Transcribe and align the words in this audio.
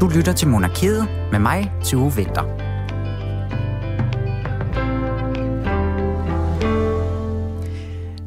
Du 0.00 0.08
lytter 0.08 0.32
til 0.32 0.48
Monarkiet 0.48 1.08
med 1.32 1.38
mig, 1.38 1.72
Tue 1.84 2.12
Vinter. 2.16 2.75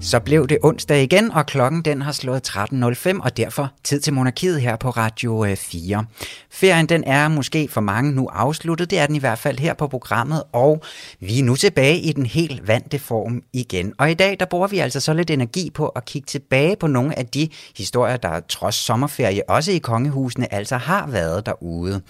Så 0.10 0.20
blev 0.20 0.48
det 0.48 0.58
onsdag 0.64 1.04
igen, 1.04 1.32
og 1.32 1.46
klokken 1.46 1.82
den 1.82 2.02
har 2.02 2.12
slået 2.12 2.50
13.05, 2.50 3.20
og 3.24 3.38
derfor 3.38 3.72
tid 3.84 4.02
til 4.02 4.14
monarkiet 4.14 4.62
her 4.62 4.76
på 4.76 4.90
Radio 4.90 5.46
øh, 5.46 5.58
4. 5.58 6.06
Ferien 6.52 6.86
den 6.86 7.04
er 7.04 7.28
måske 7.28 7.68
for 7.68 7.82
mange 7.82 8.12
nu 8.12 8.28
afsluttet, 8.28 8.90
det 8.90 9.00
er 9.00 9.06
den 9.06 9.16
i 9.16 9.20
hvert 9.20 9.40
fald 9.40 9.60
her 9.60 9.74
på 9.74 9.88
programmet, 9.88 10.44
og 10.54 10.84
vi 11.20 11.40
er 11.40 11.44
nu 11.44 11.56
tilbage 11.56 12.00
i 12.00 12.12
den 12.12 12.26
helt 12.26 12.68
vante 12.68 13.00
form 13.00 13.42
igen. 13.54 13.94
Og 13.98 14.12
i 14.12 14.14
dag 14.14 14.38
der 14.40 14.46
bruger 14.46 14.68
vi 14.68 14.80
altså 14.80 15.00
så 15.00 15.14
lidt 15.14 15.30
energi 15.30 15.70
på 15.70 15.88
at 15.88 16.06
kigge 16.06 16.26
tilbage 16.26 16.76
på 16.76 16.88
nogle 16.88 17.20
af 17.20 17.26
de 17.26 17.50
historier, 17.78 18.18
der 18.18 18.40
trods 18.40 18.76
sommerferie 18.76 19.50
også 19.50 19.72
i 19.72 19.78
kongehusene 19.78 20.54
altså 20.54 20.78
har 20.78 21.08
været 21.08 21.46
derude. 21.46 22.02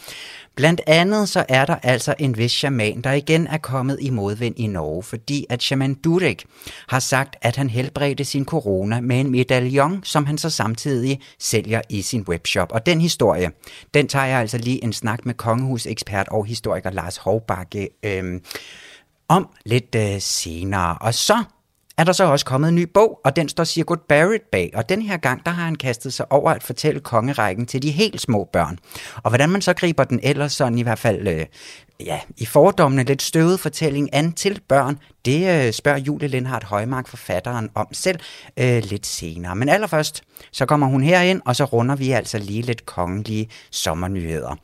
Blandt 0.55 0.81
andet 0.87 1.29
så 1.29 1.45
er 1.49 1.65
der 1.65 1.75
altså 1.83 2.15
en 2.19 2.37
vis 2.37 2.51
shaman, 2.51 3.01
der 3.01 3.11
igen 3.11 3.47
er 3.47 3.57
kommet 3.57 3.97
i 4.01 4.09
modvind 4.09 4.59
i 4.59 4.67
Norge, 4.67 5.03
fordi 5.03 5.45
at 5.49 5.63
shaman 5.63 5.93
Durek 5.93 6.45
har 6.87 6.99
sagt, 6.99 7.35
at 7.41 7.55
han 7.55 7.69
helbredte 7.89 8.25
sin 8.25 8.45
corona 8.45 9.01
med 9.01 9.19
en 9.19 9.31
medaljon, 9.31 10.03
som 10.03 10.25
han 10.25 10.37
så 10.37 10.49
samtidig 10.49 11.19
sælger 11.39 11.81
i 11.89 12.01
sin 12.01 12.21
webshop. 12.21 12.71
Og 12.71 12.85
den 12.85 13.01
historie, 13.01 13.51
den 13.93 14.07
tager 14.07 14.25
jeg 14.25 14.39
altså 14.39 14.57
lige 14.57 14.83
en 14.83 14.93
snak 14.93 15.25
med 15.25 15.33
kongehusekspert 15.33 16.27
og 16.27 16.45
historiker 16.45 16.91
Lars 16.91 17.17
Hovbakke 17.17 17.89
øh, 18.03 18.41
om 19.27 19.47
lidt 19.65 19.95
øh, 19.95 20.21
senere. 20.21 20.97
Og 21.01 21.13
så 21.13 21.43
er 21.99 22.03
der 22.03 22.11
så 22.11 22.23
også 22.23 22.45
kommet 22.45 22.69
en 22.69 22.75
ny 22.75 22.87
bog, 22.93 23.19
og 23.25 23.35
den 23.35 23.49
står 23.49 23.63
Sigurd 23.63 24.07
Barrett 24.09 24.43
bag. 24.51 24.71
Og 24.73 24.89
den 24.89 25.01
her 25.01 25.17
gang, 25.17 25.45
der 25.45 25.51
har 25.51 25.65
han 25.65 25.75
kastet 25.75 26.13
sig 26.13 26.31
over 26.31 26.51
at 26.51 26.63
fortælle 26.63 26.99
kongerækken 26.99 27.65
til 27.65 27.81
de 27.81 27.91
helt 27.91 28.21
små 28.21 28.49
børn. 28.53 28.77
Og 29.23 29.29
hvordan 29.29 29.49
man 29.49 29.61
så 29.61 29.73
griber 29.73 30.03
den 30.03 30.19
ellers 30.23 30.53
sådan 30.53 30.77
i 30.77 30.81
hvert 30.81 30.99
fald 30.99 31.27
øh, 31.27 31.45
ja, 31.99 32.19
i 32.37 32.45
fordommene 32.45 33.03
lidt 33.03 33.21
støvet 33.21 33.59
fortælling 33.59 34.09
an 34.13 34.33
til 34.33 34.61
børn, 34.67 34.97
det 35.25 35.67
øh, 35.67 35.73
spørger 35.73 35.99
Julie 35.99 36.27
Lindhardt 36.27 36.63
Højmark, 36.63 37.07
forfatteren, 37.07 37.69
om 37.75 37.87
selv 37.91 38.19
øh, 38.59 38.83
lidt 38.83 39.05
senere. 39.05 39.55
Men 39.55 39.69
allerførst, 39.69 40.23
så 40.51 40.65
kommer 40.65 40.87
hun 40.87 41.03
herind, 41.03 41.41
og 41.45 41.55
så 41.55 41.63
runder 41.65 41.95
vi 41.95 42.11
altså 42.11 42.37
lige 42.37 42.61
lidt 42.61 42.85
kongelige 42.85 43.49
sommernyheder. 43.71 44.55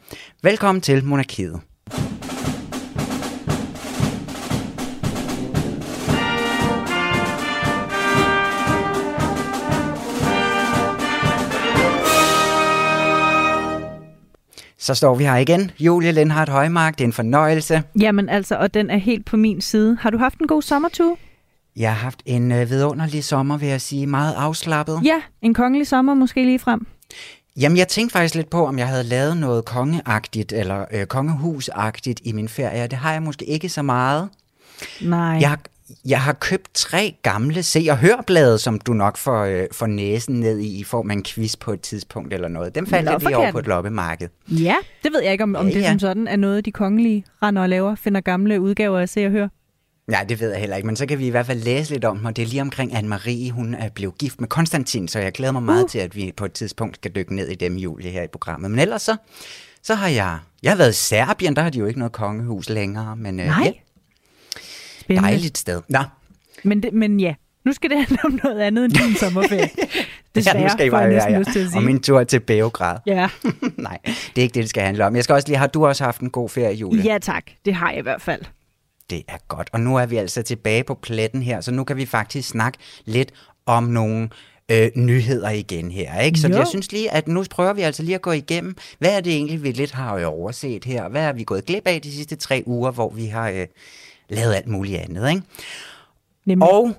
Velkommen 0.44 0.82
til 0.82 1.06
Monarkiet. 1.06 1.60
Så 14.86 14.94
står 14.94 15.16
vi 15.16 15.24
her 15.24 15.36
igen. 15.36 15.72
Julie 15.80 16.12
Lindhardt 16.12 16.50
Højmark, 16.50 16.98
det 16.98 17.02
er 17.04 17.08
en 17.08 17.14
fornøjelse. 17.14 17.84
Jamen 18.00 18.30
altså, 18.30 18.56
og 18.56 18.74
den 18.74 18.90
er 18.90 18.98
helt 18.98 19.26
på 19.26 19.38
min 19.38 19.62
side. 19.62 19.98
Har 20.02 20.10
du 20.10 20.18
haft 20.18 20.40
en 20.40 20.48
god 20.48 20.62
sommertur? 20.62 21.18
Jeg 21.76 21.90
har 21.90 21.96
haft 22.04 22.22
en 22.26 22.52
øh, 22.52 22.70
vidunderlig 22.70 23.24
sommer, 23.24 23.58
vil 23.58 23.68
jeg 23.70 23.82
sige. 23.82 24.08
Meget 24.08 24.34
afslappet. 24.38 25.00
Ja, 25.04 25.22
en 25.42 25.54
kongelig 25.54 25.88
sommer 25.88 26.14
måske 26.14 26.46
lige 26.46 26.60
frem. 26.60 26.88
Jamen, 27.58 27.78
jeg 27.78 27.88
tænkte 27.88 28.14
faktisk 28.14 28.36
lidt 28.36 28.50
på, 28.50 28.68
om 28.68 28.80
jeg 28.80 28.88
havde 28.88 29.04
lavet 29.04 29.38
noget 29.38 29.66
kongeagtigt 29.66 30.54
eller 30.54 30.86
øh, 30.92 31.06
kongehusagtigt 31.06 32.22
i 32.24 32.32
min 32.32 32.50
ferie. 32.50 32.88
Det 32.88 32.98
har 32.98 33.12
jeg 33.12 33.24
måske 33.24 33.46
ikke 33.46 33.70
så 33.70 33.82
meget. 33.82 34.30
Nej. 35.02 35.38
Jeg 35.42 35.50
har, 35.50 35.60
jeg 36.06 36.22
har 36.22 36.34
købt 36.34 36.74
tre 36.74 37.16
gamle 37.22 37.64
se- 37.64 37.88
og 37.90 37.98
hørblade, 37.98 38.60
som 38.60 38.80
du 38.80 38.94
nok 38.94 39.18
får, 39.18 39.44
øh, 39.44 39.68
får 39.72 39.88
næsen 39.88 40.40
ned 40.40 40.60
i, 40.60 40.80
i 40.80 40.84
form 40.84 41.12
af 41.12 41.16
en 41.16 41.24
quiz 41.24 41.56
på 41.56 41.72
et 41.72 41.82
tidspunkt 41.82 42.34
eller 42.34 42.48
noget. 42.48 42.76
Dem 42.76 42.88
faldt 42.88 43.10
jeg 43.10 43.20
lige 43.20 43.38
over 43.38 43.52
på 43.52 43.60
et 43.60 43.68
loppemarked. 43.68 44.28
Ja, 44.48 44.76
det 45.04 45.14
ved 45.14 45.22
jeg 45.22 45.32
ikke, 45.32 45.44
om, 45.44 45.56
om 45.56 45.68
ja, 45.68 45.74
det 45.74 45.82
ja. 45.82 45.90
som 45.90 46.00
sådan 46.00 46.28
er 46.28 46.36
noget, 46.36 46.66
de 46.66 46.72
kongelige 46.72 47.26
render 47.44 47.62
og 47.62 47.70
laver, 47.70 47.96
finder 47.96 48.22
gamle 48.22 48.62
udgaver 48.62 49.00
af 49.00 49.10
se 49.10 49.26
og 49.26 49.32
hør. 49.32 49.48
Nej, 50.08 50.24
det 50.24 50.40
ved 50.40 50.52
jeg 50.52 50.60
heller 50.60 50.76
ikke, 50.76 50.86
men 50.86 50.96
så 50.96 51.06
kan 51.06 51.20
vi 51.20 51.28
i 51.28 51.30
hvert 51.30 51.46
fald 51.46 51.64
læse 51.64 51.94
lidt 51.94 52.06
om 52.06 52.26
og 52.26 52.36
det 52.36 52.42
er 52.42 52.48
lige 52.48 52.62
omkring 52.62 52.94
Anne-Marie, 52.94 53.52
hun 53.52 53.74
er 53.74 53.90
blevet 53.90 54.18
gift 54.18 54.42
med 54.42 54.48
Konstantin, 54.48 55.08
så 55.08 55.20
jeg 55.20 55.32
glæder 55.32 55.54
mig 55.54 55.64
meget 55.64 55.84
uh. 55.84 55.90
til, 55.90 56.00
at 56.00 56.16
vi 56.16 56.34
på 56.38 56.46
et 56.46 56.54
tidspunkt 56.54 56.96
skal 56.96 57.12
dykke 57.16 57.36
ned 57.36 57.48
i 57.48 57.56
dem, 57.56 57.76
Julie, 57.76 58.12
her 58.12 58.24
i 58.24 58.28
programmet. 58.28 58.72
Men 58.72 58.80
ellers 58.80 59.02
så, 59.02 59.16
så 59.84 59.96
har 59.96 60.08
jeg, 60.08 60.38
jeg 60.64 60.72
har 60.72 60.78
været 60.78 60.90
i 60.90 60.96
Serbien, 60.96 61.56
der 61.56 61.62
har 61.62 61.70
de 61.70 61.80
jo 61.80 61.86
ikke 61.86 62.00
noget 62.00 62.12
kongehus 62.12 62.70
længere, 62.70 63.16
men 63.16 63.40
øh, 63.40 63.46
Nej. 63.46 63.64
Ja, 63.66 63.72
Spændende. 65.06 65.30
Dejligt 65.30 65.58
sted. 65.58 65.82
Nå. 65.90 66.00
Men, 66.64 66.84
det, 66.84 66.94
men 66.94 67.20
ja, 67.20 67.34
nu 67.66 67.74
skal 67.74 67.90
det 67.90 67.98
handle 67.98 68.18
om 68.26 68.40
noget 68.44 68.62
andet 68.62 68.86
end 68.86 68.94
din 68.94 69.16
sommerferie. 69.16 69.70
Desværre, 70.36 70.58
ja, 70.60 70.64
nu 70.64 70.70
skal 70.70 70.88
I 70.88 70.90
bare, 70.90 71.04
ja, 71.04 71.32
ja. 71.32 71.44
Til 71.44 71.60
at 71.60 71.70
sige. 71.70 71.78
Og 71.78 71.84
min 71.84 72.00
tur 72.02 72.24
til 72.24 72.40
Beograd. 72.40 72.98
Ja. 73.06 73.30
Nej, 73.78 73.98
det 74.06 74.38
er 74.38 74.42
ikke 74.42 74.54
det, 74.54 74.62
det 74.62 74.70
skal 74.70 74.84
handle 74.84 75.06
om. 75.06 75.16
Jeg 75.16 75.24
skal 75.24 75.34
også 75.34 75.48
lige, 75.48 75.58
har 75.58 75.68
du 75.68 75.86
også 75.86 76.04
haft 76.04 76.22
en 76.22 76.30
god 76.30 76.50
ferie, 76.50 76.76
Julie? 76.76 77.04
Ja 77.04 77.18
tak, 77.22 77.44
det 77.66 77.74
har 77.74 77.90
jeg 77.90 78.00
i 78.00 78.02
hvert 78.02 78.22
fald. 78.22 78.42
Det 79.10 79.24
er 79.28 79.38
godt. 79.48 79.70
Og 79.74 79.80
nu 79.80 79.98
er 79.98 80.06
vi 80.06 80.16
altså 80.18 80.42
tilbage 80.42 80.84
på 80.84 80.94
pletten 80.94 81.42
her, 81.42 81.62
så 81.62 81.72
nu 81.72 81.84
kan 81.84 81.98
vi 81.98 82.06
faktisk 82.06 82.50
snakke 82.50 82.78
lidt 83.06 83.32
om 83.66 83.84
nogle 83.84 84.30
øh, 84.72 84.90
nyheder 84.96 85.50
igen 85.50 85.92
her. 85.92 86.20
Ikke? 86.20 86.40
Så 86.40 86.48
jo. 86.48 86.56
jeg 86.56 86.68
synes 86.68 86.92
lige, 86.92 87.12
at 87.12 87.28
nu 87.28 87.44
prøver 87.52 87.74
vi 87.74 87.82
altså 87.82 88.04
lige 88.04 88.16
at 88.16 88.22
gå 88.22 88.32
igennem, 88.32 88.76
hvad 89.00 89.18
er 89.18 89.22
det 89.22 89.34
egentlig, 89.34 89.64
vi 89.64 89.72
lidt 89.72 89.92
har 89.92 90.26
overset 90.26 90.86
her? 90.86 91.10
Hvad 91.10 91.24
er 91.24 91.34
vi 91.34 91.44
gået 91.44 91.66
glip 91.66 91.88
af 91.88 92.02
de 92.02 92.12
sidste 92.12 92.36
tre 92.36 92.64
uger, 92.66 92.92
hvor 92.92 93.10
vi 93.10 93.26
har 93.26 93.50
øh, 93.50 93.68
lavet 94.30 94.54
alt 94.54 94.68
muligt 94.68 95.00
andet. 95.00 95.30
Ikke? 95.30 95.42
Nemlig. 96.46 96.70
Og 96.70 96.96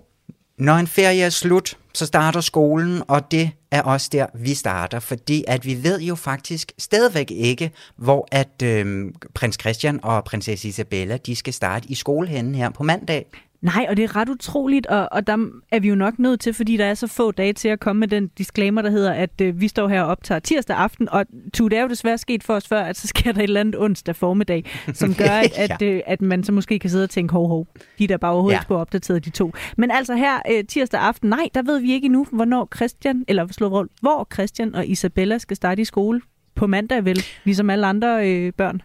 når 0.58 0.74
en 0.74 0.86
ferie 0.86 1.22
er 1.22 1.30
slut, 1.30 1.78
så 1.94 2.06
starter 2.06 2.40
skolen, 2.40 3.02
og 3.08 3.30
det 3.30 3.50
er 3.70 3.82
også 3.82 4.08
der, 4.12 4.26
vi 4.34 4.54
starter, 4.54 5.00
fordi 5.00 5.44
at 5.48 5.66
vi 5.66 5.82
ved 5.82 6.00
jo 6.00 6.14
faktisk 6.14 6.72
stadigvæk 6.78 7.30
ikke, 7.30 7.70
hvor 7.96 8.28
at 8.32 8.62
øh, 8.62 9.12
prins 9.34 9.56
Christian 9.60 10.00
og 10.02 10.24
prinsesse 10.24 10.68
Isabella, 10.68 11.16
de 11.16 11.36
skal 11.36 11.52
starte 11.52 11.88
i 11.88 11.94
skole 11.94 12.28
henne 12.28 12.56
her 12.56 12.70
på 12.70 12.82
mandag. 12.82 13.26
Nej, 13.60 13.86
og 13.88 13.96
det 13.96 14.02
er 14.02 14.16
ret 14.16 14.28
utroligt, 14.28 14.86
og, 14.86 15.08
og 15.12 15.26
der 15.26 15.36
er 15.72 15.80
vi 15.80 15.88
jo 15.88 15.94
nok 15.94 16.18
nødt 16.18 16.40
til, 16.40 16.54
fordi 16.54 16.76
der 16.76 16.84
er 16.84 16.94
så 16.94 17.06
få 17.06 17.30
dage 17.30 17.52
til 17.52 17.68
at 17.68 17.80
komme 17.80 18.00
med 18.00 18.08
den 18.08 18.28
disclaimer, 18.38 18.82
der 18.82 18.90
hedder, 18.90 19.12
at 19.12 19.40
øh, 19.42 19.60
vi 19.60 19.68
står 19.68 19.88
her 19.88 20.02
og 20.02 20.08
optager 20.08 20.38
tirsdag 20.38 20.76
aften, 20.76 21.08
og 21.08 21.26
tu, 21.54 21.68
det 21.68 21.78
er 21.78 21.82
jo 21.82 21.88
desværre 21.88 22.18
sket 22.18 22.42
for 22.42 22.54
os 22.54 22.68
før, 22.68 22.80
at 22.82 22.96
så 22.96 23.06
sker 23.06 23.32
der 23.32 23.40
et 23.40 23.44
eller 23.44 23.60
andet 23.60 23.78
onsdag 23.78 24.16
formiddag, 24.16 24.64
som 24.94 25.14
gør, 25.22 25.24
at, 25.24 25.58
ja. 25.58 25.74
at, 25.74 25.82
øh, 25.82 26.00
at 26.06 26.22
man 26.22 26.44
så 26.44 26.52
måske 26.52 26.78
kan 26.78 26.90
sidde 26.90 27.04
og 27.04 27.10
tænke, 27.10 27.32
hov, 27.32 27.48
hov, 27.48 27.66
de 27.98 28.06
der 28.06 28.16
bare 28.16 28.32
overhovedet 28.32 28.56
ja. 28.56 28.62
skulle 28.62 28.80
opdatere 28.80 29.18
de 29.18 29.30
to. 29.30 29.52
Men 29.76 29.90
altså 29.90 30.14
her 30.14 30.38
øh, 30.52 30.64
tirsdag 30.64 31.00
aften, 31.00 31.28
nej, 31.28 31.48
der 31.54 31.62
ved 31.62 31.78
vi 31.78 31.92
ikke 31.92 32.04
endnu, 32.04 32.26
hvornår 32.32 32.68
Christian, 32.76 33.24
eller 33.28 33.46
slå, 33.50 33.86
hvor 34.00 34.28
Christian 34.34 34.74
og 34.74 34.86
Isabella 34.86 35.38
skal 35.38 35.56
starte 35.56 35.82
i 35.82 35.84
skole 35.84 36.20
på 36.54 36.66
mandag 36.66 37.04
vel, 37.04 37.24
ligesom 37.44 37.70
alle 37.70 37.86
andre 37.86 38.30
øh, 38.30 38.52
børn. 38.52 38.82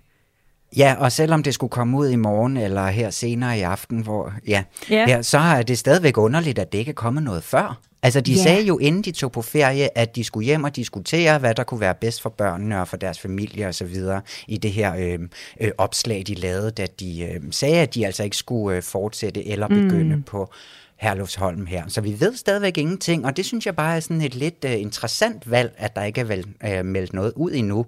Ja, 0.77 0.95
og 0.99 1.11
selvom 1.11 1.43
det 1.43 1.53
skulle 1.53 1.71
komme 1.71 1.97
ud 1.97 2.09
i 2.09 2.15
morgen 2.15 2.57
eller 2.57 2.87
her 2.87 3.09
senere 3.09 3.57
i 3.57 3.61
aften, 3.61 3.99
hvor, 3.99 4.33
ja, 4.47 4.63
ja. 4.89 5.05
Her, 5.05 5.21
så 5.21 5.37
er 5.37 5.61
det 5.61 5.77
stadigvæk 5.77 6.17
underligt, 6.17 6.59
at 6.59 6.71
det 6.71 6.77
ikke 6.77 6.89
er 6.89 6.93
kommet 6.93 7.23
noget 7.23 7.43
før. 7.43 7.79
Altså, 8.03 8.21
de 8.21 8.33
ja. 8.33 8.43
sagde 8.43 8.63
jo, 8.63 8.77
inden 8.77 9.01
de 9.01 9.11
tog 9.11 9.31
på 9.31 9.41
ferie, 9.41 9.97
at 9.97 10.15
de 10.15 10.23
skulle 10.23 10.45
hjem 10.45 10.63
og 10.63 10.75
diskutere, 10.75 11.39
hvad 11.39 11.55
der 11.55 11.63
kunne 11.63 11.79
være 11.79 11.95
bedst 11.95 12.21
for 12.21 12.29
børnene 12.29 12.81
og 12.81 12.87
for 12.87 12.97
deres 12.97 13.19
familie 13.19 13.67
og 13.67 13.75
så 13.75 13.85
videre 13.85 14.21
i 14.47 14.57
det 14.57 14.71
her 14.71 14.95
øh, 14.95 15.19
øh, 15.59 15.71
opslag, 15.77 16.23
de 16.27 16.35
lavede, 16.35 16.71
da 16.71 16.87
de 16.99 17.21
øh, 17.21 17.41
sagde, 17.51 17.79
at 17.79 17.95
de 17.95 18.05
altså 18.05 18.23
ikke 18.23 18.37
skulle 18.37 18.77
øh, 18.77 18.83
fortsætte 18.83 19.47
eller 19.47 19.67
begynde 19.67 20.15
mm. 20.15 20.23
på 20.23 20.53
Herlufsholm 20.97 21.65
her. 21.65 21.83
Så 21.87 22.01
vi 22.01 22.19
ved 22.19 22.35
stadigvæk 22.35 22.77
ingenting, 22.77 23.25
og 23.25 23.37
det 23.37 23.45
synes 23.45 23.65
jeg 23.65 23.75
bare 23.75 23.95
er 23.95 23.99
sådan 23.99 24.21
et 24.21 24.35
lidt 24.35 24.65
øh, 24.65 24.81
interessant 24.81 25.51
valg, 25.51 25.73
at 25.77 25.95
der 25.95 26.03
ikke 26.03 26.21
er 26.21 26.25
vel, 26.25 26.45
øh, 26.65 26.85
meldt 26.85 27.13
noget 27.13 27.33
ud 27.35 27.51
endnu. 27.53 27.85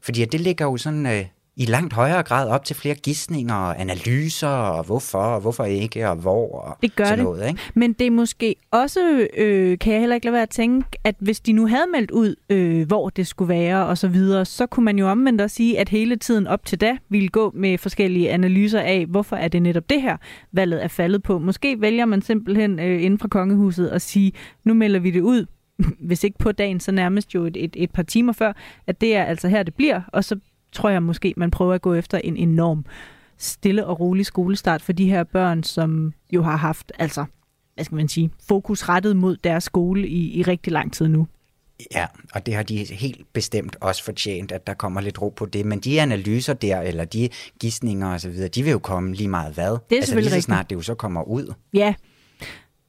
Fordi 0.00 0.24
det 0.24 0.40
ligger 0.40 0.64
jo 0.64 0.76
sådan... 0.76 1.06
Øh, 1.06 1.24
i 1.56 1.64
langt 1.64 1.92
højere 1.92 2.22
grad 2.22 2.48
op 2.48 2.64
til 2.64 2.76
flere 2.76 2.94
gissninger 2.94 3.54
og 3.54 3.80
analyser, 3.80 4.48
og 4.48 4.84
hvorfor, 4.84 5.18
og 5.18 5.40
hvorfor 5.40 5.64
ikke, 5.64 6.08
og 6.08 6.16
hvor, 6.16 6.58
og 6.58 6.76
det 6.82 6.96
gør 6.96 7.04
sådan 7.04 7.18
det. 7.18 7.24
noget. 7.24 7.48
Ikke? 7.48 7.60
Men 7.74 7.92
det 7.92 8.06
er 8.06 8.10
måske 8.10 8.56
også, 8.70 9.28
øh, 9.36 9.78
kan 9.78 9.92
jeg 9.92 10.00
heller 10.00 10.14
ikke 10.14 10.26
lade 10.26 10.32
være 10.32 10.42
at 10.42 10.50
tænke, 10.50 10.88
at 11.04 11.14
hvis 11.18 11.40
de 11.40 11.52
nu 11.52 11.66
havde 11.66 11.86
meldt 11.92 12.10
ud, 12.10 12.34
øh, 12.50 12.86
hvor 12.86 13.08
det 13.08 13.26
skulle 13.26 13.48
være, 13.48 13.86
og 13.86 13.98
så 13.98 14.08
videre, 14.08 14.44
så 14.44 14.66
kunne 14.66 14.84
man 14.84 14.98
jo 14.98 15.08
omvendt 15.08 15.40
også 15.40 15.56
sige, 15.56 15.78
at 15.80 15.88
hele 15.88 16.16
tiden 16.16 16.46
op 16.46 16.64
til 16.64 16.80
da 16.80 16.96
ville 17.08 17.28
gå 17.28 17.52
med 17.54 17.78
forskellige 17.78 18.30
analyser 18.30 18.80
af, 18.80 19.06
hvorfor 19.06 19.36
er 19.36 19.48
det 19.48 19.62
netop 19.62 19.90
det 19.90 20.02
her, 20.02 20.16
valget 20.52 20.84
er 20.84 20.88
faldet 20.88 21.22
på. 21.22 21.38
Måske 21.38 21.80
vælger 21.80 22.04
man 22.04 22.22
simpelthen 22.22 22.78
øh, 22.78 23.02
inden 23.02 23.18
fra 23.18 23.28
kongehuset 23.28 23.88
at 23.88 24.02
sige, 24.02 24.32
nu 24.64 24.74
melder 24.74 25.00
vi 25.00 25.10
det 25.10 25.20
ud, 25.20 25.46
hvis 26.08 26.24
ikke 26.24 26.38
på 26.38 26.52
dagen, 26.52 26.80
så 26.80 26.92
nærmest 26.92 27.34
jo 27.34 27.44
et, 27.44 27.56
et, 27.64 27.76
et 27.76 27.90
par 27.90 28.02
timer 28.02 28.32
før, 28.32 28.52
at 28.86 29.00
det 29.00 29.16
er 29.16 29.24
altså 29.24 29.48
her, 29.48 29.62
det 29.62 29.74
bliver, 29.74 30.00
og 30.12 30.24
så 30.24 30.36
tror 30.74 30.88
jeg 30.88 31.02
måske, 31.02 31.34
man 31.36 31.50
prøver 31.50 31.74
at 31.74 31.82
gå 31.82 31.94
efter 31.94 32.18
en 32.18 32.36
enorm 32.36 32.84
stille 33.38 33.86
og 33.86 34.00
rolig 34.00 34.26
skolestart 34.26 34.82
for 34.82 34.92
de 34.92 35.08
her 35.08 35.24
børn, 35.24 35.62
som 35.62 36.12
jo 36.32 36.42
har 36.42 36.56
haft, 36.56 36.92
altså, 36.98 37.24
hvad 37.74 37.84
skal 37.84 37.96
man 37.96 38.08
sige, 38.08 38.30
fokus 38.48 38.88
rettet 38.88 39.16
mod 39.16 39.36
deres 39.36 39.64
skole 39.64 40.08
i, 40.08 40.38
i 40.38 40.42
rigtig 40.42 40.72
lang 40.72 40.92
tid 40.92 41.08
nu. 41.08 41.26
Ja, 41.94 42.06
og 42.34 42.46
det 42.46 42.54
har 42.54 42.62
de 42.62 42.84
helt 42.84 43.32
bestemt 43.32 43.76
også 43.80 44.04
fortjent, 44.04 44.52
at 44.52 44.66
der 44.66 44.74
kommer 44.74 45.00
lidt 45.00 45.22
ro 45.22 45.28
på 45.28 45.46
det. 45.46 45.66
Men 45.66 45.80
de 45.80 46.00
analyser 46.00 46.54
der, 46.54 46.80
eller 46.80 47.04
de 47.04 47.28
gissninger 47.60 48.12
og 48.12 48.20
så 48.20 48.30
videre, 48.30 48.48
de 48.48 48.62
vil 48.62 48.70
jo 48.70 48.78
komme 48.78 49.14
lige 49.14 49.28
meget 49.28 49.54
hvad. 49.54 49.70
Det 49.70 49.96
er 49.96 49.96
altså 49.96 50.14
lige 50.14 50.30
så 50.30 50.40
snart 50.40 50.70
det 50.70 50.76
jo 50.76 50.82
så 50.82 50.94
kommer 50.94 51.22
ud. 51.22 51.54
Ja, 51.74 51.94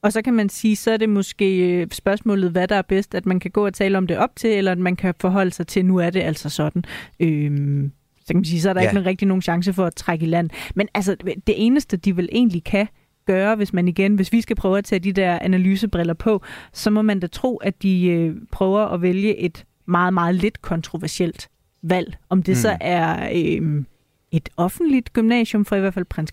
Og 0.06 0.12
så 0.12 0.22
kan 0.22 0.34
man 0.34 0.48
sige, 0.48 0.76
så 0.76 0.90
er 0.90 0.96
det 0.96 1.08
måske 1.08 1.58
øh, 1.58 1.86
spørgsmålet, 1.92 2.50
hvad 2.50 2.68
der 2.68 2.76
er 2.76 2.82
bedst, 2.82 3.14
at 3.14 3.26
man 3.26 3.40
kan 3.40 3.50
gå 3.50 3.66
og 3.66 3.74
tale 3.74 3.98
om 3.98 4.06
det 4.06 4.18
op 4.18 4.36
til, 4.36 4.50
eller 4.50 4.72
at 4.72 4.78
man 4.78 4.96
kan 4.96 5.14
forholde 5.20 5.50
sig 5.50 5.66
til, 5.66 5.84
nu 5.84 5.96
er 5.96 6.10
det 6.10 6.20
altså 6.20 6.48
sådan. 6.48 6.84
Øhm, 7.20 7.92
så 8.18 8.26
kan 8.26 8.36
man 8.36 8.44
sige, 8.44 8.60
så 8.60 8.68
er 8.68 8.72
der 8.72 8.82
ja. 8.82 8.88
ikke 8.88 9.04
rigtig 9.04 9.28
nogen 9.28 9.42
chance 9.42 9.72
for 9.72 9.84
at 9.84 9.94
trække 9.94 10.26
i 10.26 10.28
land. 10.28 10.50
Men 10.74 10.88
altså, 10.94 11.16
det 11.24 11.54
eneste, 11.56 11.96
de 11.96 12.16
vel 12.16 12.28
egentlig 12.32 12.64
kan 12.64 12.86
gøre, 13.26 13.56
hvis 13.56 13.72
man 13.72 13.88
igen, 13.88 14.14
hvis 14.14 14.32
vi 14.32 14.40
skal 14.40 14.56
prøve 14.56 14.78
at 14.78 14.84
tage 14.84 14.98
de 14.98 15.12
der 15.12 15.38
analysebriller 15.38 16.14
på, 16.14 16.42
så 16.72 16.90
må 16.90 17.02
man 17.02 17.20
da 17.20 17.26
tro, 17.26 17.56
at 17.56 17.82
de 17.82 18.06
øh, 18.06 18.36
prøver 18.52 18.80
at 18.80 19.02
vælge 19.02 19.36
et 19.36 19.64
meget, 19.86 20.14
meget 20.14 20.34
lidt 20.34 20.62
kontroversielt 20.62 21.48
valg. 21.82 22.16
Om 22.28 22.42
det 22.42 22.52
mm. 22.52 22.60
så 22.60 22.76
er 22.80 23.30
øh, 23.34 23.84
et 24.32 24.48
offentligt 24.56 25.12
gymnasium 25.12 25.64
for 25.64 25.76
i 25.76 25.80
hvert 25.80 25.94
fald 25.94 26.04
prins 26.04 26.32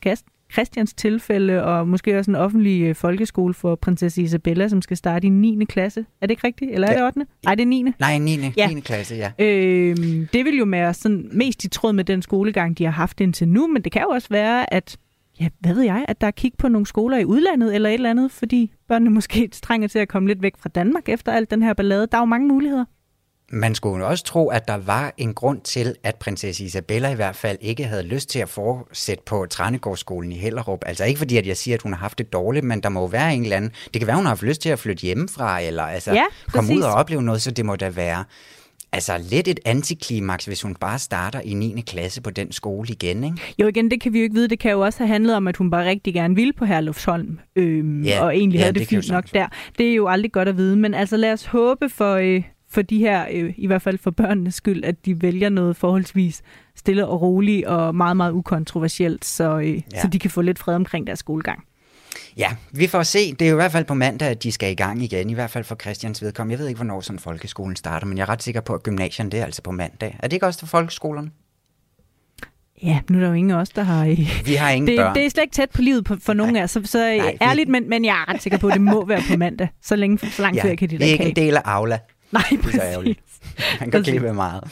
Christians 0.54 0.94
tilfælde, 0.94 1.64
og 1.64 1.88
måske 1.88 2.20
også 2.20 2.32
en 2.32 2.36
offentlig 2.36 2.82
øh, 2.82 2.96
folkeskole 2.96 3.54
for 3.54 3.76
prinsesse 3.76 4.22
Isabella, 4.22 4.68
som 4.68 4.82
skal 4.82 4.98
starte 4.98 5.28
i 5.28 5.30
9. 5.30 5.66
klasse. 5.66 6.06
Er 6.22 6.28
det 6.28 6.32
ikke 6.32 6.48
rigtigt? 6.48 6.72
Eller 6.72 6.88
er 6.88 6.94
det 6.94 7.06
8. 7.06 7.20
Nej, 7.44 7.56
det 7.56 7.64
er 7.64 7.68
9. 7.68 7.86
Nej, 8.00 8.18
9. 8.18 8.40
Ja. 8.58 8.68
9. 8.68 8.80
klasse, 8.80 9.16
ja. 9.16 9.32
Øh, 9.40 9.98
det 10.34 10.46
vil 10.46 10.58
jo 10.58 10.66
være 10.68 10.94
sådan 10.94 11.30
mest 11.32 11.64
i 11.64 11.68
tråd 11.68 11.94
med 11.94 12.04
den 12.04 12.22
skolegang, 12.22 12.78
de 12.78 12.84
har 12.84 12.92
haft 12.92 13.22
indtil 13.22 13.48
nu, 13.48 13.68
men 13.68 13.82
det 13.82 13.92
kan 13.92 14.02
jo 14.02 14.10
også 14.10 14.28
være, 14.30 14.74
at 14.74 14.98
ja, 15.40 15.50
hvad 15.60 15.74
ved 15.74 15.84
jeg, 15.84 16.06
at 16.08 16.22
der 16.22 16.28
er 16.28 16.32
kig 16.32 16.52
på 16.58 16.68
nogle 16.68 16.86
skoler 16.86 17.18
i 17.18 17.26
udlandet 17.26 17.76
eller 17.76 17.90
et 17.90 17.94
eller 17.94 18.10
andet, 18.10 18.32
fordi 18.32 18.72
børnene 18.88 19.12
måske 19.20 19.48
trænger 19.48 19.88
til 19.88 20.00
at 20.00 20.08
komme 20.08 20.28
lidt 20.28 20.42
væk 20.42 20.54
fra 20.58 20.70
Danmark 20.70 21.10
efter 21.10 21.32
alt 21.32 21.52
den 21.52 21.64
her 21.64 21.74
ballade. 21.74 22.08
Der 22.12 22.18
er 22.18 22.22
jo 22.22 22.26
mange 22.26 22.48
muligheder. 22.48 22.86
Man 23.54 23.76
skulle 23.76 24.06
også 24.06 24.24
tro, 24.24 24.50
at 24.50 24.68
der 24.68 24.78
var 24.78 25.14
en 25.18 25.34
grund 25.34 25.62
til, 25.62 25.96
at 26.04 26.16
prinsesse 26.16 26.64
Isabella 26.64 27.10
i 27.10 27.16
hvert 27.16 27.36
fald 27.36 27.58
ikke 27.62 27.84
havde 27.84 28.04
lyst 28.04 28.30
til 28.30 28.40
at 28.40 28.50
fortsætte 28.50 29.24
på 29.26 29.46
Trænegårdsskolen 29.50 30.32
i 30.32 30.36
Hellerup. 30.36 30.80
Altså 30.86 31.06
ikke 31.06 31.18
fordi, 31.18 31.38
at 31.38 31.48
jeg 31.48 31.58
siger, 31.58 31.76
at 31.76 31.82
hun 31.82 31.94
har 31.94 32.00
haft 32.00 32.18
det 32.18 32.34
dårligt, 32.34 32.66
men 32.66 32.84
der 32.84 32.90
må 32.90 33.08
være 33.08 33.36
en 33.36 33.44
eller 33.44 33.58
anden... 33.58 33.72
Det 33.94 34.02
kan 34.02 34.08
være, 34.08 34.16
hun 34.16 34.26
har 34.26 34.30
haft 34.30 34.44
lyst 34.44 34.62
til 34.62 34.70
at 34.70 34.80
flytte 34.80 35.02
hjemmefra, 35.02 35.62
eller 35.62 35.84
altså 35.84 36.14
ja, 36.14 36.24
komme 36.52 36.76
ud 36.76 36.82
og 36.82 36.94
opleve 36.94 37.24
noget, 37.24 37.42
så 37.42 37.52
det 37.52 37.66
må 37.66 37.76
da 37.76 37.90
være 37.90 38.24
altså 38.94 39.18
lidt 39.30 39.48
et 39.48 39.60
antiklimaks, 39.66 40.46
hvis 40.46 40.62
hun 40.62 40.76
bare 40.76 41.00
starter 41.00 41.42
i 41.42 41.54
9. 41.54 41.84
klasse 41.88 42.22
på 42.22 42.30
den 42.30 42.52
skole 42.52 42.88
igen, 42.90 43.24
ikke? 43.24 43.38
Jo, 43.60 43.68
igen, 43.68 43.92
det 43.92 44.02
kan 44.02 44.14
vi 44.14 44.20
jo 44.20 44.24
ikke 44.24 44.36
vide. 44.36 44.48
Det 44.48 44.60
kan 44.60 44.72
jo 44.72 44.80
også 44.80 45.00
have 45.00 45.08
handlet 45.08 45.36
om, 45.36 45.48
at 45.48 45.58
hun 45.58 45.70
bare 45.72 45.86
rigtig 45.86 46.14
gerne 46.14 46.36
ville 46.36 46.54
på 46.54 46.66
Herlufsholm, 46.66 47.40
øhm, 47.56 48.04
ja, 48.04 48.24
og 48.24 48.36
egentlig 48.36 48.58
ja, 48.58 48.64
havde 48.64 48.74
det, 48.74 48.80
det 48.80 48.90
fint 48.90 49.10
nok 49.10 49.26
der. 49.34 49.48
Det 49.78 49.90
er 49.90 49.96
jo 49.96 50.08
aldrig 50.08 50.32
godt 50.32 50.48
at 50.48 50.58
vide, 50.58 50.78
men 50.78 50.94
altså 50.94 51.18
lad 51.18 51.34
os 51.34 51.46
håbe 51.46 51.90
for, 51.90 52.14
øh, 52.14 52.44
for 52.74 52.81
de 52.81 52.98
her, 52.98 53.25
øh, 53.31 53.54
i 53.58 53.68
hvert 53.68 53.81
fald 53.81 53.98
for 53.98 54.12
børnenes 54.12 54.56
skyld, 54.56 54.84
at 54.84 55.06
de 55.06 55.22
vælger 55.22 55.50
noget 55.50 55.75
forholdsvis 55.75 56.42
stille 56.75 57.08
og 57.08 57.22
roligt 57.22 57.66
og 57.66 57.96
meget, 57.96 58.18
meget 58.18 58.31
ukontroversielt, 58.31 59.25
så, 59.25 59.60
øh, 59.60 59.74
ja. 59.74 60.02
så 60.02 60.08
de 60.08 60.20
kan 60.20 60.30
få 60.30 60.42
lidt 60.42 60.60
fred 60.60 60.75
omkring 60.75 61.08
deres 61.08 61.20
skolegang. 61.20 61.64
Ja, 62.38 62.56
vi 62.72 62.88
får 62.88 63.04
se. 63.04 63.34
Det 63.34 63.42
er 63.46 63.50
jo 63.50 63.56
i 63.56 63.62
hvert 63.62 63.72
fald 63.72 63.86
på 63.86 63.94
mandag, 63.94 64.28
at 64.28 64.44
de 64.44 64.52
skal 64.52 64.72
i 64.72 64.75
gang 64.75 65.04
igen, 65.04 65.30
i 65.30 65.34
hvert 65.34 65.50
fald 65.50 65.64
for 65.64 65.75
Christians 65.75 66.22
vedkommende. 66.22 66.54
Jeg 66.54 66.60
ved 66.60 66.68
ikke, 66.68 66.78
hvornår 66.78 67.02
sådan 67.02 67.20
folkeskolen 67.20 67.75
starter, 67.75 68.08
men 68.08 68.18
jeg 68.18 68.24
er 68.24 68.30
ret 68.30 68.44
sikker 68.44 68.62
på, 68.62 68.74
at 68.74 68.84
gymnasierne 68.84 69.31
det 69.31 69.40
er 69.40 69.46
altså 69.46 69.62
på 69.62 69.72
mandag. 69.72 70.18
Er 70.19 70.28
det 70.28 70.34
ikke 70.34 70.46
også 70.46 70.60
for 70.60 70.68
folkeskolerne? 70.68 71.31
Ja, 72.84 73.00
nu 73.10 73.18
er 73.18 73.22
der 73.22 73.28
jo 73.28 73.34
ingen 73.34 73.52
af 73.52 73.56
os, 73.56 73.69
der 73.69 73.84
har... 73.84 74.06
Vi 74.46 74.54
har 74.54 74.69
ingen 74.69 74.88
det, 74.88 74.98
børn. 74.98 75.16
Det 75.16 75.26
er 75.26 75.30
slet 75.30 75.44
ikke 75.44 75.54
tæt 75.54 75.69
på 75.69 75.81
livet 75.81 76.06
på, 76.06 76.16
for 76.22 76.34
nogen 76.34 76.56
af 76.56 76.64
os, 76.64 76.72
så, 76.72 76.81
så 76.86 76.98
Nej, 76.98 77.38
ærligt, 77.42 77.68
vi... 77.68 77.72
men, 77.72 77.90
men 77.90 78.06
jeg 78.06 78.26
er 78.28 78.34
ret 78.34 78.42
sikker 78.42 78.58
på, 78.58 78.68
at 78.68 78.74
det 78.74 78.81
må 78.81 79.06
være 79.06 79.22
på 79.31 79.38
mandag. 79.38 79.68
Så, 79.81 79.96
længe, 79.96 80.18
så 80.18 80.42
langt 80.42 80.58
ja, 80.58 80.64
før 80.64 80.76
kan 80.76 80.90
de 80.90 80.98
da 80.98 81.04
Det 81.04 81.10
er 81.10 81.12
ikke 81.12 81.26
en 81.26 81.36
del 81.36 81.56
af 81.56 81.62
Aula. 81.66 82.00
Nej, 82.33 82.62
præcis. 82.63 83.18
Man 83.80 83.91
kan 83.91 84.03
klippe 84.03 84.33
meget. 84.33 84.63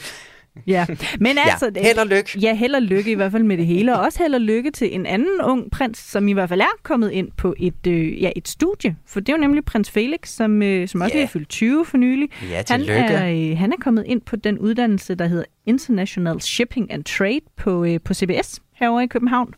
Ja, 0.66 0.86
men 1.20 1.38
altså... 1.38 1.70
Ja, 1.74 1.82
held 1.82 1.98
og 1.98 2.06
lykke. 2.06 2.38
Ja, 2.38 2.54
held 2.54 2.74
og 2.74 2.82
lykke 2.82 3.10
i 3.10 3.14
hvert 3.14 3.32
fald 3.32 3.42
med 3.42 3.56
det 3.56 3.66
hele. 3.66 3.94
Og 3.94 4.00
også 4.04 4.18
held 4.18 4.34
og 4.34 4.40
lykke 4.40 4.70
til 4.70 4.94
en 4.94 5.06
anden 5.06 5.40
ung 5.44 5.70
prins, 5.70 5.98
som 5.98 6.28
i 6.28 6.32
hvert 6.32 6.48
fald 6.48 6.60
er 6.60 6.78
kommet 6.82 7.10
ind 7.10 7.28
på 7.36 7.54
et, 7.58 7.86
øh, 7.86 8.22
ja, 8.22 8.30
et 8.36 8.48
studie. 8.48 8.96
For 9.06 9.20
det 9.20 9.28
er 9.28 9.32
jo 9.36 9.40
nemlig 9.40 9.64
prins 9.64 9.90
Felix, 9.90 10.28
som, 10.28 10.62
øh, 10.62 10.88
som 10.88 11.00
også 11.00 11.16
ja. 11.16 11.22
er 11.22 11.26
fyldt 11.26 11.48
20 11.48 11.84
for 11.84 11.96
nylig. 11.96 12.28
Ja, 12.50 12.62
han 12.68 12.88
er, 12.88 13.50
øh, 13.50 13.58
han 13.58 13.72
er 13.72 13.76
kommet 13.80 14.04
ind 14.06 14.20
på 14.20 14.36
den 14.36 14.58
uddannelse, 14.58 15.14
der 15.14 15.26
hedder 15.26 15.44
International 15.66 16.40
Shipping 16.40 16.92
and 16.92 17.04
Trade 17.04 17.40
på, 17.56 17.84
øh, 17.84 18.00
på 18.04 18.14
CBS 18.14 18.60
herovre 18.72 19.04
i 19.04 19.06
København. 19.06 19.54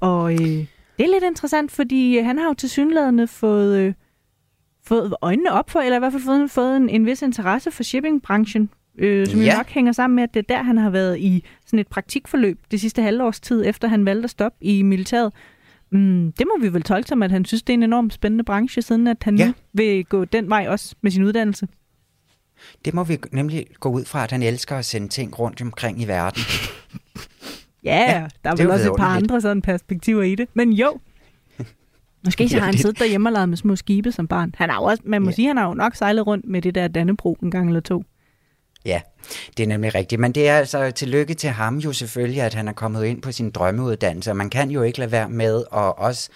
Og 0.00 0.32
øh, 0.32 0.38
det 0.38 1.04
er 1.04 1.12
lidt 1.12 1.24
interessant, 1.24 1.72
fordi 1.72 2.18
han 2.18 2.38
har 2.38 2.46
jo 2.46 2.54
til 2.54 2.70
synlædende 2.70 3.26
fået... 3.26 3.78
Øh, 3.78 3.94
fået 4.88 5.14
øjnene 5.22 5.52
op 5.52 5.70
for, 5.70 5.80
eller 5.80 5.96
i 5.96 5.98
hvert 5.98 6.12
fald 6.12 6.22
fået, 6.22 6.50
fået 6.50 6.76
en, 6.76 6.88
en 6.88 7.06
vis 7.06 7.22
interesse 7.22 7.70
for 7.70 7.82
shippingbranchen, 7.82 8.70
øh, 8.98 9.26
som 9.26 9.40
ja. 9.40 9.52
jo 9.52 9.56
nok 9.56 9.66
hænger 9.66 9.92
sammen 9.92 10.14
med, 10.14 10.22
at 10.22 10.34
det 10.34 10.40
er 10.40 10.54
der, 10.56 10.62
han 10.62 10.78
har 10.78 10.90
været 10.90 11.18
i 11.18 11.44
sådan 11.66 11.78
et 11.78 11.88
praktikforløb 11.88 12.58
det 12.70 12.80
sidste 12.80 13.02
halvårs 13.02 13.40
tid, 13.40 13.66
efter 13.66 13.88
han 13.88 14.04
valgte 14.04 14.24
at 14.24 14.30
stoppe 14.30 14.58
i 14.60 14.82
militæret. 14.82 15.32
Mm, 15.90 16.32
det 16.38 16.46
må 16.46 16.62
vi 16.62 16.72
vel 16.72 16.82
tolke 16.82 17.08
som, 17.08 17.22
at 17.22 17.30
han 17.30 17.44
synes, 17.44 17.62
det 17.62 17.72
er 17.72 17.74
en 17.74 17.82
enormt 17.82 18.12
spændende 18.12 18.44
branche, 18.44 18.82
siden 18.82 19.06
at 19.06 19.16
han 19.22 19.36
ja. 19.36 19.46
nu 19.46 19.52
vil 19.72 20.04
gå 20.04 20.24
den 20.24 20.50
vej 20.50 20.66
også 20.68 20.94
med 21.00 21.10
sin 21.10 21.22
uddannelse. 21.22 21.68
Det 22.84 22.94
må 22.94 23.04
vi 23.04 23.18
nemlig 23.32 23.66
gå 23.80 23.88
ud 23.88 24.04
fra, 24.04 24.24
at 24.24 24.30
han 24.30 24.42
elsker 24.42 24.76
at 24.76 24.84
sende 24.84 25.08
ting 25.08 25.38
rundt 25.38 25.62
omkring 25.62 26.02
i 26.02 26.08
verden. 26.08 26.42
ja, 27.84 28.12
ja, 28.12 28.26
der 28.44 28.50
er 28.50 28.56
vel 28.56 28.70
også 28.70 28.92
et 28.92 28.96
par 28.98 29.16
andre 29.16 29.40
sådan 29.40 29.62
perspektiver 29.62 30.22
i 30.22 30.34
det. 30.34 30.48
Men 30.54 30.72
jo, 30.72 30.98
Måske 32.28 32.48
så 32.48 32.58
har 32.58 32.64
han 32.64 32.78
siddet 32.78 32.98
derhjemme 32.98 33.28
og 33.28 33.32
lavet 33.32 33.48
med 33.48 33.56
små 33.56 33.76
skibe 33.76 34.12
som 34.12 34.28
barn. 34.28 34.54
Han 34.56 34.70
har 34.70 34.78
også, 34.78 35.02
man 35.06 35.22
må 35.22 35.30
ja. 35.30 35.34
sige, 35.34 35.48
han 35.48 35.56
har 35.56 35.68
jo 35.68 35.74
nok 35.74 35.94
sejlet 35.94 36.26
rundt 36.26 36.44
med 36.48 36.62
det 36.62 36.74
der 36.74 36.88
Dannebro 36.88 37.38
en 37.42 37.50
gang 37.50 37.68
eller 37.68 37.80
to. 37.80 38.04
Ja, 38.84 39.00
det 39.56 39.62
er 39.62 39.66
nemlig 39.66 39.94
rigtigt. 39.94 40.20
Men 40.20 40.32
det 40.32 40.48
er 40.48 40.56
altså 40.56 40.90
tillykke 40.90 41.34
til 41.34 41.50
ham 41.50 41.76
jo 41.76 41.92
selvfølgelig, 41.92 42.42
at 42.42 42.54
han 42.54 42.68
er 42.68 42.72
kommet 42.72 43.04
ind 43.04 43.22
på 43.22 43.32
sin 43.32 43.50
drømmeuddannelse. 43.50 44.34
Man 44.34 44.50
kan 44.50 44.70
jo 44.70 44.82
ikke 44.82 44.98
lade 44.98 45.12
være 45.12 45.28
med 45.28 45.64
at 45.72 45.98
også, 45.98 46.30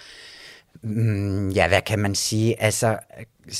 mm, 0.83 1.49
ja, 1.49 1.67
hvad 1.67 1.81
kan 1.81 1.99
man 1.99 2.15
sige, 2.15 2.61
altså 2.61 2.97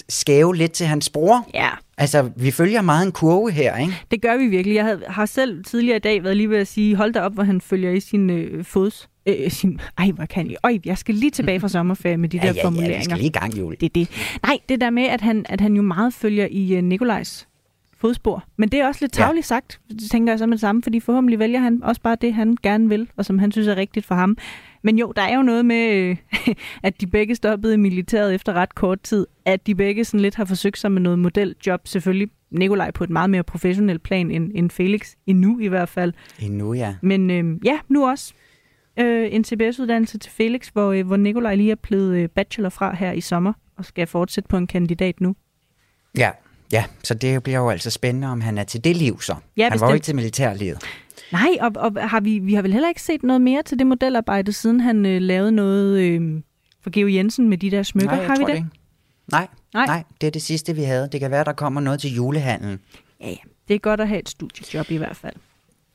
skæve 0.09 0.55
lidt 0.55 0.71
til 0.71 0.87
hans 0.87 1.09
bror. 1.09 1.49
Ja. 1.53 1.69
Altså, 1.97 2.31
vi 2.35 2.51
følger 2.51 2.81
meget 2.81 3.05
en 3.05 3.11
kurve 3.11 3.51
her, 3.51 3.77
ikke? 3.77 3.93
Det 4.11 4.21
gør 4.21 4.37
vi 4.37 4.47
virkelig. 4.47 4.75
Jeg 4.75 4.97
har 5.07 5.25
selv 5.25 5.63
tidligere 5.63 5.95
i 5.95 5.99
dag 5.99 6.23
været 6.23 6.37
lige 6.37 6.49
ved 6.49 6.57
at 6.57 6.67
sige, 6.67 6.95
hold 6.95 7.13
da 7.13 7.21
op, 7.21 7.33
hvor 7.33 7.43
han 7.43 7.61
følger 7.61 7.91
i 7.91 7.99
sin 7.99 8.29
øh, 8.29 8.65
fods. 8.65 9.09
Øh, 9.25 9.51
sin, 9.51 9.79
ej, 9.97 10.11
hvad 10.11 10.27
kan 10.27 10.49
jeg? 10.49 10.57
Øj, 10.63 10.77
jeg 10.85 10.97
skal 10.97 11.15
lige 11.15 11.31
tilbage 11.31 11.59
fra 11.59 11.67
sommerferie 11.67 12.17
med 12.17 12.29
de 12.29 12.37
ja, 12.37 12.47
der 12.47 12.53
ja, 12.53 12.65
formuleringer. 12.65 12.93
Ja, 12.93 12.99
vi 12.99 13.03
skal 13.03 13.17
lige 13.17 13.27
i 13.27 13.31
gang, 13.31 13.57
Julie. 13.57 13.77
Det 13.79 13.85
er 13.85 13.93
det. 13.93 14.09
Nej, 14.43 14.57
det 14.69 14.81
der 14.81 14.89
med, 14.89 15.03
at 15.03 15.21
han, 15.21 15.45
at 15.49 15.61
han 15.61 15.75
jo 15.75 15.81
meget 15.81 16.13
følger 16.13 16.47
i 16.51 16.77
uh, 16.77 16.83
Nikolajs 16.83 17.47
fodspor. 17.97 18.43
Men 18.57 18.69
det 18.69 18.79
er 18.79 18.87
også 18.87 18.97
lidt 19.01 19.13
tavligt 19.13 19.45
ja. 19.45 19.55
sagt, 19.55 19.79
tænker 20.11 20.33
jeg 20.33 20.39
så 20.39 20.45
med 20.45 20.51
det 20.51 20.61
samme, 20.61 20.83
fordi 20.83 20.99
forhåbentlig 20.99 21.39
vælger 21.39 21.59
han 21.59 21.83
også 21.83 22.01
bare 22.01 22.17
det, 22.21 22.33
han 22.33 22.57
gerne 22.63 22.89
vil, 22.89 23.09
og 23.17 23.25
som 23.25 23.39
han 23.39 23.51
synes 23.51 23.67
er 23.67 23.75
rigtigt 23.75 24.05
for 24.05 24.15
ham. 24.15 24.37
Men 24.83 24.99
jo, 24.99 25.13
der 25.15 25.21
er 25.21 25.35
jo 25.35 25.41
noget 25.41 25.65
med, 25.65 25.93
øh, 25.93 26.17
at 26.83 27.01
de 27.01 27.07
begge 27.07 27.35
stoppede 27.35 27.73
i 27.73 27.77
militæret 27.77 28.35
efter 28.35 28.53
ret 28.53 28.75
kort 28.75 29.01
tid, 29.01 29.27
at 29.45 29.67
de 29.67 29.75
begge 29.75 30.05
sådan 30.05 30.19
lidt 30.19 30.35
har 30.35 30.45
forsøgt 30.45 30.77
sig 30.77 30.91
med 30.91 31.01
noget 31.01 31.19
modeljob, 31.19 31.87
selvfølgelig 31.87 32.29
Nikolaj 32.51 32.91
på 32.91 33.03
et 33.03 33.09
meget 33.09 33.29
mere 33.29 33.43
professionelt 33.43 34.03
plan 34.03 34.31
end, 34.31 34.51
end 34.55 34.69
Felix, 34.69 35.13
endnu 35.27 35.59
i 35.59 35.67
hvert 35.67 35.89
fald. 35.89 36.13
Endnu, 36.39 36.73
ja. 36.73 36.95
Men 37.01 37.31
øh, 37.31 37.65
ja, 37.65 37.79
nu 37.89 38.09
også 38.09 38.33
øh, 38.99 39.27
en 39.31 39.43
CBS-uddannelse 39.43 40.17
til 40.17 40.31
Felix, 40.31 40.67
hvor, 40.67 40.91
øh, 40.91 41.07
hvor 41.07 41.17
Nikolaj 41.17 41.55
lige 41.55 41.71
er 41.71 41.75
blevet 41.75 42.17
øh, 42.17 42.29
bachelor 42.29 42.69
fra 42.69 42.95
her 42.95 43.11
i 43.11 43.21
sommer, 43.21 43.53
og 43.77 43.85
skal 43.85 44.07
fortsætte 44.07 44.47
på 44.47 44.57
en 44.57 44.67
kandidat 44.67 45.21
nu. 45.21 45.35
Ja, 46.17 46.31
Ja, 46.73 46.83
så 47.03 47.13
det 47.13 47.43
bliver 47.43 47.59
jo 47.59 47.69
altså 47.69 47.89
spændende, 47.89 48.27
om 48.27 48.41
han 48.41 48.57
er 48.57 48.63
til 48.63 48.83
det 48.83 48.97
liv 48.97 49.21
så. 49.21 49.35
Ja, 49.57 49.63
han 49.63 49.71
bestemt. 49.71 49.81
var 49.81 49.87
jo 49.87 49.93
ikke 49.93 50.03
til 50.03 50.15
militærlivet. 50.15 50.83
Nej, 51.31 51.49
og, 51.61 51.71
og 51.75 52.09
har 52.09 52.19
vi, 52.19 52.39
vi 52.39 52.53
har 52.53 52.61
vel 52.61 52.73
heller 52.73 52.89
ikke 52.89 53.01
set 53.01 53.23
noget 53.23 53.41
mere 53.41 53.63
til 53.63 53.79
det 53.79 53.87
modelarbejde, 53.87 54.53
siden 54.53 54.79
han 54.79 55.05
øh, 55.05 55.21
lavede 55.21 55.51
noget 55.51 55.99
øh, 55.99 56.41
for 56.81 56.89
Geo 56.89 57.07
Jensen 57.07 57.49
med 57.49 57.57
de 57.57 57.71
der 57.71 57.83
smykker. 57.83 58.15
Nej, 58.15 58.25
har 58.25 58.35
vi 58.35 58.43
det? 58.43 58.55
det 58.55 58.65
nej, 59.31 59.47
nej, 59.73 59.85
nej, 59.85 60.03
det 60.21 60.27
er 60.27 60.31
det 60.31 60.41
sidste, 60.41 60.75
vi 60.75 60.83
havde. 60.83 61.09
Det 61.11 61.19
kan 61.19 61.31
være, 61.31 61.43
der 61.43 61.53
kommer 61.53 61.81
noget 61.81 61.99
til 61.99 62.15
julehandlen. 62.15 62.79
Ja, 63.21 63.29
ja. 63.29 63.35
Det 63.67 63.73
er 63.73 63.79
godt 63.79 64.01
at 64.01 64.07
have 64.07 64.19
et 64.19 64.29
studiejob 64.29 64.91
i 64.91 64.97
hvert 64.97 65.15
fald. 65.15 65.35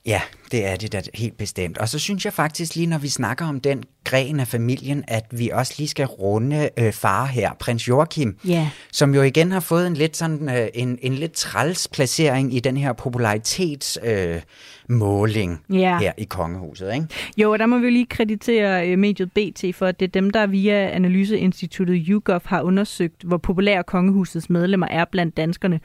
Ja, 0.05 0.21
det 0.51 0.65
er 0.65 0.75
det 0.75 0.93
da 0.93 1.01
helt 1.13 1.37
bestemt. 1.37 1.77
Og 1.77 1.89
så 1.89 1.99
synes 1.99 2.25
jeg 2.25 2.33
faktisk 2.33 2.75
lige, 2.75 2.87
når 2.87 2.97
vi 2.97 3.07
snakker 3.07 3.45
om 3.45 3.59
den 3.59 3.83
gren 4.03 4.39
af 4.39 4.47
familien, 4.47 5.03
at 5.07 5.25
vi 5.31 5.49
også 5.49 5.75
lige 5.77 5.87
skal 5.87 6.05
runde 6.05 6.69
øh, 6.77 6.93
far 6.93 7.25
her, 7.25 7.53
prins 7.53 7.87
Joachim, 7.87 8.37
yeah. 8.49 8.67
som 8.91 9.15
jo 9.15 9.21
igen 9.21 9.51
har 9.51 9.59
fået 9.59 9.87
en 9.87 9.93
lidt 9.93 10.17
sådan 10.17 10.49
øh, 10.49 10.67
en, 10.73 10.99
en 11.01 11.13
lidt 11.13 11.31
træls 11.31 11.87
placering 11.87 12.53
i 12.53 12.59
den 12.59 12.77
her 12.77 12.93
popularitetsmåling 12.93 14.35
øh, 14.35 14.41
måling 14.89 15.61
yeah. 15.73 16.01
her 16.01 16.11
i 16.17 16.23
kongehuset, 16.23 16.93
ikke? 16.93 17.07
Jo, 17.37 17.51
og 17.51 17.59
der 17.59 17.65
må 17.65 17.77
vi 17.77 17.83
jo 17.83 17.91
lige 17.91 18.05
kreditere 18.05 18.89
øh, 18.89 18.99
mediet 18.99 19.31
BT 19.31 19.75
for, 19.75 19.85
at 19.85 19.99
det 19.99 20.05
er 20.05 20.11
dem, 20.11 20.29
der 20.29 20.47
via 20.47 20.89
analyseinstituttet 20.89 22.05
YouGov 22.07 22.41
har 22.45 22.61
undersøgt, 22.61 23.23
hvor 23.23 23.37
populære 23.37 23.83
kongehusets 23.83 24.49
medlemmer 24.49 24.87
er 24.87 25.05
blandt 25.05 25.37
danskerne. 25.37 25.79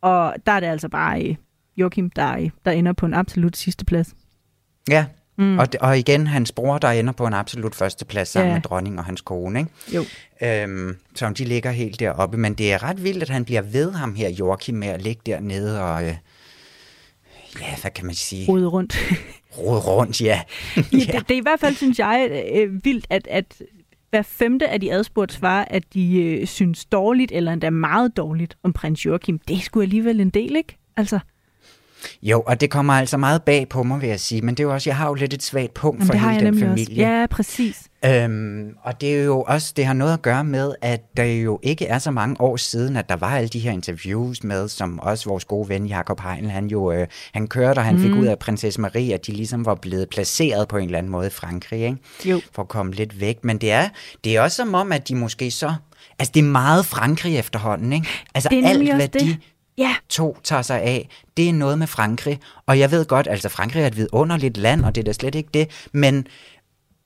Og 0.00 0.34
der 0.46 0.52
er 0.52 0.60
det 0.60 0.66
altså 0.66 0.88
bare 0.88 1.22
øh, 1.22 1.36
Joachim, 1.76 2.10
der, 2.10 2.50
der 2.64 2.70
ender 2.70 2.92
på 2.92 3.06
en 3.06 3.14
absolut 3.14 3.56
sidste 3.56 3.84
plads. 3.84 4.14
Ja, 4.90 5.06
mm. 5.38 5.58
og, 5.58 5.68
og 5.80 5.98
igen 5.98 6.26
hans 6.26 6.52
bror, 6.52 6.78
der 6.78 6.88
ender 6.88 7.12
på 7.12 7.26
en 7.26 7.34
absolut 7.34 7.74
første 7.74 8.04
plads 8.04 8.28
sammen 8.28 8.50
Ja. 8.50 8.54
med 8.54 8.62
dronning 8.62 8.98
og 8.98 9.04
hans 9.04 9.20
kone. 9.20 9.58
Ikke? 9.58 9.70
Jo. 9.94 10.04
Øhm, 10.42 10.96
som 11.14 11.34
de 11.34 11.44
ligger 11.44 11.70
helt 11.70 12.00
deroppe. 12.00 12.36
Men 12.36 12.54
det 12.54 12.72
er 12.72 12.82
ret 12.82 13.04
vildt, 13.04 13.22
at 13.22 13.28
han 13.28 13.44
bliver 13.44 13.62
ved 13.62 13.92
ham 13.92 14.14
her, 14.14 14.28
Joachim, 14.28 14.74
med 14.74 14.88
at 14.88 15.02
ligge 15.02 15.22
dernede 15.26 15.82
og... 15.82 16.02
Øh, 16.04 16.14
ja, 17.60 17.76
hvad 17.80 17.90
kan 17.90 18.06
man 18.06 18.14
sige? 18.14 18.48
Rode 18.48 18.66
rundt. 18.66 18.96
Rode 19.58 19.80
rundt, 19.80 20.20
ja. 20.20 20.40
ja. 20.76 20.82
Det, 20.82 20.92
det 21.28 21.30
er 21.30 21.38
i 21.38 21.42
hvert 21.42 21.60
fald, 21.60 21.74
synes 21.74 21.98
jeg, 21.98 22.44
øh, 22.54 22.84
vildt, 22.84 23.06
at, 23.10 23.26
at 23.30 23.62
hver 24.10 24.22
femte 24.22 24.68
af 24.68 24.80
de 24.80 24.92
adspurgte 24.92 25.34
svarer, 25.34 25.64
at 25.70 25.82
de 25.94 26.22
øh, 26.22 26.46
synes 26.46 26.84
dårligt, 26.84 27.32
eller 27.32 27.52
endda 27.52 27.70
meget 27.70 28.16
dårligt 28.16 28.56
om 28.62 28.72
prins 28.72 29.06
Joachim. 29.06 29.38
Det 29.38 29.56
er 29.56 29.60
sgu 29.60 29.80
alligevel 29.80 30.20
en 30.20 30.30
del, 30.30 30.56
ikke? 30.56 30.78
Altså. 30.96 31.18
Jo, 32.22 32.42
og 32.46 32.60
det 32.60 32.70
kommer 32.70 32.92
altså 32.92 33.16
meget 33.16 33.42
bag 33.42 33.68
på 33.68 33.82
mig, 33.82 34.00
vil 34.00 34.08
jeg 34.08 34.20
sige. 34.20 34.40
Men 34.42 34.54
det 34.54 34.60
er 34.60 34.64
jo 34.64 34.74
også, 34.74 34.90
jeg 34.90 34.96
har 34.96 35.08
jo 35.08 35.14
lidt 35.14 35.34
et 35.34 35.42
svagt 35.42 35.74
punkt 35.74 36.00
Jamen, 36.00 36.06
for 36.06 36.28
hele 36.30 36.46
den 36.46 36.58
familie. 36.58 37.04
Også. 37.04 37.12
Ja, 37.12 37.26
præcis. 37.30 37.82
Øhm, 38.04 38.74
og 38.82 39.00
det 39.00 39.16
er 39.16 39.24
jo 39.24 39.42
også, 39.42 39.72
det 39.76 39.86
har 39.86 39.94
noget 39.94 40.12
at 40.12 40.22
gøre 40.22 40.44
med, 40.44 40.74
at 40.82 41.16
der 41.16 41.24
jo 41.24 41.60
ikke 41.62 41.86
er 41.86 41.98
så 41.98 42.10
mange 42.10 42.40
år 42.40 42.56
siden, 42.56 42.96
at 42.96 43.08
der 43.08 43.16
var 43.16 43.36
alle 43.36 43.48
de 43.48 43.58
her 43.58 43.72
interviews 43.72 44.44
med, 44.44 44.68
som 44.68 45.00
også 45.00 45.28
vores 45.28 45.44
gode 45.44 45.68
ven 45.68 45.86
Jakob 45.86 46.20
Heinl, 46.20 46.50
han 46.50 46.66
jo, 46.66 46.92
øh, 46.92 47.06
han 47.32 47.46
kørte, 47.46 47.78
og 47.78 47.84
han 47.84 47.94
mm. 47.94 48.02
fik 48.02 48.12
ud 48.12 48.26
af 48.26 48.38
prinsesse 48.38 48.80
Marie, 48.80 49.14
at 49.14 49.26
de 49.26 49.32
ligesom 49.32 49.66
var 49.66 49.74
blevet 49.74 50.08
placeret 50.08 50.68
på 50.68 50.76
en 50.76 50.84
eller 50.84 50.98
anden 50.98 51.12
måde 51.12 51.26
i 51.26 51.30
Frankrig, 51.30 51.80
ikke? 51.80 51.96
Jo. 52.24 52.40
for 52.52 52.62
at 52.62 52.68
komme 52.68 52.92
lidt 52.92 53.20
væk. 53.20 53.44
Men 53.44 53.58
det 53.58 53.72
er, 53.72 53.88
det 54.24 54.36
er 54.36 54.40
også 54.40 54.56
som 54.56 54.74
om, 54.74 54.92
at 54.92 55.08
de 55.08 55.14
måske 55.14 55.50
så, 55.50 55.74
altså 56.18 56.32
det 56.34 56.40
er 56.40 56.44
meget 56.44 56.86
Frankrig 56.86 57.38
efterhånden, 57.38 57.92
ikke? 57.92 58.08
Altså 58.34 58.48
alt, 58.52 58.94
hvad 58.94 59.08
det. 59.08 59.20
de 59.20 59.36
ja. 59.78 59.94
to 60.08 60.38
tager 60.44 60.62
sig 60.62 60.82
af, 60.82 61.08
det 61.36 61.48
er 61.48 61.52
noget 61.52 61.78
med 61.78 61.86
Frankrig. 61.86 62.40
Og 62.66 62.78
jeg 62.78 62.90
ved 62.90 63.04
godt, 63.04 63.28
altså 63.30 63.48
Frankrig 63.48 63.82
er 63.82 63.86
et 63.86 63.96
vidunderligt 63.96 64.56
land, 64.56 64.84
og 64.84 64.94
det 64.94 65.00
er 65.00 65.04
da 65.04 65.12
slet 65.12 65.34
ikke 65.34 65.50
det, 65.54 65.70
men 65.92 66.26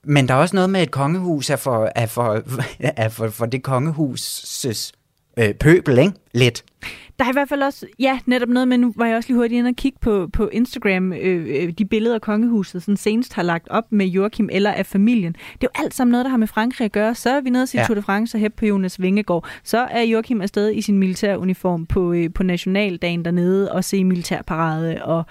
men 0.03 0.27
der 0.27 0.33
er 0.33 0.37
også 0.37 0.55
noget 0.55 0.69
med 0.69 0.83
et 0.83 0.91
kongehus 0.91 1.49
er 1.49 1.55
for, 1.55 1.91
er 1.95 2.05
for, 2.05 2.41
er 2.79 3.09
for, 3.09 3.29
for 3.29 3.45
det 3.45 3.63
kongehuses 3.63 4.91
øh, 5.37 5.53
pøbel, 5.53 5.99
ikke? 5.99 6.13
Lidt. 6.33 6.63
Der 7.19 7.25
er 7.25 7.29
i 7.29 7.33
hvert 7.33 7.49
fald 7.49 7.63
også, 7.63 7.85
ja, 7.99 8.19
netop 8.25 8.49
noget 8.49 8.67
med, 8.67 8.77
nu 8.77 8.93
var 8.95 9.05
jeg 9.05 9.17
også 9.17 9.29
lige 9.29 9.37
hurtigt 9.37 9.59
inde 9.59 9.67
og 9.67 9.75
kigge 9.75 9.97
på, 10.01 10.29
på 10.33 10.47
Instagram, 10.47 11.13
øh, 11.13 11.63
øh, 11.63 11.71
de 11.71 11.85
billeder, 11.85 12.19
kongehuset 12.19 12.83
sådan 12.83 12.97
senest 12.97 13.33
har 13.33 13.43
lagt 13.43 13.67
op 13.69 13.91
med 13.91 14.05
Joachim 14.05 14.49
eller 14.51 14.71
af 14.71 14.85
familien. 14.85 15.33
Det 15.33 15.63
er 15.63 15.67
jo 15.77 15.83
alt 15.83 15.93
sammen 15.93 16.11
noget, 16.11 16.25
der 16.25 16.29
har 16.29 16.37
med 16.37 16.47
Frankrig 16.47 16.85
at 16.85 16.91
gøre. 16.91 17.15
Så 17.15 17.29
er 17.29 17.41
vi 17.41 17.49
nede 17.49 17.65
til 17.65 17.77
ja. 17.77 17.85
Tour 17.85 17.95
de 17.95 18.01
France 18.01 18.37
og 18.37 18.53
på 18.53 18.65
Jonas 18.65 19.01
Vingegaard. 19.01 19.47
Så 19.63 19.77
er 19.77 20.01
Joachim 20.01 20.41
afsted 20.41 20.71
i 20.71 20.81
sin 20.81 20.97
militæruniform 20.97 21.85
på, 21.85 22.13
øh, 22.13 22.33
på 22.33 22.43
nationaldagen 22.43 23.25
dernede 23.25 23.71
og 23.71 23.83
se 23.83 24.03
militærparade. 24.03 25.05
Og, 25.05 25.23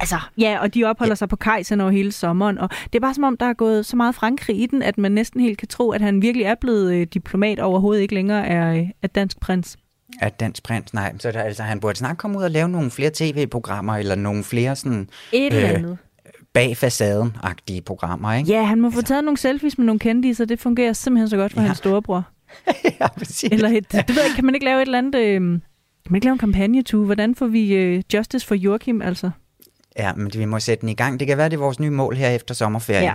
altså, 0.00 0.16
ja, 0.38 0.58
og 0.60 0.74
de 0.74 0.84
opholder 0.84 1.10
ja. 1.10 1.14
sig 1.14 1.28
på 1.28 1.36
kejseren 1.36 1.80
over 1.80 1.90
hele 1.90 2.12
sommeren. 2.12 2.58
Og 2.58 2.68
det 2.70 2.94
er 2.94 3.00
bare 3.00 3.14
som 3.14 3.24
om, 3.24 3.36
der 3.36 3.46
er 3.46 3.52
gået 3.52 3.86
så 3.86 3.96
meget 3.96 4.14
Frankrig 4.14 4.60
i 4.60 4.66
den, 4.66 4.82
at 4.82 4.98
man 4.98 5.12
næsten 5.12 5.40
helt 5.40 5.58
kan 5.58 5.68
tro, 5.68 5.90
at 5.90 6.00
han 6.00 6.22
virkelig 6.22 6.44
er 6.44 6.54
blevet 6.60 6.94
øh, 6.94 7.06
diplomat 7.14 7.60
overhovedet 7.60 8.02
ikke 8.02 8.14
længere 8.14 8.46
er, 8.46 8.74
øh, 8.74 8.88
er 9.02 9.08
dansk 9.08 9.40
prins. 9.40 9.76
At 10.20 10.40
dansk 10.40 10.62
prins, 10.62 10.94
nej. 10.94 11.14
Så 11.18 11.32
der, 11.32 11.42
altså, 11.42 11.62
han 11.62 11.80
burde 11.80 11.98
snart 11.98 12.18
komme 12.18 12.38
ud 12.38 12.44
og 12.44 12.50
lave 12.50 12.68
nogle 12.68 12.90
flere 12.90 13.10
tv-programmer, 13.14 13.96
eller 13.96 14.14
nogle 14.14 14.44
flere 14.44 14.76
sådan... 14.76 15.08
Et 15.32 15.46
eller 15.46 15.70
øh, 15.70 15.74
andet. 15.74 15.98
bag 16.52 16.76
facaden-agtige 16.76 17.80
programmer, 17.80 18.32
ikke? 18.32 18.52
Ja, 18.52 18.62
han 18.62 18.80
må 18.80 18.86
altså. 18.86 19.00
få 19.00 19.06
taget 19.06 19.24
nogle 19.24 19.38
selfies 19.38 19.78
med 19.78 19.86
nogle 19.86 19.98
kendte, 19.98 20.34
så 20.34 20.44
det 20.44 20.60
fungerer 20.60 20.92
simpelthen 20.92 21.28
så 21.28 21.36
godt 21.36 21.52
for 21.52 21.60
ja. 21.60 21.66
hans 21.66 21.78
storebror. 21.78 22.28
ja, 23.00 23.08
præcis. 23.08 23.52
Eller 23.52 23.68
et, 23.68 23.92
det 23.92 24.16
ved 24.16 24.22
jeg, 24.22 24.32
kan 24.34 24.44
man 24.44 24.54
ikke 24.54 24.64
lave 24.64 24.82
et 24.82 24.86
eller 24.86 24.98
andet... 24.98 25.14
Øh, 25.14 25.40
kan 26.04 26.12
man 26.12 26.16
ikke 26.16 26.26
lave 26.26 26.32
en 26.32 26.38
kampagne, 26.38 26.82
to? 26.82 27.04
Hvordan 27.04 27.34
får 27.34 27.46
vi 27.46 27.74
øh, 27.74 28.02
justice 28.14 28.46
for 28.46 28.54
Joachim, 28.54 29.02
altså? 29.02 29.30
Ja, 29.98 30.14
men 30.14 30.30
vi 30.34 30.44
må 30.44 30.60
sætte 30.60 30.80
den 30.80 30.88
i 30.88 30.94
gang. 30.94 31.20
Det 31.20 31.28
kan 31.28 31.38
være, 31.38 31.48
det 31.48 31.56
er 31.56 31.60
vores 31.60 31.80
nye 31.80 31.90
mål 31.90 32.16
her 32.16 32.28
efter 32.30 32.54
sommerferien. 32.54 33.04
Ja 33.04 33.14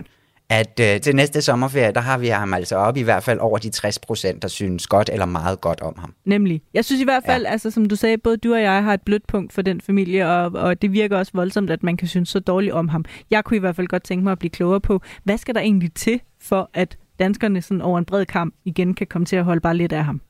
at 0.50 0.80
øh, 0.80 1.02
til 1.02 1.16
næste 1.16 1.42
sommerferie, 1.42 1.92
der 1.92 2.02
har 2.02 2.18
vi 2.18 2.28
ham 2.28 2.54
altså 2.54 2.76
op 2.76 2.98
i 2.98 3.02
hvert 3.02 3.24
fald 3.24 3.40
over 3.40 3.58
de 3.58 3.70
60 3.70 4.00
procent, 4.00 4.42
der 4.42 4.48
synes 4.48 4.88
godt 4.88 5.10
eller 5.14 5.26
meget 5.26 5.62
godt 5.62 5.82
om 5.82 5.96
ham. 5.98 6.14
Nemlig. 6.26 6.62
Jeg 6.74 6.86
synes 6.86 7.02
i 7.02 7.04
hvert 7.04 7.24
fald, 7.26 7.44
ja. 7.44 7.52
altså 7.52 7.72
som 7.72 7.86
du 7.86 7.96
sagde, 7.96 8.18
både 8.18 8.38
du 8.38 8.54
og 8.54 8.62
jeg 8.62 8.84
har 8.84 8.94
et 8.94 9.02
blødt 9.02 9.28
punkt 9.28 9.54
for 9.54 9.62
den 9.62 9.82
familie, 9.82 10.30
og, 10.30 10.52
og 10.62 10.82
det 10.82 10.92
virker 10.92 11.18
også 11.18 11.32
voldsomt, 11.36 11.70
at 11.70 11.84
man 11.84 11.98
kan 11.98 12.08
synes 12.08 12.30
så 12.30 12.40
dårligt 12.40 12.74
om 12.74 12.88
ham. 12.88 13.06
Jeg 13.30 13.44
kunne 13.44 13.58
i 13.58 13.60
hvert 13.60 13.76
fald 13.76 13.88
godt 13.88 14.04
tænke 14.04 14.24
mig 14.24 14.32
at 14.32 14.40
blive 14.40 14.50
klogere 14.50 14.82
på, 14.82 15.02
hvad 15.24 15.38
skal 15.38 15.56
der 15.56 15.62
egentlig 15.62 15.94
til, 15.94 16.20
for 16.42 16.70
at 16.74 16.98
danskerne 17.20 17.62
sådan 17.62 17.82
over 17.82 18.00
en 18.00 18.06
bred 18.06 18.26
kamp 18.26 18.56
igen 18.66 18.94
kan 18.94 19.08
komme 19.08 19.26
til 19.26 19.36
at 19.36 19.44
holde 19.44 19.62
bare 19.62 19.78
lidt 19.78 19.94
af 19.94 20.06
ham? 20.06 20.22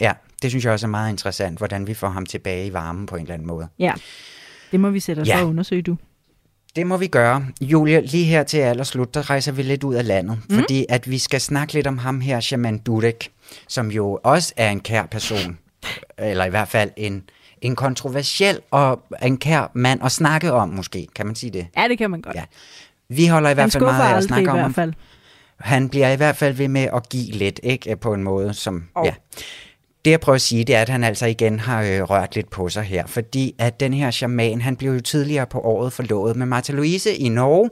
Ja, 0.00 0.12
det 0.42 0.50
synes 0.50 0.64
jeg 0.64 0.72
også 0.72 0.86
er 0.86 0.90
meget 0.90 1.10
interessant, 1.10 1.58
hvordan 1.58 1.86
vi 1.86 1.94
får 1.94 2.08
ham 2.08 2.26
tilbage 2.26 2.66
i 2.66 2.72
varmen 2.72 3.06
på 3.06 3.16
en 3.16 3.22
eller 3.22 3.34
anden 3.34 3.48
måde. 3.48 3.68
Ja, 3.78 3.92
det 4.72 4.80
må 4.80 4.90
vi 4.90 5.00
sætte 5.00 5.20
os 5.20 5.28
ja. 5.28 5.36
for 5.36 5.40
at 5.40 5.48
undersøge, 5.48 5.82
du. 5.82 5.96
Det 6.76 6.86
må 6.86 6.96
vi 6.96 7.06
gøre. 7.06 7.46
Julia, 7.60 8.00
lige 8.00 8.24
her 8.24 8.42
til 8.42 8.58
allerslut, 8.58 9.14
der 9.14 9.30
rejser 9.30 9.52
vi 9.52 9.62
lidt 9.62 9.84
ud 9.84 9.94
af 9.94 10.06
landet, 10.06 10.38
mm. 10.48 10.58
fordi 10.58 10.86
at 10.88 11.10
vi 11.10 11.18
skal 11.18 11.40
snakke 11.40 11.74
lidt 11.74 11.86
om 11.86 11.98
ham 11.98 12.20
her, 12.20 12.40
Shaman 12.40 12.78
Dudek, 12.78 13.30
som 13.68 13.90
jo 13.90 14.18
også 14.24 14.54
er 14.56 14.70
en 14.70 14.80
kær 14.80 15.06
person, 15.06 15.58
eller 16.18 16.44
i 16.44 16.50
hvert 16.50 16.68
fald 16.68 16.90
en, 16.96 17.22
en 17.60 17.76
kontroversiel 17.76 18.60
og 18.70 19.02
en 19.22 19.38
kær 19.38 19.70
mand 19.74 20.04
at 20.04 20.12
snakke 20.12 20.52
om, 20.52 20.68
måske. 20.68 21.06
Kan 21.14 21.26
man 21.26 21.34
sige 21.34 21.50
det? 21.50 21.66
Ja, 21.76 21.88
det 21.88 21.98
kan 21.98 22.10
man 22.10 22.20
godt. 22.20 22.36
Ja. 22.36 22.44
Vi 23.08 23.26
holder 23.26 23.50
i 23.50 23.54
hvert 23.54 23.72
fald 23.72 23.84
meget 23.84 24.12
af 24.12 24.16
at 24.16 24.24
snakke 24.24 24.50
om 24.50 24.74
fald. 24.74 24.92
Han 25.60 25.88
bliver 25.88 26.10
i 26.12 26.16
hvert 26.16 26.36
fald 26.36 26.54
ved 26.54 26.68
med 26.68 26.88
at 26.94 27.08
give 27.08 27.32
lidt, 27.32 27.60
ikke? 27.62 27.96
På 27.96 28.14
en 28.14 28.22
måde, 28.22 28.54
som... 28.54 28.84
Oh. 28.94 29.06
Ja. 29.06 29.14
Det 30.04 30.10
jeg 30.10 30.20
prøver 30.20 30.34
at 30.34 30.40
sige, 30.40 30.64
det 30.64 30.74
er, 30.76 30.82
at 30.82 30.88
han 30.88 31.04
altså 31.04 31.26
igen 31.26 31.60
har 31.60 31.82
øh, 31.82 32.02
rørt 32.02 32.34
lidt 32.34 32.50
på 32.50 32.68
sig 32.68 32.82
her, 32.82 33.06
fordi 33.06 33.54
at 33.58 33.80
den 33.80 33.94
her 33.94 34.10
shaman, 34.10 34.60
han 34.60 34.76
blev 34.76 34.92
jo 34.92 35.00
tidligere 35.00 35.46
på 35.46 35.60
året 35.60 35.92
forlovet 35.92 36.36
med 36.36 36.46
Martha 36.46 36.72
Louise 36.72 37.14
i 37.14 37.28
Norge, 37.28 37.70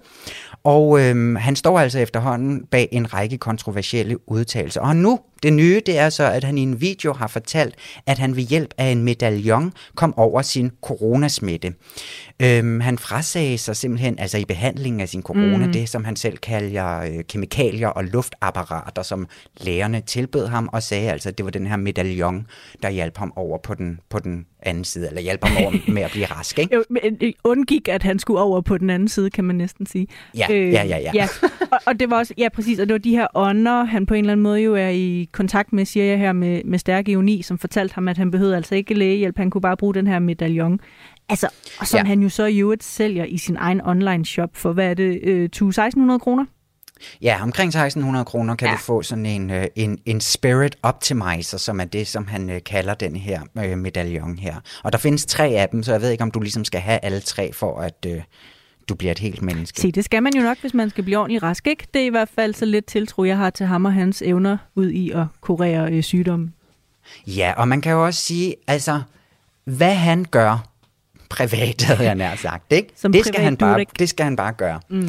og 0.65 1.01
øh, 1.01 1.35
han 1.35 1.57
står 1.57 1.79
altså 1.79 1.99
efterhånden 1.99 2.67
bag 2.71 2.89
en 2.93 3.15
række 3.15 3.39
kontroversielle 3.39 4.31
udtalelser. 4.31 4.81
Og 4.81 4.97
nu, 4.97 5.21
det 5.43 5.53
nye, 5.53 5.81
det 5.87 5.99
er 5.99 6.09
så, 6.09 6.25
at 6.25 6.45
han 6.45 6.59
i 6.59 6.63
en 6.63 6.81
video 6.81 7.13
har 7.13 7.27
fortalt, 7.27 7.75
at 8.07 8.19
han 8.19 8.37
ved 8.37 8.43
hjælp 8.43 8.75
af 8.79 8.87
en 8.87 9.03
medaljon 9.03 9.73
kom 9.95 10.19
over 10.19 10.43
sin 10.43 10.71
coronasmitte. 10.83 11.75
Øhm, 12.43 12.81
han 12.81 12.99
frasagde 12.99 13.59
sig 13.59 13.77
simpelthen, 13.77 14.19
altså 14.19 14.39
i 14.39 14.45
behandlingen 14.45 15.01
af 15.01 15.09
sin 15.09 15.23
corona, 15.23 15.67
mm. 15.67 15.73
det 15.73 15.89
som 15.89 16.05
han 16.05 16.17
selv 16.17 16.39
kalder 16.39 17.01
øh, 17.01 17.25
kemikalier 17.29 17.89
og 17.89 18.05
luftapparater, 18.05 19.03
som 19.03 19.27
lægerne 19.61 20.01
tilbød 20.01 20.47
ham, 20.47 20.69
og 20.73 20.83
sagde 20.83 21.11
altså, 21.11 21.29
at 21.29 21.39
det 21.39 21.45
var 21.45 21.51
den 21.51 21.67
her 21.67 21.77
medaljon, 21.77 22.47
der 22.83 22.91
hjalp 22.91 23.17
ham 23.17 23.33
over 23.37 23.59
på 23.59 23.75
den, 23.75 24.01
på 24.11 24.19
den 24.19 24.47
anden 24.63 24.85
side, 24.85 25.09
eller 25.09 25.21
hjælper 25.21 25.47
ham 25.47 25.65
over 25.65 25.93
med 25.93 26.03
at 26.03 26.11
blive 26.11 26.27
rask. 26.27 26.59
Ikke? 26.59 26.85
Men 26.91 27.35
undgik, 27.45 27.89
at 27.89 28.03
han 28.03 28.19
skulle 28.19 28.41
over 28.41 28.61
på 28.61 28.79
den 28.79 28.91
anden 28.91 29.09
side, 29.09 29.31
kan 29.31 29.45
man 29.45 29.57
næsten 29.57 29.87
sige. 29.87 30.07
Ja, 30.37 30.47
øh, 30.51 30.73
ja, 30.73 30.85
ja. 30.85 30.99
ja. 30.99 31.11
ja. 31.15 31.29
Og, 31.73 31.79
og 31.87 32.01
det 32.01 32.11
var 32.11 32.17
også, 32.19 32.35
ja 32.39 32.49
præcis, 32.49 32.79
og 32.79 32.87
det 32.87 32.93
var 32.93 32.99
de 32.99 33.11
her 33.11 33.27
ånder, 33.35 33.85
han 33.85 34.07
på 34.07 34.15
en 34.15 34.21
eller 34.21 34.33
anden 34.33 34.43
måde 34.43 34.61
jo 34.61 34.75
er 34.75 34.89
i 34.89 35.28
kontakt 35.33 35.73
med, 35.73 35.85
siger 35.85 36.07
jeg 36.07 36.19
her, 36.19 36.33
med, 36.33 36.65
med 36.65 36.79
stærk 36.79 37.09
ioni, 37.09 37.43
som 37.43 37.59
fortalte 37.59 37.95
ham, 37.95 38.09
at 38.09 38.19
han 38.19 38.31
behøvede 38.31 38.57
altså 38.57 38.75
ikke 38.75 38.95
lægehjælp, 38.95 39.37
han 39.37 39.51
kunne 39.51 39.63
bare 39.63 39.77
bruge 39.77 39.95
den 39.95 40.07
her 40.07 40.19
medaljon. 40.19 40.81
Altså, 41.29 41.49
og 41.81 41.87
som 41.87 41.99
ja. 41.99 42.05
han 42.05 42.23
jo 42.23 42.29
så 42.29 42.45
i 42.45 42.59
øvrigt 42.59 42.85
sælger 42.85 43.25
i 43.25 43.39
sin 43.39 43.57
egen 43.57 43.81
online 43.85 44.25
shop 44.25 44.51
for, 44.55 44.73
hvad 44.73 44.91
er 44.91 44.95
det, 44.95 45.21
øh, 45.23 45.45
1600 45.45 46.21
kroner? 46.21 46.45
Ja, 47.23 47.43
omkring 47.43 47.69
1600 47.69 48.25
kroner 48.25 48.55
kan 48.55 48.69
ja. 48.69 48.75
du 48.75 48.79
få 48.79 49.03
sådan 49.03 49.27
en, 49.27 49.51
øh, 49.51 49.67
en, 49.77 49.99
en 50.07 50.21
spirit 50.21 50.77
optimizer, 50.83 51.59
som 51.59 51.81
er 51.81 51.85
det, 51.85 52.07
som 52.07 52.27
han 52.27 52.51
øh, 52.51 52.61
kalder 52.67 52.95
den 52.95 53.17
her 53.17 53.41
øh, 53.59 53.79
medaljon 53.79 54.39
her. 54.39 54.57
Og 54.85 54.93
der 54.93 54.99
findes 54.99 55.27
tre 55.27 55.47
af 55.47 55.69
dem, 55.69 55.83
så 55.83 55.93
jeg 55.93 56.01
ved 56.01 56.11
ikke, 56.11 56.25
om 56.25 56.31
du 56.31 56.41
ligesom 56.41 56.65
skal 56.65 56.81
have 56.81 56.99
alle 57.03 57.21
tre 57.21 57.53
for 57.53 57.81
at... 57.81 58.07
Øh, 58.07 58.23
du 58.89 58.95
bliver 58.95 59.13
et 59.13 59.19
helt 59.19 59.43
menneske. 59.43 59.81
Se, 59.81 59.93
det 59.93 60.05
skal 60.05 60.23
man 60.23 60.35
jo 60.35 60.43
nok, 60.43 60.59
hvis 60.61 60.75
man 60.75 60.91
skal 60.91 61.05
blive 61.05 61.19
ordentligt 61.19 61.43
rask, 61.43 61.67
ikke? 61.67 61.87
Det 61.95 62.03
er 62.03 62.07
i 62.07 62.11
hvert 62.11 62.29
fald 62.35 62.55
så 62.55 62.65
lidt 62.65 62.87
tiltro, 62.87 63.25
jeg 63.25 63.37
har 63.37 63.51
til 63.51 63.67
ham 63.67 63.85
og 63.85 63.93
hans 63.93 64.23
evner 64.23 64.57
ud 64.75 64.91
i 64.91 65.11
at 65.11 65.25
kurere 65.41 65.93
øh, 65.93 66.03
sygdomme. 66.03 66.53
Ja, 67.27 67.53
og 67.57 67.69
man 67.69 67.81
kan 67.81 67.93
jo 67.93 68.05
også 68.05 68.21
sige, 68.21 68.55
altså, 68.67 69.03
hvad 69.65 69.95
han 69.95 70.25
gør 70.25 70.69
privat, 71.29 71.83
havde 71.83 72.05
jeg 72.05 72.15
nær 72.15 72.37
sagt, 72.37 72.73
ikke? 72.73 72.89
Som 72.97 73.13
det, 73.13 73.27
skal 73.27 73.41
han 73.41 73.57
bare, 73.57 73.85
det 73.99 74.09
skal 74.09 74.25
han 74.25 74.37
bare 74.37 74.53
gøre. 74.53 74.81
Mm. 74.91 75.09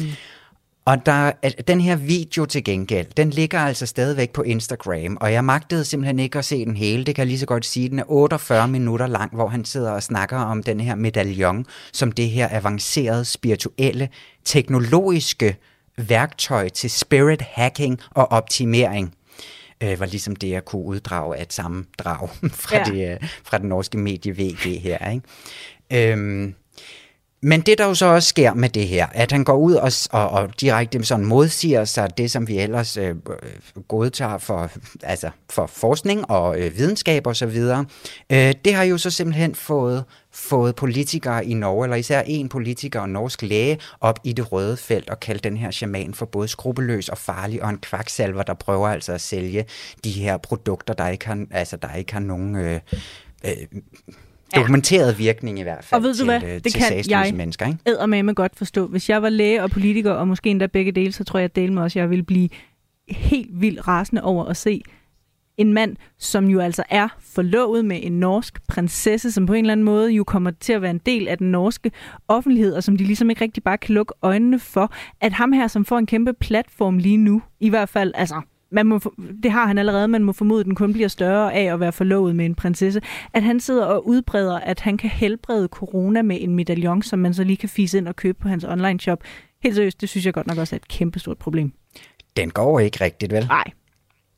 Og 0.84 1.06
der, 1.06 1.32
den 1.68 1.80
her 1.80 1.96
video 1.96 2.44
til 2.44 2.64
gengæld, 2.64 3.06
den 3.16 3.30
ligger 3.30 3.58
altså 3.58 3.86
stadigvæk 3.86 4.30
på 4.30 4.42
Instagram, 4.42 5.16
og 5.20 5.32
jeg 5.32 5.44
magtede 5.44 5.84
simpelthen 5.84 6.18
ikke 6.18 6.38
at 6.38 6.44
se 6.44 6.64
den 6.64 6.76
hele. 6.76 7.04
Det 7.04 7.14
kan 7.14 7.22
jeg 7.22 7.26
lige 7.26 7.38
så 7.38 7.46
godt 7.46 7.66
sige. 7.66 7.88
Den 7.88 7.98
er 7.98 8.10
48 8.10 8.68
minutter 8.68 9.06
lang, 9.06 9.34
hvor 9.34 9.48
han 9.48 9.64
sidder 9.64 9.90
og 9.90 10.02
snakker 10.02 10.38
om 10.38 10.62
den 10.62 10.80
her 10.80 10.94
medaljon, 10.94 11.66
som 11.92 12.12
det 12.12 12.30
her 12.30 12.48
avancerede, 12.50 13.24
spirituelle, 13.24 14.08
teknologiske 14.44 15.56
værktøj 15.98 16.68
til 16.68 16.90
spirit 16.90 17.42
hacking 17.42 18.00
og 18.10 18.32
optimering 18.32 19.14
øh, 19.82 20.00
var 20.00 20.06
ligesom 20.06 20.36
det, 20.36 20.50
jeg 20.50 20.64
kunne 20.64 20.84
uddrage 20.84 21.36
af 21.36 21.42
et 21.42 21.52
sammendrag 21.52 22.28
fra, 22.62 22.76
ja. 22.76 22.84
det, 22.84 23.12
øh, 23.12 23.28
fra 23.44 23.58
den 23.58 23.68
norske 23.68 23.98
medie 23.98 24.32
VG 24.32 24.82
her. 24.82 25.10
Ikke? 25.10 26.12
Øhm, 26.12 26.54
men 27.42 27.60
det, 27.60 27.78
der 27.78 27.86
jo 27.86 27.94
så 27.94 28.06
også 28.06 28.28
sker 28.28 28.54
med 28.54 28.68
det 28.68 28.88
her, 28.88 29.06
at 29.12 29.32
han 29.32 29.44
går 29.44 29.56
ud 29.56 29.74
og, 29.74 29.92
og, 30.10 30.30
og 30.30 30.60
direkte 30.60 31.04
sådan 31.04 31.24
modsiger 31.24 31.84
sig 31.84 32.18
det, 32.18 32.30
som 32.30 32.48
vi 32.48 32.58
ellers 32.58 32.96
øh, 32.96 33.08
øh, 33.08 33.82
godtager 33.88 34.38
for, 34.38 34.70
altså 35.02 35.30
for 35.50 35.66
forskning 35.66 36.30
og 36.30 36.60
øh, 36.60 36.76
videnskab 36.78 37.26
og 37.26 37.36
så 37.36 37.46
videre, 37.46 37.86
øh, 38.32 38.54
det 38.64 38.74
har 38.74 38.82
jo 38.82 38.98
så 38.98 39.10
simpelthen 39.10 39.54
fået, 39.54 40.04
fået 40.32 40.76
politikere 40.76 41.46
i 41.46 41.54
Norge, 41.54 41.84
eller 41.84 41.96
især 41.96 42.22
en 42.26 42.48
politiker 42.48 43.00
og 43.00 43.08
norsk 43.08 43.42
læge, 43.42 43.78
op 44.00 44.18
i 44.24 44.32
det 44.32 44.52
røde 44.52 44.76
felt 44.76 45.10
og 45.10 45.20
kaldt 45.20 45.44
den 45.44 45.56
her 45.56 45.70
shaman 45.70 46.14
for 46.14 46.26
både 46.26 46.48
skrupelløs 46.48 47.08
og 47.08 47.18
farlig, 47.18 47.62
og 47.62 47.70
en 47.70 47.78
kvaksalver, 47.78 48.42
der 48.42 48.54
prøver 48.54 48.88
altså 48.88 49.12
at 49.12 49.20
sælge 49.20 49.64
de 50.04 50.10
her 50.10 50.36
produkter, 50.36 50.94
der 50.94 51.08
ikke 51.08 51.26
har, 51.26 51.46
altså, 51.50 51.76
der 51.76 51.94
ikke 51.94 52.12
har 52.12 52.20
nogen... 52.20 52.56
Øh, 52.56 52.80
øh, 53.44 53.52
dokumenteret 54.56 55.18
virkning 55.18 55.58
i 55.58 55.62
hvert 55.62 55.84
fald 55.84 55.98
og 55.98 56.02
ved 56.02 56.14
til, 56.14 56.20
du 56.20 56.30
hvad? 56.30 56.42
Øh, 56.42 56.48
det 56.48 56.62
til 56.62 56.72
kan 56.72 57.04
jeg 57.08 57.34
mennesker. 57.34 57.66
Ikke? 57.66 58.06
med 58.06 58.22
med 58.22 58.34
godt 58.34 58.56
forstå. 58.56 58.86
Hvis 58.86 59.08
jeg 59.08 59.22
var 59.22 59.28
læge 59.28 59.62
og 59.62 59.70
politiker, 59.70 60.12
og 60.12 60.28
måske 60.28 60.50
endda 60.50 60.66
begge 60.66 60.92
dele, 60.92 61.12
så 61.12 61.24
tror 61.24 61.38
jeg, 61.38 61.44
at 61.44 61.56
dele 61.56 61.74
med 61.74 61.82
også, 61.82 61.98
jeg 61.98 62.10
ville 62.10 62.24
blive 62.24 62.48
helt 63.08 63.60
vildt 63.60 63.88
rasende 63.88 64.22
over 64.22 64.44
at 64.44 64.56
se 64.56 64.82
en 65.60 65.72
mand, 65.72 65.96
som 66.18 66.48
jo 66.48 66.60
altså 66.60 66.82
er 66.90 67.08
forlovet 67.18 67.84
med 67.84 68.00
en 68.02 68.12
norsk 68.20 68.66
prinsesse, 68.68 69.32
som 69.32 69.46
på 69.46 69.52
en 69.52 69.64
eller 69.64 69.72
anden 69.72 69.84
måde 69.84 70.10
jo 70.10 70.24
kommer 70.24 70.50
til 70.50 70.72
at 70.72 70.82
være 70.82 70.90
en 70.90 71.00
del 71.06 71.28
af 71.28 71.38
den 71.38 71.50
norske 71.50 71.90
offentlighed, 72.28 72.74
og 72.74 72.84
som 72.84 72.96
de 72.96 73.04
ligesom 73.04 73.30
ikke 73.30 73.44
rigtig 73.44 73.62
bare 73.62 73.78
kan 73.78 73.94
lukke 73.94 74.12
øjnene 74.22 74.58
for, 74.58 74.92
at 75.20 75.32
ham 75.32 75.52
her, 75.52 75.66
som 75.66 75.84
får 75.84 75.98
en 75.98 76.06
kæmpe 76.06 76.32
platform 76.32 76.98
lige 76.98 77.16
nu, 77.16 77.42
i 77.60 77.68
hvert 77.68 77.88
fald, 77.88 78.12
altså 78.14 78.40
man 78.70 78.86
må, 78.86 79.00
det 79.42 79.50
har 79.50 79.66
han 79.66 79.78
allerede, 79.78 80.08
man 80.08 80.24
må 80.24 80.32
formode, 80.32 80.60
at 80.60 80.66
den 80.66 80.74
kun 80.74 80.92
bliver 80.92 81.08
større 81.08 81.54
af 81.54 81.72
at 81.72 81.80
være 81.80 81.92
forlovet 81.92 82.36
med 82.36 82.46
en 82.46 82.54
prinsesse, 82.54 83.00
at 83.32 83.42
han 83.42 83.60
sidder 83.60 83.84
og 83.84 84.06
udbreder, 84.06 84.60
at 84.60 84.80
han 84.80 84.96
kan 84.96 85.10
helbrede 85.10 85.68
corona 85.68 86.22
med 86.22 86.38
en 86.40 86.54
medaljon, 86.54 87.02
som 87.02 87.18
man 87.18 87.34
så 87.34 87.44
lige 87.44 87.56
kan 87.56 87.68
fise 87.68 87.98
ind 87.98 88.08
og 88.08 88.16
købe 88.16 88.38
på 88.42 88.48
hans 88.48 88.64
online 88.64 89.00
shop. 89.00 89.18
Helt 89.62 89.74
seriøst, 89.74 90.00
det 90.00 90.08
synes 90.08 90.26
jeg 90.26 90.34
godt 90.34 90.46
nok 90.46 90.58
også 90.58 90.76
er 90.76 90.78
et 90.78 90.88
kæmpestort 90.88 91.38
problem. 91.38 91.72
Den 92.36 92.50
går 92.50 92.80
ikke 92.80 93.04
rigtigt, 93.04 93.32
vel? 93.32 93.46
Nej, 93.46 93.64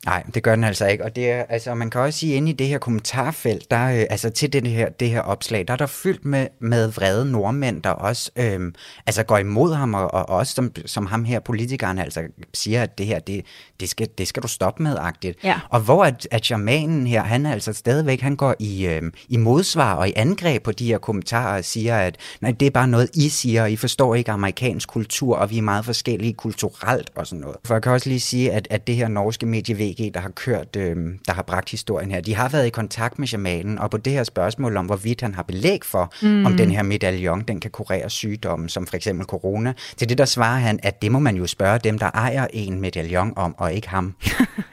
Nej, 0.06 0.22
det 0.34 0.42
gør 0.42 0.54
den 0.54 0.64
altså 0.64 0.86
ikke. 0.86 1.04
Og 1.04 1.16
det 1.16 1.30
er, 1.30 1.44
altså, 1.48 1.74
man 1.74 1.90
kan 1.90 2.00
også 2.00 2.18
sige, 2.18 2.34
inde 2.34 2.50
i 2.50 2.54
det 2.54 2.68
her 2.68 2.78
kommentarfelt, 2.78 3.70
der, 3.70 3.86
øh, 3.88 4.04
altså 4.10 4.30
til 4.30 4.52
det 4.52 4.66
her, 4.66 4.88
det 4.88 5.10
her 5.10 5.20
opslag, 5.20 5.68
der 5.68 5.72
er 5.72 5.76
der 5.76 5.86
fyldt 5.86 6.24
med, 6.24 6.46
med 6.60 6.88
vrede 6.88 7.30
nordmænd, 7.30 7.82
der 7.82 7.90
også 7.90 8.30
øh, 8.36 8.72
altså 9.06 9.22
går 9.22 9.38
imod 9.38 9.74
ham, 9.74 9.94
og, 9.94 10.14
og 10.14 10.28
også 10.28 10.54
som, 10.54 10.72
som 10.86 11.06
ham 11.06 11.24
her, 11.24 11.40
politikeren, 11.40 11.98
altså 11.98 12.20
siger, 12.54 12.82
at 12.82 12.98
det 12.98 13.06
her, 13.06 13.18
det, 13.18 13.44
det, 13.80 13.88
skal, 13.88 14.08
det 14.18 14.28
skal 14.28 14.42
du 14.42 14.48
stoppe 14.48 14.82
med, 14.82 14.96
agtigt. 14.98 15.38
Ja. 15.44 15.60
Og 15.68 15.80
hvor 15.80 16.04
at, 16.04 16.28
at 16.30 16.44
shamanen 16.44 17.06
her, 17.06 17.22
han 17.22 17.46
er 17.46 17.52
altså 17.52 17.72
stadigvæk, 17.72 18.20
han 18.20 18.36
går 18.36 18.54
i, 18.58 18.86
øh, 18.86 19.02
i 19.28 19.36
modsvar 19.36 19.94
og 19.94 20.08
i 20.08 20.12
angreb 20.16 20.62
på 20.62 20.72
de 20.72 20.86
her 20.86 20.98
kommentarer 20.98 21.58
og 21.58 21.64
siger, 21.64 21.98
at 21.98 22.16
nej, 22.40 22.50
det 22.50 22.66
er 22.66 22.70
bare 22.70 22.88
noget, 22.88 23.10
I 23.14 23.28
siger, 23.28 23.62
og 23.62 23.72
I 23.72 23.76
forstår 23.76 24.14
ikke 24.14 24.30
amerikansk 24.30 24.88
kultur, 24.88 25.36
og 25.36 25.50
vi 25.50 25.58
er 25.58 25.62
meget 25.62 25.84
forskellige 25.84 26.32
kulturelt 26.32 27.10
og 27.14 27.26
sådan 27.26 27.40
noget. 27.40 27.56
For 27.64 27.74
jeg 27.74 27.82
kan 27.82 27.92
også 27.92 28.08
lige 28.08 28.20
sige, 28.20 28.52
at, 28.52 28.68
at 28.70 28.86
det 28.86 28.96
her 28.96 29.08
norske 29.08 29.46
medie 29.46 29.76
VG, 29.92 30.14
der 30.14 30.20
har 30.20 30.28
kørt, 30.30 30.76
øh, 30.76 30.96
der 31.26 31.32
har 31.32 31.42
bragt 31.42 31.70
historien 31.70 32.10
her, 32.10 32.20
de 32.20 32.34
har 32.34 32.48
været 32.48 32.66
i 32.66 32.70
kontakt 32.70 33.18
med 33.18 33.26
shamanen, 33.26 33.78
og 33.78 33.90
på 33.90 33.96
det 33.96 34.12
her 34.12 34.24
spørgsmål 34.24 34.76
om, 34.76 34.86
hvorvidt 34.86 35.20
han 35.20 35.34
har 35.34 35.42
belæg 35.42 35.84
for, 35.84 36.12
mm. 36.22 36.46
om 36.46 36.56
den 36.56 36.70
her 36.70 36.82
medaljon, 36.82 37.42
den 37.48 37.60
kan 37.60 37.70
kurere 37.70 38.10
sygdomme, 38.10 38.68
som 38.68 38.86
for 38.86 38.96
eksempel 38.96 39.26
corona, 39.26 39.72
til 39.96 40.08
det 40.08 40.18
der 40.18 40.24
svarer 40.24 40.58
han, 40.58 40.80
at 40.82 41.02
det 41.02 41.12
må 41.12 41.18
man 41.18 41.36
jo 41.36 41.46
spørge 41.46 41.78
dem, 41.78 41.98
der 41.98 42.10
ejer 42.14 42.46
en 42.52 42.80
medaljon 42.80 43.32
om, 43.36 43.54
og 43.58 43.72
ikke 43.72 43.88
ham. 43.88 44.14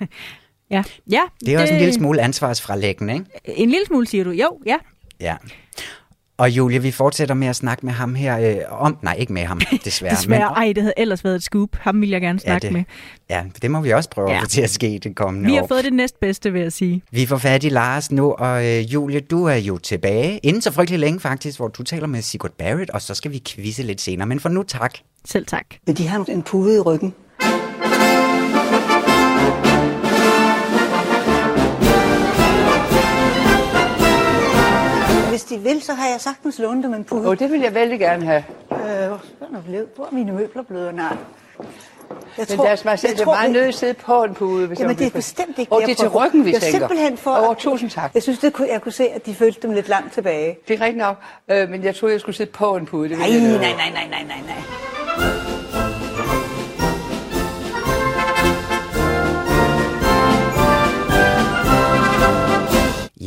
ja. 0.71 0.83
ja 1.11 1.21
Det 1.39 1.53
er 1.53 1.61
også 1.61 1.73
en 1.73 1.79
lille 1.79 1.93
smule 1.93 2.21
ansvarsfralæggende, 2.21 3.13
ikke? 3.13 3.25
En 3.45 3.69
lille 3.69 3.85
smule, 3.85 4.07
siger 4.07 4.23
du. 4.23 4.31
Jo, 4.31 4.59
ja. 4.65 4.77
Ja. 5.19 5.35
Og 6.39 6.49
Julie, 6.49 6.81
vi 6.81 6.91
fortsætter 6.91 7.35
med 7.35 7.47
at 7.47 7.55
snakke 7.55 7.85
med 7.85 7.93
ham 7.93 8.15
her 8.15 8.39
øh, 8.39 8.55
om... 8.69 8.97
Nej, 9.01 9.15
ikke 9.19 9.33
med 9.33 9.41
ham, 9.41 9.59
desværre. 9.85 10.15
desværre. 10.15 10.53
Men, 10.55 10.63
Ej, 10.63 10.73
det 10.75 10.83
havde 10.83 10.93
ellers 10.97 11.23
været 11.23 11.35
et 11.35 11.43
scoop. 11.43 11.69
Ham 11.75 12.01
vil 12.01 12.09
jeg 12.09 12.21
gerne 12.21 12.39
snakke 12.39 12.65
ja, 12.65 12.67
det, 12.67 12.77
med. 12.77 12.83
Ja, 13.29 13.43
det 13.61 13.71
må 13.71 13.81
vi 13.81 13.89
også 13.89 14.09
prøve 14.09 14.29
ja. 14.29 14.35
at 14.35 14.41
få 14.41 14.47
til 14.47 14.61
at 14.61 14.69
ske 14.69 14.99
det 15.03 15.15
kommende 15.15 15.49
Vi 15.49 15.55
har 15.55 15.61
år. 15.61 15.67
fået 15.67 15.83
det 15.83 15.93
næstbedste, 15.93 16.53
vil 16.53 16.61
jeg 16.61 16.71
sige. 16.73 17.01
Vi 17.11 17.25
får 17.25 17.37
fat 17.37 17.63
i 17.63 17.69
Lars 17.69 18.11
nu, 18.11 18.31
og 18.31 18.65
øh, 18.65 18.93
Julie, 18.93 19.19
du 19.19 19.45
er 19.45 19.55
jo 19.55 19.77
tilbage. 19.77 20.37
Inden 20.37 20.61
så 20.61 20.71
frygtelig 20.71 20.99
længe 20.99 21.19
faktisk, 21.19 21.57
hvor 21.57 21.67
du 21.67 21.83
taler 21.83 22.07
med 22.07 22.21
Sigurd 22.21 22.51
Barrett, 22.51 22.89
og 22.89 23.01
så 23.01 23.13
skal 23.13 23.31
vi 23.31 23.41
quizze 23.47 23.83
lidt 23.83 24.01
senere. 24.01 24.27
Men 24.27 24.39
for 24.39 24.49
nu 24.49 24.63
tak. 24.63 24.93
Selv 25.25 25.45
tak. 25.45 25.65
Vil 25.85 25.97
de 25.97 26.07
have 26.07 26.31
en 26.31 26.43
pude 26.43 26.75
i 26.75 26.79
ryggen? 26.79 27.13
De 35.49 35.57
vil, 35.59 35.81
så 35.81 35.93
har 35.93 36.07
jeg 36.07 36.21
sagtens 36.21 36.59
lånt 36.59 36.83
dem 36.83 36.93
en 36.93 37.03
pude. 37.03 37.27
Og 37.27 37.39
det 37.39 37.51
vil 37.51 37.61
jeg 37.61 37.73
vældig 37.75 37.99
gerne 37.99 38.25
have. 38.25 38.43
Øh, 38.71 38.77
hvor 38.77 39.47
er 39.57 39.61
blevet? 39.65 39.87
Hvor 39.95 40.05
er 40.05 40.09
mine 40.11 40.31
møbler 40.31 40.63
blevet? 40.63 40.95
Nej. 40.95 41.17
Jeg 42.37 42.45
Men 42.49 42.57
lad 42.65 42.73
os 42.73 42.83
bare 42.83 42.93
er 43.21 43.25
meget 43.25 43.51
nødt 43.51 43.67
at 43.67 43.73
sidde 43.75 43.93
på 43.93 44.23
en 44.23 44.33
pude. 44.33 44.67
Hvis 44.67 44.79
Jamen, 44.79 44.89
jeg 44.91 44.99
det 44.99 45.07
er 45.07 45.11
bestemt 45.11 45.57
ikke 45.59 45.71
Og 45.71 45.81
det 45.81 45.89
er 45.91 45.95
til 45.95 46.07
ryggen, 46.09 46.45
vi 46.45 46.49
det 46.49 46.55
er 46.55 46.59
tænker. 46.59 46.79
simpelthen 46.79 47.17
for... 47.17 47.31
Åh, 47.31 47.51
at- 47.51 47.57
tusind 47.57 47.89
tak. 47.89 48.11
Jeg 48.13 48.23
synes, 48.23 48.39
det 48.39 48.53
kunne, 48.53 48.67
jeg 48.71 48.81
kunne 48.81 48.91
se, 48.91 49.07
at 49.09 49.25
de 49.25 49.35
følte 49.35 49.59
dem 49.61 49.71
lidt 49.71 49.87
langt 49.89 50.13
tilbage. 50.13 50.57
Det 50.67 50.73
er 50.79 50.85
rigtigt 50.85 50.97
nok, 50.97 51.15
øh, 51.51 51.69
men 51.69 51.83
jeg 51.83 51.95
troede, 51.95 52.13
jeg 52.13 52.21
skulle 52.21 52.35
sidde 52.35 52.51
på 52.51 52.75
en 52.75 52.85
pude. 52.85 53.09
Det 53.09 53.17
Nej, 53.17 53.29
nej, 53.29 53.39
nej, 53.39 53.57
nej, 53.57 54.07
nej, 54.09 54.23
nej, 54.27 54.41
nej. 55.17 55.58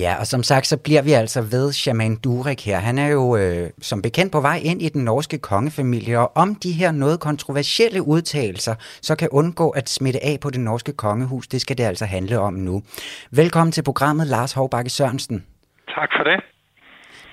Ja, 0.03 0.15
og 0.21 0.27
som 0.27 0.43
sagt, 0.43 0.67
så 0.67 0.77
bliver 0.77 1.03
vi 1.03 1.12
altså 1.12 1.41
ved 1.41 1.73
Shaman 1.73 2.17
Durek 2.17 2.61
her. 2.67 2.79
Han 2.79 2.99
er 2.99 3.09
jo 3.09 3.37
øh, 3.37 3.71
som 3.83 4.03
bekendt 4.03 4.33
på 4.33 4.41
vej 4.41 4.61
ind 4.65 4.83
i 4.83 4.88
den 4.88 5.05
norske 5.05 5.38
kongefamilie, 5.38 6.19
og 6.19 6.33
om 6.35 6.55
de 6.55 6.73
her 6.73 6.93
noget 6.93 7.21
kontroversielle 7.21 8.03
udtalelser, 8.03 8.75
så 9.03 9.17
kan 9.17 9.29
undgå 9.33 9.71
at 9.71 9.88
smitte 9.88 10.25
af 10.25 10.38
på 10.41 10.51
det 10.51 10.61
norske 10.61 10.93
kongehus, 10.93 11.49
det 11.49 11.61
skal 11.61 11.79
det 11.79 11.85
altså 11.85 12.05
handle 12.05 12.38
om 12.38 12.55
nu. 12.55 12.83
Velkommen 13.31 13.73
til 13.73 13.83
programmet, 13.83 14.27
Lars 14.27 14.53
Hovbakke 14.53 14.91
Sørensen. 14.91 15.45
Tak 15.88 16.11
for 16.17 16.25
det. 16.25 16.38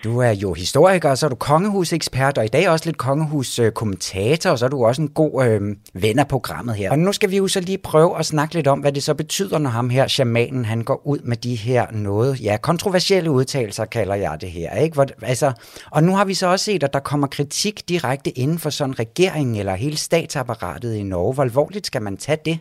Du 0.03 0.19
er 0.19 0.31
jo 0.31 0.53
historiker, 0.53 1.09
og 1.09 1.17
så 1.17 1.25
er 1.25 1.29
du 1.29 1.35
kongehusekspert, 1.35 2.37
og 2.37 2.45
i 2.45 2.47
dag 2.47 2.69
også 2.69 2.85
lidt 2.85 2.97
kongehuskommentator, 2.97 4.49
og 4.49 4.59
så 4.59 4.65
er 4.65 4.69
du 4.69 4.85
også 4.85 5.01
en 5.01 5.09
god 5.09 5.45
øh, 5.45 5.61
ven 5.93 6.19
af 6.19 6.27
programmet 6.27 6.75
her. 6.75 6.91
Og 6.91 6.99
nu 6.99 7.13
skal 7.13 7.31
vi 7.31 7.37
jo 7.37 7.47
så 7.47 7.59
lige 7.59 7.77
prøve 7.77 8.19
at 8.19 8.25
snakke 8.25 8.53
lidt 8.53 8.67
om, 8.67 8.79
hvad 8.79 8.91
det 8.91 9.03
så 9.03 9.13
betyder, 9.13 9.57
når 9.57 9.69
ham 9.69 9.89
her, 9.89 10.07
shamanen, 10.07 10.65
han 10.65 10.81
går 10.81 11.07
ud 11.07 11.19
med 11.19 11.37
de 11.37 11.55
her 11.55 11.91
noget, 11.91 12.43
ja, 12.43 12.57
kontroversielle 12.57 13.31
udtalelser, 13.31 13.85
kalder 13.85 14.15
jeg 14.15 14.37
det 14.41 14.51
her, 14.51 14.75
ikke? 14.75 14.93
Hvor, 14.93 15.05
altså, 15.21 15.51
og 15.91 16.03
nu 16.03 16.15
har 16.15 16.25
vi 16.25 16.33
så 16.33 16.47
også 16.47 16.65
set, 16.65 16.83
at 16.83 16.93
der 16.93 16.99
kommer 16.99 17.27
kritik 17.27 17.89
direkte 17.89 18.29
inden 18.29 18.59
for 18.59 18.69
sådan 18.69 18.99
regeringen 18.99 19.55
eller 19.55 19.75
hele 19.75 19.97
statsapparatet 19.97 20.95
i 20.95 21.03
Norge. 21.03 21.33
Hvor 21.33 21.43
alvorligt 21.43 21.87
skal 21.87 22.01
man 22.01 22.17
tage 22.17 22.37
det? 22.45 22.59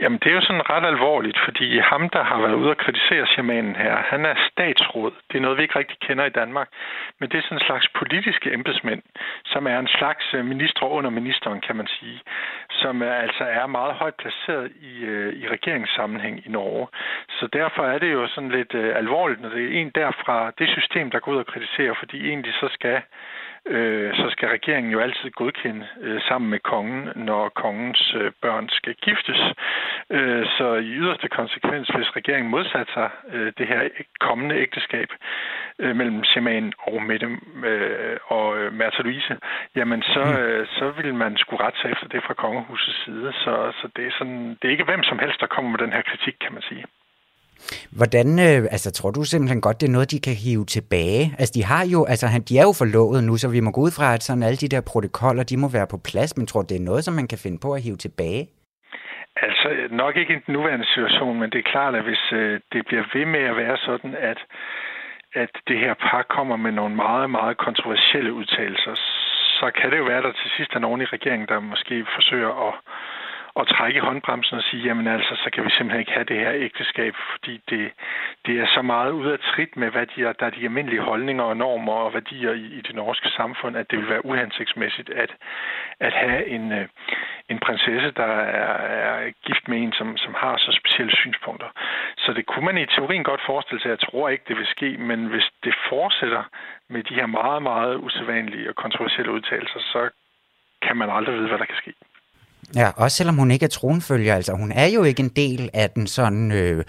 Jamen, 0.00 0.18
det 0.18 0.28
er 0.30 0.34
jo 0.34 0.40
sådan 0.40 0.70
ret 0.70 0.86
alvorligt, 0.86 1.38
fordi 1.44 1.78
ham, 1.78 2.08
der 2.08 2.22
har 2.22 2.38
været 2.40 2.54
ude 2.54 2.70
og 2.70 2.76
kritisere 2.76 3.26
shamanen 3.26 3.76
her, 3.76 3.96
han 3.96 4.24
er 4.24 4.34
statsråd. 4.50 5.12
Det 5.28 5.36
er 5.36 5.42
noget, 5.42 5.58
vi 5.58 5.62
ikke 5.62 5.78
rigtig 5.78 5.98
kender 5.98 6.24
i 6.24 6.36
Danmark. 6.40 6.68
Men 7.18 7.30
det 7.30 7.38
er 7.38 7.42
sådan 7.42 7.58
en 7.58 7.66
slags 7.66 7.88
politiske 7.88 8.52
embedsmænd, 8.52 9.02
som 9.44 9.66
er 9.66 9.78
en 9.78 9.88
slags 9.88 10.34
øh, 10.34 10.44
minister 10.44 10.86
under 10.86 11.10
ministeren, 11.10 11.60
kan 11.60 11.76
man 11.76 11.86
sige. 11.86 12.20
Som 12.70 13.02
er, 13.02 13.14
altså 13.26 13.44
er 13.44 13.66
meget 13.66 13.94
højt 13.94 14.14
placeret 14.14 14.72
i, 14.80 15.04
øh, 15.04 15.32
i 15.34 15.48
regeringssammenhæng 15.48 16.46
i 16.46 16.48
Norge. 16.48 16.86
Så 17.28 17.46
derfor 17.46 17.82
er 17.82 17.98
det 17.98 18.12
jo 18.12 18.26
sådan 18.26 18.50
lidt 18.50 18.74
øh, 18.74 18.96
alvorligt, 18.96 19.40
når 19.40 19.48
det 19.48 19.64
er 19.64 19.80
en 19.80 19.90
derfra, 19.94 20.52
det 20.58 20.68
system, 20.68 21.10
der 21.10 21.18
går 21.18 21.32
ud 21.32 21.38
og 21.38 21.46
kritiserer, 21.46 21.94
fordi 21.98 22.28
egentlig 22.28 22.54
så 22.54 22.68
skal 22.70 23.02
øh, 23.66 24.14
så 24.14 24.26
skal 24.30 24.48
regeringen 24.48 24.92
jo 24.92 25.00
altid 25.00 25.30
godkende 25.30 25.86
øh, 26.00 26.20
sammen 26.28 26.50
med 26.50 26.58
kongen, 26.58 27.08
når 27.16 27.48
kongens 27.48 28.14
øh, 28.20 28.32
børn 28.42 28.68
skal 28.68 28.94
giftes. 28.94 29.40
Øh, 30.10 30.46
så 30.56 30.74
i 30.74 30.90
yderste 31.00 31.28
konsekvens, 31.28 31.88
hvis 31.88 32.16
regeringen 32.16 32.50
modsat 32.50 32.88
sig 32.94 33.10
øh, 33.32 33.52
det 33.58 33.66
her 33.66 33.88
kommende 34.20 34.56
ægteskab 34.56 35.08
øh, 35.78 35.96
mellem 35.96 36.24
shamanen 36.24 36.72
og 36.78 37.02
Mette 37.02 37.28
øh, 37.64 38.16
og 38.26 38.58
øh, 38.58 38.72
Märtha 38.72 39.02
Louise, 39.02 39.36
jamen 39.76 40.02
så, 40.02 40.24
øh, 40.40 40.66
så 40.66 40.90
vil 40.90 41.14
man 41.14 41.36
skulle 41.36 41.64
rette 41.64 41.80
sig 41.80 41.90
efter 41.90 42.08
det 42.08 42.22
fra 42.26 42.34
kongehusets 42.34 43.04
side. 43.04 43.32
Så, 43.32 43.72
så 43.80 43.88
det, 43.96 44.06
er 44.06 44.10
sådan, 44.18 44.48
det 44.48 44.64
er 44.68 44.72
ikke 44.72 44.84
hvem 44.84 45.02
som 45.02 45.18
helst, 45.18 45.40
der 45.40 45.46
kommer 45.46 45.70
med 45.70 45.78
den 45.78 45.92
her 45.92 46.02
kritik, 46.02 46.36
kan 46.40 46.52
man 46.52 46.62
sige. 46.62 46.84
Hvordan, 47.98 48.28
øh, 48.46 48.60
altså 48.74 48.90
tror 48.92 49.10
du 49.10 49.22
simpelthen 49.24 49.60
godt, 49.60 49.80
det 49.80 49.88
er 49.88 49.96
noget, 49.96 50.10
de 50.10 50.20
kan 50.26 50.36
hive 50.44 50.64
tilbage? 50.76 51.22
Altså 51.38 51.52
de 51.56 51.64
har 51.64 51.84
jo, 51.94 52.00
altså 52.12 52.26
han, 52.26 52.42
de 52.48 52.58
er 52.58 52.66
jo 52.68 52.74
forlovet 52.82 53.24
nu, 53.24 53.36
så 53.36 53.48
vi 53.56 53.60
må 53.60 53.70
gå 53.70 53.80
ud 53.80 53.92
fra, 53.98 54.14
at 54.14 54.22
sådan 54.22 54.42
alle 54.42 54.56
de 54.56 54.68
der 54.74 54.82
protokoller, 54.92 55.42
de 55.42 55.56
må 55.56 55.68
være 55.68 55.88
på 55.90 55.98
plads, 56.08 56.36
men 56.36 56.46
tror 56.46 56.62
du, 56.62 56.66
det 56.70 56.80
er 56.80 56.88
noget, 56.90 57.04
som 57.04 57.14
man 57.14 57.28
kan 57.28 57.38
finde 57.44 57.58
på 57.64 57.68
at 57.76 57.82
hive 57.82 57.96
tilbage? 57.96 58.42
Altså 59.36 59.68
nok 59.90 60.16
ikke 60.16 60.32
i 60.34 60.42
den 60.46 60.54
nuværende 60.54 60.86
situation, 60.86 61.40
men 61.40 61.50
det 61.50 61.58
er 61.58 61.70
klart, 61.74 61.94
at 61.94 62.04
hvis 62.04 62.24
øh, 62.32 62.60
det 62.72 62.86
bliver 62.86 63.04
ved 63.14 63.26
med 63.26 63.44
at 63.50 63.56
være 63.56 63.76
sådan, 63.76 64.14
at, 64.30 64.38
at 65.34 65.52
det 65.68 65.78
her 65.78 65.94
par 65.94 66.22
kommer 66.36 66.56
med 66.56 66.72
nogle 66.72 66.94
meget, 66.96 67.30
meget 67.30 67.56
kontroversielle 67.56 68.32
udtalelser, 68.32 68.94
så 69.58 69.70
kan 69.78 69.90
det 69.90 69.98
jo 69.98 70.04
være, 70.04 70.18
at 70.18 70.24
der 70.24 70.32
til 70.32 70.50
sidst 70.56 70.72
er 70.74 70.78
nogen 70.78 71.00
i 71.00 71.04
regeringen, 71.04 71.48
der 71.48 71.60
måske 71.60 72.06
forsøger 72.16 72.52
at 72.68 72.74
at 73.60 73.66
trække 73.66 73.96
i 73.98 74.06
håndbremsen 74.08 74.58
og 74.58 74.64
sige, 74.64 74.82
jamen 74.82 75.06
altså, 75.06 75.34
så 75.44 75.50
kan 75.52 75.64
vi 75.64 75.70
simpelthen 75.70 76.00
ikke 76.00 76.12
have 76.12 76.24
det 76.24 76.38
her 76.38 76.52
ægteskab, 76.54 77.14
fordi 77.30 77.60
det, 77.70 77.92
det 78.46 78.60
er 78.60 78.66
så 78.66 78.82
meget 78.82 79.10
ud 79.10 79.26
af 79.26 79.38
trit 79.38 79.76
med, 79.76 79.90
hvad 79.90 80.06
de 80.06 80.24
er, 80.24 80.32
der 80.32 80.46
er 80.46 80.50
de 80.50 80.64
almindelige 80.64 81.02
holdninger 81.02 81.44
og 81.44 81.56
normer 81.56 81.92
og 81.92 82.14
værdier 82.14 82.52
i, 82.52 82.64
i 82.78 82.80
det 82.80 82.94
norske 82.94 83.28
samfund, 83.28 83.76
at 83.76 83.90
det 83.90 83.98
vil 83.98 84.08
være 84.08 84.26
uhensigtsmæssigt 84.26 85.10
at, 85.10 85.30
at 86.00 86.12
have 86.12 86.46
en, 86.46 86.72
øh, 86.72 86.88
en 87.48 87.58
prinsesse, 87.58 88.10
der 88.10 88.32
er, 88.60 88.74
er 89.10 89.30
gift 89.46 89.68
med 89.68 89.78
en, 89.78 89.92
som, 89.92 90.16
som 90.16 90.34
har 90.34 90.56
så 90.56 90.72
specielle 90.80 91.16
synspunkter. 91.16 91.68
Så 92.18 92.32
det 92.32 92.46
kunne 92.46 92.64
man 92.64 92.78
i 92.78 92.86
teorien 92.86 93.24
godt 93.24 93.40
forestille 93.46 93.80
sig. 93.82 93.88
Jeg 93.88 93.98
tror 94.00 94.28
ikke, 94.28 94.44
det 94.48 94.56
vil 94.56 94.66
ske, 94.66 94.96
men 94.98 95.26
hvis 95.26 95.48
det 95.64 95.74
fortsætter 95.88 96.42
med 96.88 97.02
de 97.02 97.14
her 97.14 97.26
meget, 97.26 97.62
meget 97.62 97.96
usædvanlige 97.96 98.68
og 98.68 98.74
kontroversielle 98.74 99.32
udtalelser, 99.32 99.80
så 99.80 100.10
kan 100.82 100.96
man 100.96 101.10
aldrig 101.10 101.34
vide, 101.34 101.48
hvad 101.48 101.58
der 101.58 101.64
kan 101.64 101.76
ske. 101.76 101.92
Ja, 102.80 102.88
også 102.96 103.16
selvom 103.16 103.36
hun 103.36 103.50
ikke 103.50 103.64
er 103.64 103.74
tronfølger, 103.78 104.34
altså 104.34 104.52
hun 104.62 104.72
er 104.72 104.88
jo 104.96 105.02
ikke 105.04 105.22
en 105.22 105.32
del 105.42 105.70
af 105.74 105.90
den 105.90 106.06
sådan 106.06 106.52
øh, 106.52 106.84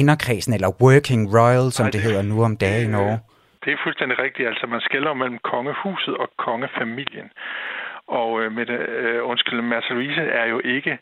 inderkredsen, 0.00 0.52
eller 0.54 0.70
working 0.82 1.22
royal, 1.38 1.72
som 1.72 1.84
Nej, 1.84 1.90
det 1.90 1.92
det- 1.94 2.02
hedder 2.06 2.22
nu 2.22 2.44
om 2.44 2.56
dagen 2.56 2.88
i 2.88 2.92
Norge. 2.92 3.18
Det 3.64 3.72
er 3.72 3.76
fuldstændig 3.84 4.18
rigtigt. 4.18 4.48
Altså, 4.48 4.66
man 4.66 4.80
skælder 4.80 5.14
mellem 5.14 5.38
kongehuset 5.52 6.14
og 6.22 6.28
kongefamilien. 6.46 7.28
Og 8.20 8.28
øh, 8.42 8.52
med 8.52 8.66
øh, 8.70 9.18
undskyld, 9.30 9.58
Louise 9.90 10.20
er 10.40 10.46
jo 10.54 10.58
ikke 10.76 10.98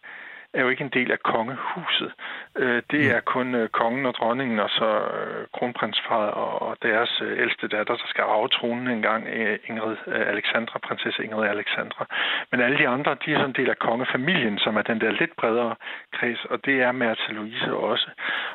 er 0.55 0.63
jo 0.63 0.69
ikke 0.69 0.85
en 0.85 0.97
del 0.99 1.11
af 1.13 1.21
kongehuset. 1.23 2.13
Øh, 2.57 2.83
det 2.91 3.03
mm. 3.05 3.17
er 3.17 3.21
kun 3.21 3.55
øh, 3.55 3.69
kongen 3.69 4.07
og 4.07 4.15
dronningen 4.15 4.59
og 4.59 4.71
så 4.71 4.89
øh, 5.19 5.47
kronprinsparet 5.57 6.31
og, 6.31 6.77
deres 6.83 7.23
ældste 7.43 7.69
datter, 7.69 7.95
der 7.97 8.07
skal 8.07 8.23
arve 8.23 8.49
tronen 8.49 8.89
engang, 8.89 9.23
Ingrid 9.69 9.97
Alexandra, 10.07 10.79
prinsesse 10.79 11.25
Ingrid 11.25 11.49
Alexandra. 11.49 12.07
Men 12.51 12.61
alle 12.61 12.79
de 12.79 12.89
andre, 12.89 13.17
de 13.25 13.33
er 13.33 13.37
sådan 13.37 13.51
en 13.51 13.61
del 13.61 13.71
af 13.71 13.79
kongefamilien, 13.79 14.59
som 14.59 14.77
er 14.77 14.83
den 14.83 15.01
der 15.01 15.11
lidt 15.11 15.37
bredere 15.37 15.75
kreds, 16.13 16.45
og 16.45 16.65
det 16.65 16.83
er 16.83 16.93
Märtha 16.93 17.33
Louise 17.33 17.75
også. 17.75 18.09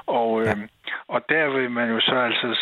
Og, 0.05 0.43
ja. 0.43 0.53
og 1.08 1.29
der 1.29 1.49
vil 1.49 1.71
man 1.71 1.89
jo 1.89 1.99
så 1.99 2.15
altså 2.15 2.55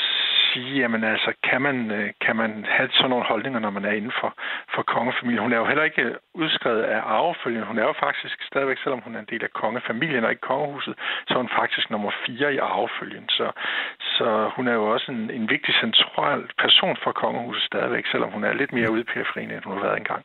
sige, 0.53 0.79
jamen 0.81 1.03
altså, 1.03 1.33
kan 1.49 1.61
man, 1.61 1.91
øh, 1.91 2.09
kan 2.25 2.35
man 2.35 2.65
have 2.69 2.89
sådan 2.91 3.09
nogle 3.09 3.25
holdninger, 3.25 3.59
når 3.59 3.69
man 3.69 3.85
er 3.85 3.91
inden 3.91 4.13
for, 4.21 4.33
for 4.75 4.83
kongefamilien? 4.83 5.43
Hun 5.43 5.53
er 5.53 5.57
jo 5.57 5.65
heller 5.65 5.83
ikke 5.83 6.01
øh, 6.01 6.15
udskrevet 6.33 6.83
af 6.83 7.01
arvefølgen. 7.15 7.63
Hun 7.63 7.79
er 7.79 7.83
jo 7.83 7.93
faktisk 7.99 8.37
stadigvæk, 8.43 8.77
selvom 8.83 9.01
hun 9.05 9.15
er 9.15 9.19
en 9.19 9.31
del 9.33 9.43
af 9.43 9.53
kongefamilien 9.53 10.23
og 10.23 10.29
ikke 10.29 10.49
kongehuset, 10.51 10.95
så 11.27 11.33
er 11.33 11.37
hun 11.37 11.57
faktisk 11.61 11.89
nummer 11.89 12.11
fire 12.25 12.53
i 12.53 12.57
arvefølgen. 12.57 13.29
Så, 13.29 13.51
så 13.99 14.51
hun 14.55 14.67
er 14.67 14.73
jo 14.73 14.85
også 14.93 15.11
en, 15.11 15.31
en 15.31 15.49
vigtig 15.49 15.73
central 15.83 16.41
person 16.63 16.97
for 17.03 17.11
kongehuset 17.11 17.63
stadigvæk, 17.63 18.05
selvom 18.11 18.31
hun 18.31 18.43
er 18.43 18.53
lidt 18.53 18.73
mere 18.73 18.91
ude 18.91 19.01
i 19.01 19.11
periferien, 19.13 19.51
end 19.51 19.63
hun 19.63 19.77
har 19.77 19.83
været 19.83 19.97
engang. 19.97 20.23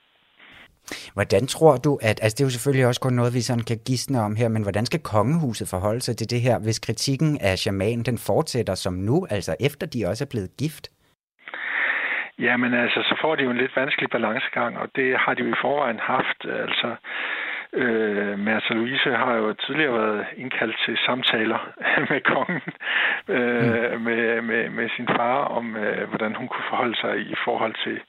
Hvordan 1.16 1.46
tror 1.46 1.76
du, 1.76 1.98
at, 2.02 2.16
altså 2.22 2.34
det 2.36 2.42
er 2.42 2.48
jo 2.48 2.54
selvfølgelig 2.56 2.86
også 2.86 3.00
kun 3.00 3.12
noget, 3.12 3.34
vi 3.34 3.40
sådan 3.40 3.64
kan 3.70 3.78
gisne 3.86 4.18
om 4.26 4.36
her, 4.36 4.48
men 4.48 4.62
hvordan 4.62 4.86
skal 4.86 5.00
kongehuset 5.14 5.68
forholde 5.68 6.00
sig 6.00 6.16
til 6.16 6.30
det 6.30 6.40
her, 6.40 6.58
hvis 6.58 6.78
kritikken 6.86 7.38
af 7.40 7.58
shamanen, 7.58 8.04
den 8.04 8.18
fortsætter 8.18 8.74
som 8.74 8.94
nu, 9.08 9.26
altså 9.30 9.56
efter 9.60 9.86
de 9.86 10.06
også 10.10 10.24
er 10.24 10.32
blevet 10.34 10.50
gift? 10.58 10.84
Jamen 12.38 12.74
altså, 12.74 13.00
så 13.08 13.14
får 13.22 13.34
de 13.36 13.42
jo 13.42 13.50
en 13.50 13.56
lidt 13.56 13.76
vanskelig 13.76 14.08
balancegang, 14.10 14.78
og 14.78 14.88
det 14.96 15.08
har 15.18 15.34
de 15.34 15.42
jo 15.42 15.48
i 15.52 15.60
forvejen 15.62 16.00
haft. 16.12 16.40
Altså, 16.64 16.88
Øh, 17.72 18.38
Märtha 18.38 18.74
Louise 18.74 19.10
har 19.10 19.34
jo 19.34 19.52
tidligere 19.52 19.92
været 19.92 20.26
indkaldt 20.36 20.76
til 20.84 20.98
samtaler 21.06 21.72
med 22.10 22.20
kongen, 22.20 22.62
øh, 23.28 23.92
mm. 23.92 24.00
med, 24.00 24.42
med, 24.42 24.70
med 24.70 24.88
sin 24.96 25.06
far, 25.06 25.38
om 25.44 25.76
øh, 25.76 26.08
hvordan 26.08 26.34
hun 26.34 26.48
kunne 26.48 26.68
forholde 26.68 26.96
sig 26.96 27.18
i 27.20 27.34
forhold 27.44 27.74
til 27.84 28.00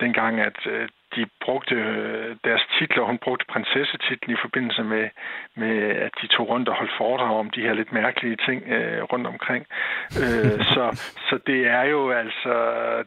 dengang, 0.00 0.40
at 0.40 0.66
øh, 0.66 0.88
de 1.16 1.26
brugte 1.44 1.74
øh, 1.74 2.36
deres 2.44 2.64
titler. 2.78 3.02
Hun 3.04 3.18
brugte 3.18 3.44
prinsessetitlen 3.48 4.30
i 4.36 4.42
forbindelse 4.44 4.82
med, 4.82 5.08
med, 5.54 5.76
at 6.06 6.12
de 6.22 6.26
tog 6.26 6.48
rundt 6.48 6.68
og 6.68 6.74
holdt 6.74 6.92
foredrag 6.98 7.36
om 7.38 7.50
de 7.50 7.60
her 7.60 7.74
lidt 7.74 7.92
mærkelige 7.92 8.36
ting 8.46 8.62
øh, 8.68 9.02
rundt 9.02 9.26
omkring. 9.26 9.66
Øh, 10.22 10.64
så, 10.74 10.84
så 11.28 11.38
det 11.46 11.66
er 11.66 11.82
jo 11.82 12.10
altså 12.10 12.54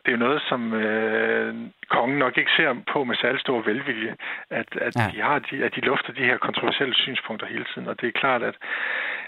det 0.05 0.13
er 0.13 0.17
noget, 0.17 0.41
som 0.49 0.73
øh, 0.73 1.55
kongen 1.89 2.19
nok 2.19 2.37
ikke 2.37 2.51
ser 2.57 2.75
på 2.93 3.03
med 3.03 3.15
særlig 3.15 3.41
stor 3.41 3.61
velvilje, 3.61 4.15
at, 4.49 4.69
at, 4.81 4.95
ja. 4.95 5.11
de 5.13 5.21
har 5.21 5.39
de, 5.39 5.63
at 5.65 5.75
de 5.75 5.81
lufter 5.81 6.13
de 6.13 6.25
her 6.29 6.37
kontroversielle 6.37 6.95
synspunkter 6.95 7.47
hele 7.47 7.65
tiden. 7.73 7.87
Og 7.87 8.01
det 8.01 8.07
er 8.07 8.19
klart, 8.19 8.43
at, 8.43 8.55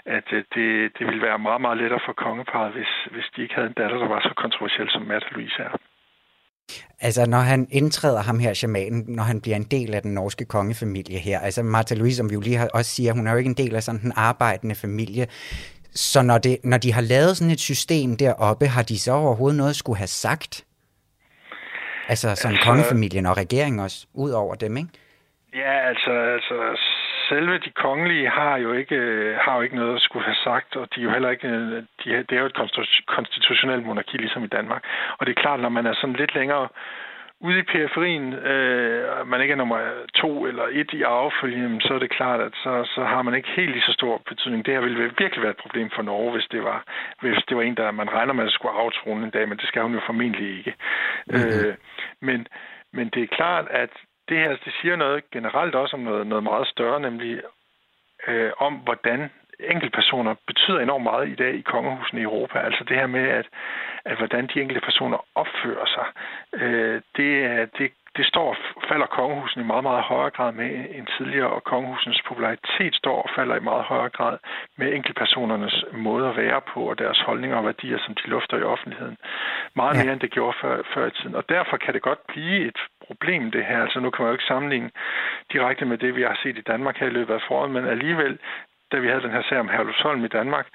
at 0.06 0.32
øh, 0.32 0.44
det, 0.54 0.98
det 0.98 1.06
ville 1.06 1.22
være 1.22 1.38
meget, 1.38 1.60
meget 1.60 1.78
lettere 1.78 2.00
for 2.06 2.12
kongeparet, 2.12 2.72
hvis, 2.72 2.92
hvis 3.10 3.30
de 3.36 3.42
ikke 3.42 3.54
havde 3.54 3.68
en 3.68 3.78
datter, 3.80 3.98
der 3.98 4.08
var 4.08 4.20
så 4.20 4.34
kontroversiel 4.36 4.90
som 4.90 5.02
Märtha 5.02 5.28
Louise 5.34 5.62
er. 5.62 5.72
Altså, 7.00 7.26
når 7.26 7.38
han 7.38 7.66
indtræder 7.70 8.22
ham 8.22 8.38
her, 8.38 8.54
shamanen, 8.54 9.04
når 9.08 9.22
han 9.22 9.40
bliver 9.40 9.56
en 9.56 9.62
del 9.62 9.94
af 9.94 10.02
den 10.02 10.14
norske 10.14 10.44
kongefamilie 10.44 11.18
her, 11.18 11.40
altså 11.40 11.62
Martha 11.62 11.94
Louise, 11.94 12.16
som 12.16 12.30
vi 12.30 12.34
jo 12.34 12.40
lige 12.40 12.56
har, 12.56 12.68
også 12.74 12.90
siger, 12.90 13.12
hun 13.12 13.26
er 13.26 13.32
jo 13.32 13.38
ikke 13.38 13.48
en 13.48 13.54
del 13.54 13.74
af 13.74 13.82
sådan 13.82 14.00
den 14.00 14.12
arbejdende 14.16 14.74
familie, 14.74 15.26
så 15.94 16.22
når, 16.22 16.38
det, 16.38 16.58
når 16.64 16.78
de 16.78 16.92
har 16.92 17.00
lavet 17.00 17.36
sådan 17.36 17.50
et 17.50 17.60
system 17.60 18.16
deroppe, 18.16 18.66
har 18.66 18.82
de 18.82 18.98
så 18.98 19.12
overhovedet 19.12 19.58
noget 19.58 19.76
skulle 19.76 19.98
have 19.98 20.06
sagt? 20.06 20.64
Altså 22.08 22.34
sådan 22.34 22.56
altså, 22.56 22.66
kongefamilien 22.66 23.26
og 23.26 23.36
regeringen 23.36 23.80
også, 23.80 24.06
ud 24.14 24.30
over 24.30 24.54
dem, 24.54 24.76
ikke? 24.76 24.88
Ja, 25.54 25.88
altså, 25.88 26.12
altså 26.36 26.54
selve 27.30 27.58
de 27.58 27.70
kongelige 27.84 28.28
har 28.28 28.56
jo 28.56 28.72
ikke 28.72 28.98
har 29.44 29.56
jo 29.56 29.62
ikke 29.62 29.76
noget 29.76 29.94
at 29.96 30.02
skulle 30.06 30.24
have 30.24 30.42
sagt, 30.48 30.76
og 30.76 30.88
de 30.94 31.00
er 31.00 31.04
jo 31.04 31.10
heller 31.10 31.30
ikke 31.30 31.48
de, 32.00 32.08
det 32.28 32.32
er 32.32 32.40
jo 32.40 32.46
et 32.46 32.60
konstitutionelt 33.06 33.86
monarki 33.86 34.16
ligesom 34.16 34.44
i 34.44 34.54
Danmark. 34.56 34.82
Og 35.18 35.26
det 35.26 35.32
er 35.32 35.42
klart, 35.42 35.60
når 35.60 35.68
man 35.68 35.86
er 35.86 35.94
sådan 35.94 36.16
lidt 36.16 36.34
længere 36.34 36.68
ude 37.40 37.58
i 37.58 37.62
periferien, 37.62 38.32
øh, 38.32 39.26
man 39.26 39.40
ikke 39.40 39.52
er 39.52 39.56
nummer 39.56 39.80
to 40.14 40.46
eller 40.46 40.66
et 40.72 40.92
i 40.92 41.02
arvefølgen, 41.02 41.80
så 41.80 41.94
er 41.94 41.98
det 41.98 42.10
klart, 42.10 42.40
at 42.40 42.52
så, 42.62 42.72
så 42.94 43.04
har 43.04 43.22
man 43.22 43.34
ikke 43.34 43.48
helt 43.56 43.72
lige 43.72 43.88
så 43.88 43.92
stor 43.92 44.22
betydning. 44.28 44.66
Det 44.66 44.74
her 44.74 44.80
ville 44.80 45.12
virkelig 45.18 45.42
være 45.42 45.50
et 45.50 45.64
problem 45.64 45.90
for 45.94 46.02
Norge, 46.02 46.32
hvis 46.32 46.48
det 46.52 46.62
var, 46.64 46.84
hvis 47.20 47.44
det 47.48 47.56
var 47.56 47.62
en, 47.62 47.76
der 47.76 47.90
man 47.90 48.12
regner 48.12 48.32
med, 48.32 48.44
at 48.44 48.52
skulle 48.52 48.74
aftrone 48.84 49.24
en 49.24 49.30
dag, 49.30 49.48
men 49.48 49.58
det 49.58 49.68
skal 49.68 49.82
hun 49.82 49.94
jo 49.94 50.00
formentlig 50.06 50.58
ikke. 50.58 50.74
Mm-hmm. 51.26 51.66
Øh, 51.66 51.74
men, 52.20 52.46
men 52.92 53.08
det 53.08 53.22
er 53.22 53.36
klart, 53.36 53.66
at 53.70 53.90
det 54.30 54.38
her 54.38 54.48
det 54.64 54.72
siger 54.80 54.96
noget 54.96 55.30
generelt 55.30 55.74
også 55.74 55.96
om 55.96 56.02
noget, 56.02 56.26
noget 56.26 56.44
meget 56.44 56.66
større, 56.68 57.00
nemlig 57.00 57.42
øh, 58.28 58.52
om, 58.58 58.74
hvordan 58.74 59.30
enkeltpersoner 59.60 60.34
betyder 60.46 60.80
enormt 60.80 61.02
meget 61.04 61.28
i 61.28 61.34
dag 61.34 61.54
i 61.54 61.60
kongehusene 61.60 62.20
i 62.20 62.24
Europa. 62.24 62.58
Altså 62.58 62.84
det 62.84 62.96
her 62.96 63.06
med, 63.06 63.28
at, 63.28 63.46
at 64.04 64.16
hvordan 64.16 64.46
de 64.46 64.60
enkelte 64.60 64.80
personer 64.80 65.18
opfører 65.34 65.86
sig, 65.86 66.06
øh, 66.60 67.02
det, 67.16 67.28
det, 67.78 67.92
det 68.16 68.26
står 68.26 68.56
falder 68.88 69.06
kongehusen 69.06 69.60
i 69.60 69.64
meget, 69.64 69.82
meget 69.82 70.02
højere 70.02 70.30
grad 70.30 70.52
med 70.52 70.70
end 70.96 71.06
tidligere, 71.16 71.50
og 71.50 71.64
kongehusens 71.64 72.22
popularitet 72.28 72.94
står 72.94 73.22
og 73.22 73.30
falder 73.36 73.56
i 73.56 73.60
meget 73.70 73.84
højere 73.84 74.08
grad 74.08 74.38
med 74.76 74.92
enkeltpersonernes 74.94 75.84
måde 75.92 76.28
at 76.28 76.36
være 76.36 76.60
på, 76.72 76.80
og 76.90 76.98
deres 76.98 77.20
holdninger 77.26 77.56
og 77.56 77.64
værdier, 77.64 77.98
som 77.98 78.14
de 78.14 78.26
lufter 78.26 78.56
i 78.58 78.62
offentligheden. 78.62 79.16
Meget 79.74 79.96
mere 79.96 80.12
end 80.12 80.20
det 80.20 80.30
gjorde 80.30 80.56
før, 80.60 80.82
før 80.94 81.06
i 81.06 81.10
tiden. 81.10 81.34
Og 81.34 81.48
derfor 81.48 81.76
kan 81.76 81.94
det 81.94 82.02
godt 82.02 82.26
blive 82.26 82.66
et 82.68 82.78
problem, 83.06 83.50
det 83.50 83.64
her. 83.64 83.82
Altså 83.82 84.00
nu 84.00 84.10
kan 84.10 84.22
man 84.22 84.30
jo 84.30 84.32
ikke 84.32 84.52
sammenligne 84.52 84.90
direkte 85.52 85.84
med 85.84 85.98
det, 85.98 86.16
vi 86.16 86.22
har 86.22 86.38
set 86.42 86.58
i 86.58 86.68
Danmark 86.72 86.96
her 86.96 87.06
i 87.06 87.16
løbet 87.18 87.34
af 87.34 87.42
foråret, 87.48 87.70
men 87.70 87.84
alligevel 87.84 88.38
da 88.92 88.96
vi 89.02 89.08
havde 89.10 89.24
den 89.26 89.36
her 89.36 89.44
sag 89.48 89.58
om 89.64 89.70
Herlufsholm 89.74 90.22
i 90.24 90.32
Danmark, 90.38 90.66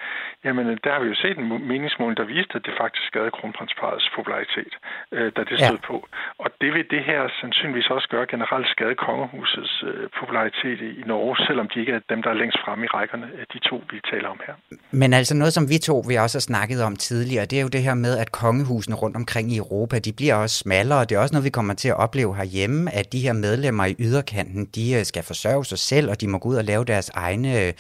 jamen 0.46 0.66
der 0.84 0.92
har 0.94 1.02
vi 1.04 1.08
jo 1.14 1.18
set 1.24 1.38
en 1.38 1.48
meningsmåling, 1.72 2.18
der 2.18 2.34
viste, 2.36 2.54
at 2.60 2.66
det 2.68 2.74
faktisk 2.84 3.04
skadede 3.10 3.32
kronprinsparets 3.38 4.08
popularitet, 4.16 4.74
øh, 5.16 5.28
da 5.36 5.42
det 5.50 5.58
stod 5.66 5.80
ja. 5.82 5.88
på. 5.92 5.98
Og 6.44 6.50
det 6.62 6.70
vil 6.74 6.86
det 6.96 7.04
her 7.10 7.22
sandsynligvis 7.42 7.90
også 7.96 8.08
gøre 8.14 8.26
generelt 8.34 8.68
skade 8.76 8.96
kongehusets 9.08 9.74
øh, 9.90 10.10
popularitet 10.20 10.80
i 11.02 11.04
Norge, 11.12 11.36
selvom 11.48 11.68
de 11.72 11.80
ikke 11.82 11.94
er 11.98 12.02
dem, 12.12 12.20
der 12.24 12.30
er 12.30 12.38
længst 12.42 12.58
fremme 12.64 12.86
i 12.86 12.90
rækkerne, 12.98 13.28
de 13.54 13.60
to, 13.70 13.76
vi 13.92 13.98
taler 14.12 14.30
om 14.36 14.40
her. 14.48 14.56
Men 14.92 15.10
altså 15.20 15.34
noget, 15.42 15.54
som 15.54 15.66
vi 15.74 15.78
to 15.90 15.98
vi 16.10 16.16
også 16.16 16.36
har 16.38 16.48
snakket 16.52 16.80
om 16.90 16.96
tidligere, 16.96 17.46
det 17.46 17.58
er 17.60 17.64
jo 17.68 17.72
det 17.78 17.84
her 17.88 17.94
med, 18.06 18.14
at 18.24 18.32
kongehusene 18.32 18.96
rundt 18.96 19.16
omkring 19.22 19.52
i 19.52 19.58
Europa, 19.58 19.96
de 20.00 20.14
bliver 20.20 20.36
også 20.36 20.58
smallere, 20.66 21.00
og 21.00 21.10
det 21.10 21.16
er 21.16 21.20
også 21.20 21.34
noget, 21.36 21.46
vi 21.46 21.56
kommer 21.60 21.74
til 21.74 21.90
at 21.90 21.98
opleve 22.06 22.36
herhjemme, 22.36 22.82
at 23.00 23.14
de 23.14 23.20
her 23.20 23.34
medlemmer 23.34 23.86
i 23.86 23.96
yderkanten, 24.00 24.66
de 24.76 24.86
øh, 24.98 25.04
skal 25.12 25.24
forsørge 25.24 25.66
sig 25.66 25.80
selv, 25.80 26.10
og 26.12 26.22
de 26.22 26.28
må 26.28 26.38
gå 26.38 26.50
ud 26.50 26.56
og 26.56 26.64
lave 26.64 26.86
deres 26.86 27.10
egne 27.10 27.74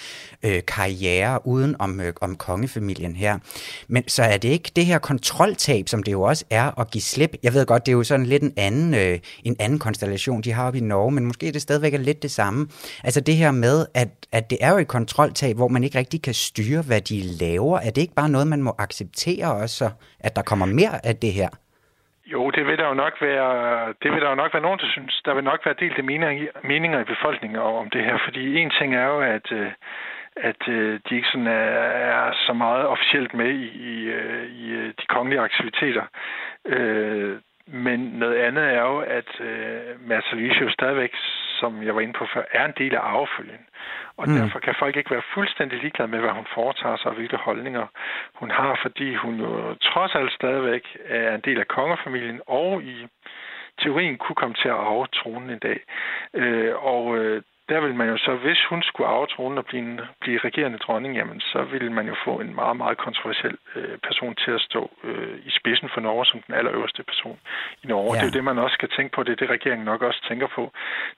øh, 0.46 0.62
karriere 0.68 1.40
uden 1.48 1.76
om, 1.80 2.02
øh, 2.02 2.14
om 2.22 2.36
kongefamilien 2.36 3.16
her. 3.16 3.38
Men 3.88 4.08
så 4.08 4.24
er 4.24 4.38
det 4.38 4.50
ikke 4.50 4.72
det 4.76 4.86
her 4.86 5.00
kontroltab, 5.00 5.88
som 5.88 6.04
det 6.04 6.12
jo 6.12 6.22
også 6.22 6.46
er 6.52 6.80
at 6.80 6.92
give 6.92 7.02
slip. 7.02 7.32
Jeg 7.44 7.54
ved 7.54 7.66
godt, 7.66 7.86
det 7.86 7.92
er 7.92 7.98
jo 7.98 8.04
sådan 8.04 8.26
lidt 8.26 8.44
en 8.44 8.54
anden, 8.58 8.94
øh, 8.94 9.20
en 9.44 9.56
anden 9.60 9.80
konstellation, 9.80 10.42
de 10.42 10.52
har 10.52 10.68
oppe 10.68 10.80
i 10.80 10.82
Norge, 10.82 11.12
men 11.12 11.26
måske 11.26 11.52
det 11.52 11.62
stadigvæk 11.62 11.94
er 11.94 11.98
lidt 11.98 12.24
det 12.24 12.32
samme. 12.32 12.68
Altså 13.04 13.22
det 13.22 13.36
her 13.36 13.52
med, 13.52 13.86
at, 13.94 14.08
at 14.32 14.50
det 14.50 14.58
er 14.62 14.72
jo 14.72 14.78
et 14.78 14.88
kontroltab, 14.88 15.56
hvor 15.56 15.68
man 15.68 15.84
ikke 15.84 15.98
rigtig 15.98 16.22
kan 16.22 16.34
styre, 16.34 16.82
hvad 16.88 17.02
de 17.02 17.22
laver. 17.40 17.78
Er 17.78 17.92
det 17.92 18.02
ikke 18.02 18.14
bare 18.14 18.30
noget, 18.30 18.48
man 18.48 18.62
må 18.62 18.76
acceptere 18.80 19.52
også, 19.64 19.90
at 20.20 20.36
der 20.36 20.42
kommer 20.42 20.66
mere 20.66 21.06
af 21.06 21.16
det 21.16 21.34
her? 21.34 21.50
Jo, 22.34 22.52
det 22.52 22.66
vil 22.68 22.78
der 22.78 22.88
jo 22.88 22.94
nok 22.94 23.16
være, 23.22 23.94
det 24.04 24.12
vil 24.12 24.22
der 24.22 24.30
jo 24.30 24.36
nok 24.36 24.54
være 24.54 24.64
nogen, 24.68 24.80
der 24.80 24.90
synes. 24.96 25.22
Der 25.26 25.34
vil 25.34 25.44
nok 25.44 25.60
være 25.66 25.76
delte 25.80 26.02
meninger, 26.02 26.48
meninger 26.64 27.00
i 27.02 27.12
befolkningen 27.14 27.60
om 27.60 27.90
det 27.90 28.04
her, 28.04 28.18
fordi 28.26 28.58
en 28.58 28.72
ting 28.80 28.96
er 28.96 29.08
jo, 29.14 29.20
at, 29.20 29.52
øh, 29.52 29.72
at 30.36 30.68
øh, 30.68 31.00
de 31.10 31.16
ikke 31.16 31.28
sådan 31.28 31.48
er, 31.48 31.76
er 32.12 32.34
så 32.48 32.54
meget 32.54 32.86
officielt 32.88 33.34
med 33.34 33.50
i, 33.50 33.68
i, 33.92 34.04
øh, 34.04 34.46
i 34.52 34.70
øh, 34.70 34.88
de 34.88 35.06
kongelige 35.10 35.42
aktiviteter. 35.42 36.04
Øh, 36.66 37.38
men 37.68 38.00
noget 38.00 38.36
andet 38.36 38.64
er 38.64 38.82
jo, 38.82 39.00
at 39.00 39.40
øh, 39.40 40.62
jo 40.62 40.70
stadigvæk, 40.70 41.14
som 41.60 41.84
jeg 41.84 41.96
var 41.96 42.02
inde 42.02 42.14
på 42.14 42.28
før, 42.34 42.44
er 42.52 42.66
en 42.66 42.74
del 42.78 42.96
af 42.96 43.00
arvefølgen. 43.00 43.66
Og 44.18 44.30
mm. 44.30 44.36
derfor 44.36 44.60
kan 44.60 44.76
folk 44.80 44.96
ikke 44.96 45.12
være 45.12 45.32
fuldstændig 45.34 45.80
ligeglade 45.80 46.12
med, 46.12 46.20
hvad 46.20 46.30
hun 46.30 46.48
foretager 46.54 46.98
sig 46.98 47.08
og 47.08 47.16
hvilke 47.16 47.38
holdninger 47.38 47.88
hun 48.34 48.52
har, 48.52 48.80
fordi 48.82 49.16
hun 49.16 49.40
jo 49.40 49.76
trods 49.76 50.16
alt 50.16 50.32
stadigvæk 50.32 50.98
er 51.06 51.36
en 51.36 51.42
del 51.42 51.60
af 51.60 51.68
kongefamilien 51.68 52.42
og 52.48 52.84
i 52.84 53.08
teorien 53.82 54.18
kunne 54.18 54.36
komme 54.36 54.56
til 54.56 54.70
at 54.70 54.76
arve 54.76 55.08
tronen 55.08 55.50
en 55.50 55.60
dag. 55.60 55.80
Øh, 56.34 56.76
og 56.76 57.18
øh, 57.18 57.42
der 57.70 57.80
vil 57.80 57.96
man 57.96 58.10
jo 58.10 58.18
så, 58.18 58.36
hvis 58.36 58.66
hun 58.70 58.84
skulle 58.84 59.08
arve 59.08 59.28
tronen 59.28 59.58
og 59.58 59.66
blive, 59.66 59.84
en, 59.84 60.02
blive 60.22 60.38
regerende 60.38 60.78
dronning, 60.78 61.16
jamen 61.16 61.40
så 61.42 61.64
ville 61.64 61.92
man 61.94 62.08
jo 62.08 62.16
få 62.26 62.40
en 62.40 62.56
meget, 62.56 62.78
meget 62.78 62.98
kontroversiel 62.98 63.58
øh, 63.76 63.98
person 63.98 64.36
til 64.36 64.52
at 64.52 64.62
stå 64.62 64.92
øh, 65.04 65.38
i 65.46 65.50
spidsen 65.60 65.90
for 65.94 66.02
Norge 66.02 66.26
som 66.26 66.42
den 66.42 66.56
allerøverste 66.56 67.04
person 67.04 67.40
i 67.84 67.88
Norge. 67.88 68.14
Ja. 68.14 68.20
Det 68.20 68.22
er 68.22 68.32
jo 68.32 68.38
det, 68.38 68.44
man 68.44 68.58
også 68.58 68.74
skal 68.74 68.90
tænke 68.90 69.16
på. 69.16 69.24
Det 69.24 69.32
er 69.32 69.36
det, 69.36 69.50
regeringen 69.50 69.86
nok 69.86 70.02
også 70.02 70.26
tænker 70.30 70.48
på, 70.48 70.72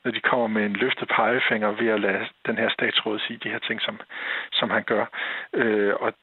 når 0.04 0.12
de 0.12 0.20
kommer 0.20 0.48
med 0.48 0.66
en 0.66 0.74
løftet 0.74 1.08
pegefinger 1.08 1.72
ved 1.72 1.88
at 1.88 2.00
lade 2.00 2.26
den 2.46 2.58
her 2.58 2.70
statsråd 2.70 3.20
sige 3.20 3.40
de 3.44 3.50
her 3.50 3.60
ting, 3.60 3.82
som, 3.82 4.00
som 4.52 4.70
han 4.70 4.84
gør. 4.84 5.06
Øh, 5.54 5.94
og 6.00 6.14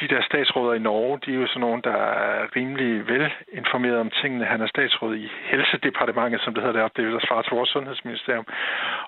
de 0.00 0.08
der 0.14 0.22
statsråder 0.22 0.74
i 0.74 0.86
Norge, 0.88 1.18
de 1.24 1.30
er 1.34 1.40
jo 1.42 1.46
sådan 1.46 1.60
nogle, 1.60 1.82
der 1.82 1.98
er 2.26 2.56
rimelig 2.56 2.90
velinformeret 3.08 3.98
om 4.04 4.10
tingene. 4.22 4.44
Han 4.44 4.60
er 4.60 4.66
statsråd 4.66 5.14
i 5.16 5.28
Helsedepartementet, 5.50 6.40
som 6.40 6.54
det 6.54 6.62
hedder 6.62 6.78
deroppe. 6.78 6.96
Det 6.96 7.08
er 7.08 7.12
jo 7.12 7.20
svar 7.28 7.42
til 7.42 7.52
vores 7.56 7.70
sundhedsministerium. 7.70 8.46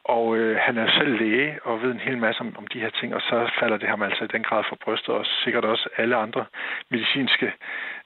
Og 0.04 0.36
øh, 0.36 0.56
han 0.66 0.78
er 0.78 0.86
selv 0.98 1.12
læge 1.20 1.58
og 1.64 1.82
ved 1.82 1.90
en 1.92 2.06
hel 2.08 2.18
masse 2.18 2.40
om, 2.40 2.50
om 2.58 2.66
de 2.66 2.80
her 2.80 2.90
ting, 3.00 3.14
og 3.14 3.20
så 3.20 3.50
falder 3.60 3.76
det 3.76 3.88
ham 3.88 4.02
altså 4.02 4.24
i 4.24 4.32
den 4.34 4.42
grad 4.42 4.62
for 4.68 4.76
brystet, 4.84 5.14
og 5.14 5.24
sikkert 5.44 5.64
også 5.64 5.88
alle 5.96 6.16
andre 6.16 6.44
medicinske 6.90 7.52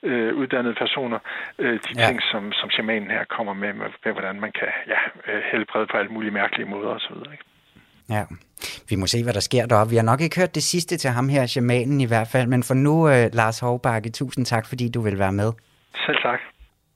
øh, 0.02 0.34
uddannede 0.34 0.74
personer, 0.74 1.18
øh, 1.58 1.78
de 1.86 1.92
ja. 1.96 2.06
ting, 2.06 2.22
som, 2.30 2.52
som 2.52 2.70
shamanen 2.70 3.10
her 3.10 3.24
kommer 3.24 3.52
med, 3.52 3.72
med, 3.72 3.88
med 4.04 4.12
hvordan 4.12 4.40
man 4.40 4.52
kan 4.52 4.68
ja, 4.86 5.00
øh, 5.28 5.42
helbrede 5.52 5.86
på 5.86 5.96
alle 5.96 6.12
mulige 6.12 6.34
mærkelige 6.40 6.68
måder 6.68 6.88
osv. 6.88 7.16
Ikke? 7.32 7.44
Ja, 8.08 8.24
vi 8.88 8.96
må 8.96 9.06
se, 9.06 9.22
hvad 9.22 9.32
der 9.32 9.40
sker 9.40 9.66
deroppe. 9.66 9.90
Vi 9.90 9.96
har 9.96 10.02
nok 10.02 10.20
ikke 10.20 10.36
hørt 10.36 10.54
det 10.54 10.62
sidste 10.62 10.96
til 10.96 11.10
ham 11.10 11.28
her, 11.28 11.46
shamanen 11.46 12.00
i 12.00 12.04
hvert 12.04 12.28
fald, 12.28 12.46
men 12.46 12.62
for 12.62 12.74
nu, 12.74 13.08
uh, 13.08 13.34
Lars 13.34 13.58
Hovbakke, 13.58 14.10
tusind 14.10 14.46
tak, 14.46 14.66
fordi 14.66 14.88
du 14.88 15.00
vil 15.00 15.18
være 15.18 15.32
med. 15.32 15.52
Selv 16.06 16.16
tak. 16.22 16.38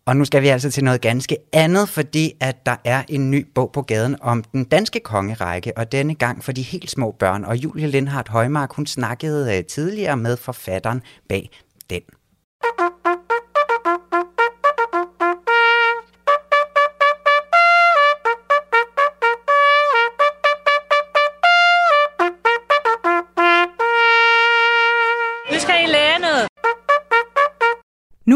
Og 0.07 0.16
nu 0.16 0.24
skal 0.24 0.42
vi 0.42 0.48
altså 0.48 0.70
til 0.70 0.85
noget 0.85 1.00
ganske 1.00 1.37
andet, 1.52 1.88
fordi 1.88 2.33
at 2.40 2.66
der 2.66 2.76
er 2.85 3.02
en 3.09 3.31
ny 3.31 3.46
bog 3.54 3.70
på 3.72 3.83
gaden 3.83 4.16
om 4.20 4.42
den 4.42 4.64
danske 4.64 5.00
kongerække, 5.00 5.72
og 5.76 5.92
denne 5.92 6.14
gang 6.14 6.44
for 6.44 6.52
de 6.52 6.62
helt 6.62 6.90
små 6.90 7.11
børn. 7.18 7.44
Og 7.44 7.57
Julie 7.57 7.87
Lindhardt 7.87 8.28
Højmark, 8.28 8.72
hun 8.72 8.87
snakkede 8.87 9.59
uh, 9.59 9.64
tidligere 9.64 10.16
med 10.16 10.37
forfatteren 10.37 11.02
bag 11.28 11.50
den. 11.90 12.02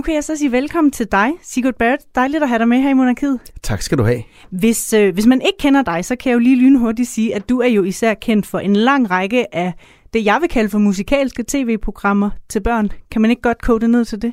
Nu 0.02 0.04
kan 0.04 0.14
jeg 0.14 0.24
så 0.24 0.36
sige 0.36 0.52
velkommen 0.52 0.90
til 0.90 1.06
dig, 1.12 1.30
Sigurd 1.42 1.74
Barrett. 1.74 2.14
Dejligt 2.14 2.42
at 2.42 2.48
have 2.48 2.58
dig 2.58 2.68
med 2.68 2.78
her 2.78 2.90
i 2.90 2.92
Monarkiet. 2.92 3.40
Tak 3.62 3.82
skal 3.82 3.98
du 3.98 4.02
have. 4.02 4.22
Hvis, 4.50 4.92
øh, 4.92 5.14
hvis 5.14 5.26
man 5.26 5.40
ikke 5.40 5.58
kender 5.58 5.82
dig, 5.82 6.04
så 6.04 6.16
kan 6.16 6.30
jeg 6.30 6.34
jo 6.34 6.38
lige 6.38 6.56
lynhurtigt 6.56 7.08
sige, 7.08 7.34
at 7.34 7.48
du 7.48 7.60
er 7.60 7.68
jo 7.68 7.82
især 7.82 8.14
kendt 8.14 8.46
for 8.46 8.58
en 8.58 8.76
lang 8.76 9.10
række 9.10 9.54
af 9.54 9.72
det, 10.14 10.24
jeg 10.24 10.38
vil 10.40 10.48
kalde 10.48 10.68
for 10.68 10.78
musikalske 10.78 11.44
tv-programmer 11.48 12.30
til 12.48 12.60
børn. 12.60 12.90
Kan 13.10 13.22
man 13.22 13.30
ikke 13.30 13.42
godt 13.42 13.62
kode 13.62 13.80
det 13.80 13.90
ned 13.90 14.04
til 14.04 14.22
det? 14.22 14.32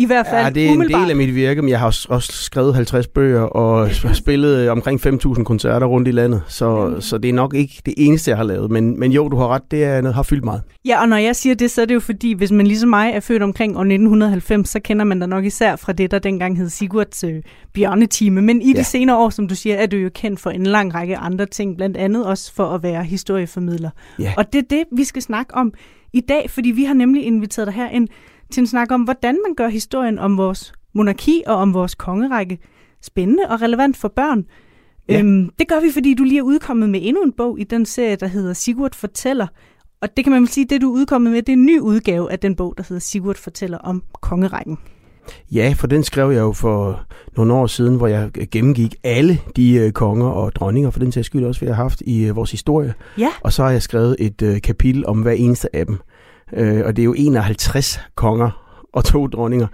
I 0.00 0.06
hvert 0.06 0.26
fald 0.30 0.44
Ja, 0.44 0.50
det 0.50 0.66
er 0.66 0.72
umiddelbart. 0.72 1.02
en 1.02 1.02
del 1.02 1.10
af 1.10 1.16
mit 1.16 1.34
virke, 1.34 1.62
men 1.62 1.68
jeg 1.68 1.78
har 1.78 1.86
også 1.86 2.28
skrevet 2.32 2.74
50 2.74 3.06
bøger 3.06 3.40
og 3.40 3.90
spillet 4.12 4.58
øh, 4.58 4.72
omkring 4.72 5.06
5.000 5.06 5.42
koncerter 5.42 5.86
rundt 5.86 6.08
i 6.08 6.10
landet, 6.10 6.42
så, 6.48 6.86
mm. 6.86 7.00
så 7.00 7.18
det 7.18 7.28
er 7.28 7.32
nok 7.32 7.54
ikke 7.54 7.82
det 7.86 7.94
eneste, 7.96 8.30
jeg 8.30 8.38
har 8.38 8.44
lavet. 8.44 8.70
Men, 8.70 9.00
men 9.00 9.12
jo, 9.12 9.28
du 9.28 9.36
har 9.36 9.48
ret, 9.48 9.62
det 9.70 9.84
er 9.84 10.00
noget, 10.00 10.14
har 10.14 10.22
fyldt 10.22 10.44
meget. 10.44 10.62
Ja, 10.84 11.00
og 11.00 11.08
når 11.08 11.16
jeg 11.16 11.36
siger 11.36 11.54
det, 11.54 11.70
så 11.70 11.82
er 11.82 11.86
det 11.86 11.94
jo 11.94 12.00
fordi, 12.00 12.32
hvis 12.32 12.52
man 12.52 12.66
ligesom 12.66 12.88
mig 12.88 13.10
er 13.14 13.20
født 13.20 13.42
omkring 13.42 13.76
år 13.76 13.80
1990, 13.80 14.68
så 14.68 14.80
kender 14.80 15.04
man 15.04 15.20
da 15.20 15.26
nok 15.26 15.44
især 15.44 15.76
fra 15.76 15.92
det, 15.92 16.10
der 16.10 16.18
dengang 16.18 16.58
hed 16.58 16.68
Sigurds 16.68 17.24
øh, 17.24 17.42
bjørnetime. 17.74 18.42
Men 18.42 18.62
i 18.62 18.72
ja. 18.72 18.78
de 18.78 18.84
senere 18.84 19.16
år, 19.16 19.30
som 19.30 19.48
du 19.48 19.54
siger, 19.54 19.76
er 19.76 19.86
du 19.86 19.96
jo 19.96 20.10
kendt 20.14 20.40
for 20.40 20.50
en 20.50 20.66
lang 20.66 20.94
række 20.94 21.16
andre 21.16 21.46
ting, 21.46 21.76
blandt 21.76 21.96
andet 21.96 22.26
også 22.26 22.54
for 22.54 22.66
at 22.66 22.82
være 22.82 23.04
historieformidler. 23.04 23.90
Ja. 24.18 24.32
Og 24.36 24.52
det 24.52 24.58
er 24.58 24.66
det, 24.70 24.84
vi 24.96 25.04
skal 25.04 25.22
snakke 25.22 25.54
om 25.54 25.72
i 26.12 26.20
dag, 26.20 26.50
fordi 26.50 26.70
vi 26.70 26.84
har 26.84 26.94
nemlig 26.94 27.24
inviteret 27.24 27.66
dig 27.66 27.74
her 27.74 27.88
en 27.88 28.08
til 28.50 28.60
en 28.60 28.66
snak 28.66 28.92
om, 28.92 29.02
hvordan 29.02 29.38
man 29.46 29.54
gør 29.54 29.68
historien 29.68 30.18
om 30.18 30.36
vores 30.36 30.72
monarki 30.92 31.42
og 31.46 31.54
om 31.54 31.74
vores 31.74 31.94
kongerække 31.94 32.58
spændende 33.02 33.42
og 33.48 33.62
relevant 33.62 33.96
for 33.96 34.08
børn. 34.08 34.44
Ja. 35.08 35.20
Øhm, 35.20 35.50
det 35.58 35.68
gør 35.68 35.80
vi, 35.80 35.90
fordi 35.92 36.14
du 36.14 36.24
lige 36.24 36.38
er 36.38 36.42
udkommet 36.42 36.90
med 36.90 37.00
endnu 37.02 37.22
en 37.22 37.32
bog 37.32 37.60
i 37.60 37.64
den 37.64 37.86
serie, 37.86 38.16
der 38.16 38.26
hedder 38.26 38.52
Sigurd 38.52 38.94
Fortæller. 38.94 39.46
Og 40.02 40.16
det 40.16 40.24
kan 40.24 40.32
man 40.32 40.40
vel 40.40 40.48
sige, 40.48 40.66
det 40.70 40.80
du 40.80 40.94
er 40.94 40.94
udkommet 40.94 41.32
med, 41.32 41.42
det 41.42 41.48
er 41.48 41.56
en 41.56 41.66
ny 41.66 41.80
udgave 41.80 42.32
af 42.32 42.38
den 42.38 42.56
bog, 42.56 42.74
der 42.78 42.84
hedder 42.88 43.00
Sigurd 43.00 43.36
Fortæller 43.36 43.78
om 43.78 44.02
kongerækken. 44.20 44.78
Ja, 45.52 45.74
for 45.76 45.86
den 45.86 46.04
skrev 46.04 46.30
jeg 46.30 46.40
jo 46.40 46.52
for 46.52 47.00
nogle 47.36 47.54
år 47.54 47.66
siden, 47.66 47.96
hvor 47.96 48.06
jeg 48.06 48.30
gennemgik 48.50 48.94
alle 49.04 49.38
de 49.56 49.72
øh, 49.72 49.92
konger 49.92 50.26
og 50.26 50.54
dronninger, 50.54 50.90
for 50.90 50.98
den 50.98 51.12
sags 51.12 51.26
skyld 51.26 51.44
også, 51.44 51.60
vi 51.60 51.66
har 51.66 51.74
haft 51.74 52.00
i 52.00 52.24
øh, 52.24 52.36
vores 52.36 52.50
historie. 52.50 52.94
Ja. 53.18 53.28
Og 53.40 53.52
så 53.52 53.62
har 53.62 53.70
jeg 53.70 53.82
skrevet 53.82 54.16
et 54.18 54.42
øh, 54.42 54.60
kapitel 54.60 55.06
om 55.06 55.22
hver 55.22 55.32
eneste 55.32 55.76
af 55.76 55.86
dem. 55.86 55.98
Øh, 56.52 56.82
og 56.84 56.96
det 56.96 57.02
er 57.02 57.04
jo 57.04 57.14
51 57.16 58.00
konger 58.14 58.50
og 58.92 59.04
to 59.04 59.26
dronninger. 59.26 59.66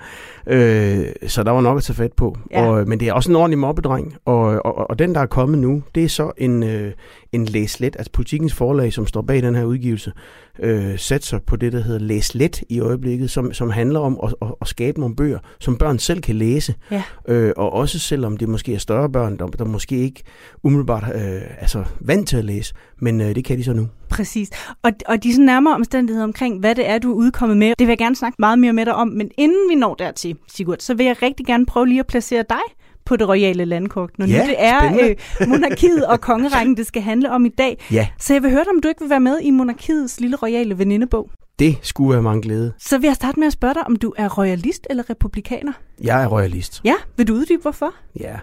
Øh, 0.47 1.07
så 1.27 1.43
der 1.43 1.51
var 1.51 1.61
nok 1.61 1.77
at 1.77 1.83
tage 1.83 1.97
fat 1.97 2.12
på. 2.12 2.37
Ja. 2.51 2.67
Og, 2.67 2.89
men 2.89 3.01
det 3.01 3.09
er 3.09 3.12
også 3.12 3.31
en 3.31 3.37
ordentlig 3.37 3.59
mobbedreng. 3.59 4.17
Og, 4.25 4.67
og, 4.67 4.91
og 4.91 4.99
den, 4.99 5.15
der 5.15 5.21
er 5.21 5.27
kommet 5.27 5.59
nu, 5.59 5.83
det 5.95 6.05
er 6.05 6.09
så 6.09 6.33
en, 6.39 6.62
øh, 6.62 6.93
en 7.37 7.44
læslet, 7.44 7.96
altså 7.96 8.12
politikens 8.12 8.55
forlag, 8.55 8.92
som 8.92 9.07
står 9.07 9.22
bag 9.22 9.42
den 9.42 9.55
her 9.55 9.64
udgivelse, 9.64 10.12
øh, 10.59 10.99
satser 10.99 11.38
på 11.38 11.57
det, 11.57 11.72
der 11.72 11.83
hedder 11.83 12.01
læslet 12.01 12.62
i 12.68 12.81
øjeblikket, 12.81 13.31
som, 13.31 13.53
som 13.53 13.70
handler 13.70 14.01
om 14.01 14.20
at, 14.22 14.35
at, 14.42 14.49
at 14.61 14.68
skabe 14.68 15.01
nogle 15.01 15.16
bøger, 15.16 15.38
som 15.61 15.77
børn 15.77 15.99
selv 15.99 16.20
kan 16.20 16.35
læse. 16.35 16.75
Ja. 16.90 17.03
Øh, 17.29 17.53
og 17.57 17.72
også 17.72 17.99
selvom 17.99 18.37
det 18.37 18.49
måske 18.49 18.75
er 18.75 18.79
større 18.79 19.11
børn, 19.11 19.38
der, 19.38 19.46
der 19.46 19.64
måske 19.64 19.96
ikke 19.96 20.22
umiddelbart 20.62 21.05
øh, 21.14 21.40
altså 21.61 21.85
vant 22.01 22.29
til 22.29 22.37
at 22.37 22.44
læse, 22.44 22.75
men 23.01 23.20
øh, 23.20 23.35
det 23.35 23.44
kan 23.44 23.59
de 23.59 23.64
så 23.64 23.72
nu. 23.72 23.88
Præcis. 24.09 24.51
Og, 24.83 24.92
og 25.07 25.22
de 25.22 25.33
sådan 25.33 25.46
nærmere 25.46 25.75
omstændigheder 25.75 26.25
omkring, 26.25 26.61
hvad 26.61 26.75
det 26.75 26.88
er, 26.88 26.99
du 26.99 27.11
er 27.11 27.14
udkommet 27.14 27.57
med, 27.57 27.68
det 27.68 27.87
vil 27.87 27.88
jeg 27.88 27.99
gerne 27.99 28.16
snakke 28.16 28.37
meget 28.38 28.59
mere 28.59 28.72
med 28.72 28.87
dig 28.87 28.94
om. 28.94 29.09
Men 29.09 29.31
inden 29.37 29.70
vi 29.70 29.75
når 29.75 29.94
dertil, 29.94 30.37
Sigurd, 30.49 30.79
så 30.81 30.94
vil 30.94 31.07
jeg 31.07 31.22
rigtig 31.22 31.46
gerne 31.46 31.66
prøve 31.66 31.87
lige 31.87 32.01
at 32.01 32.07
placere 32.07 32.44
dig 32.49 32.62
på 33.07 33.16
det 33.16 33.29
royale 33.29 33.64
landkort, 33.64 34.11
når 34.19 34.27
ja, 34.27 34.42
nu 34.42 34.49
det 34.49 34.57
er 34.59 35.09
øh, 35.09 35.16
monarkiet 35.51 36.07
og 36.07 36.21
kongerækken, 36.21 36.77
det 36.77 36.87
skal 36.87 37.03
handle 37.03 37.31
om 37.31 37.47
i 37.47 37.49
dag. 37.49 37.85
Ja. 37.90 38.09
Så 38.19 38.33
jeg 38.33 38.42
vil 38.42 38.51
høre 38.51 38.64
dig, 38.64 38.71
om 38.71 38.81
du 38.81 38.88
ikke 38.88 39.01
vil 39.01 39.11
være 39.11 39.21
med 39.21 39.40
i 39.42 39.51
monarkiets 39.51 40.21
lille 40.21 40.37
royale 40.37 40.79
venindebog. 40.79 41.31
Det 41.59 41.79
skulle 41.83 42.12
være 42.12 42.23
mange 42.23 42.42
glæde. 42.42 42.73
Så 42.79 42.99
vil 42.99 43.07
jeg 43.07 43.16
starte 43.16 43.40
med 43.40 43.47
at 43.47 43.53
spørge 43.53 43.75
dig, 43.75 43.87
om 43.87 43.97
du 43.97 44.14
er 44.16 44.38
royalist 44.38 44.87
eller 44.90 45.11
republikaner? 45.11 45.73
Jeg 46.03 46.23
er 46.23 46.27
royalist. 46.27 46.81
Ja, 46.85 46.95
vil 47.16 47.29
du 47.29 47.35
uddybe 47.35 47.62
hvorfor? 47.62 47.95
Ja, 48.21 48.35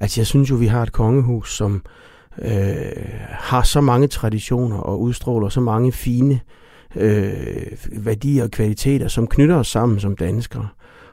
altså 0.00 0.20
jeg 0.20 0.26
synes 0.26 0.50
jo, 0.50 0.54
vi 0.54 0.66
har 0.66 0.82
et 0.82 0.92
kongehus, 0.92 1.56
som 1.56 1.82
øh, 2.42 2.52
har 3.30 3.62
så 3.62 3.80
mange 3.80 4.06
traditioner 4.06 4.76
og 4.76 5.00
udstråler 5.00 5.48
så 5.48 5.60
mange 5.60 5.92
fine 5.92 6.40
øh, 6.96 7.32
værdier 7.92 8.44
og 8.44 8.50
kvaliteter, 8.50 9.08
som 9.08 9.26
knytter 9.26 9.56
os 9.56 9.68
sammen 9.68 10.00
som 10.00 10.16
danskere. 10.16 10.68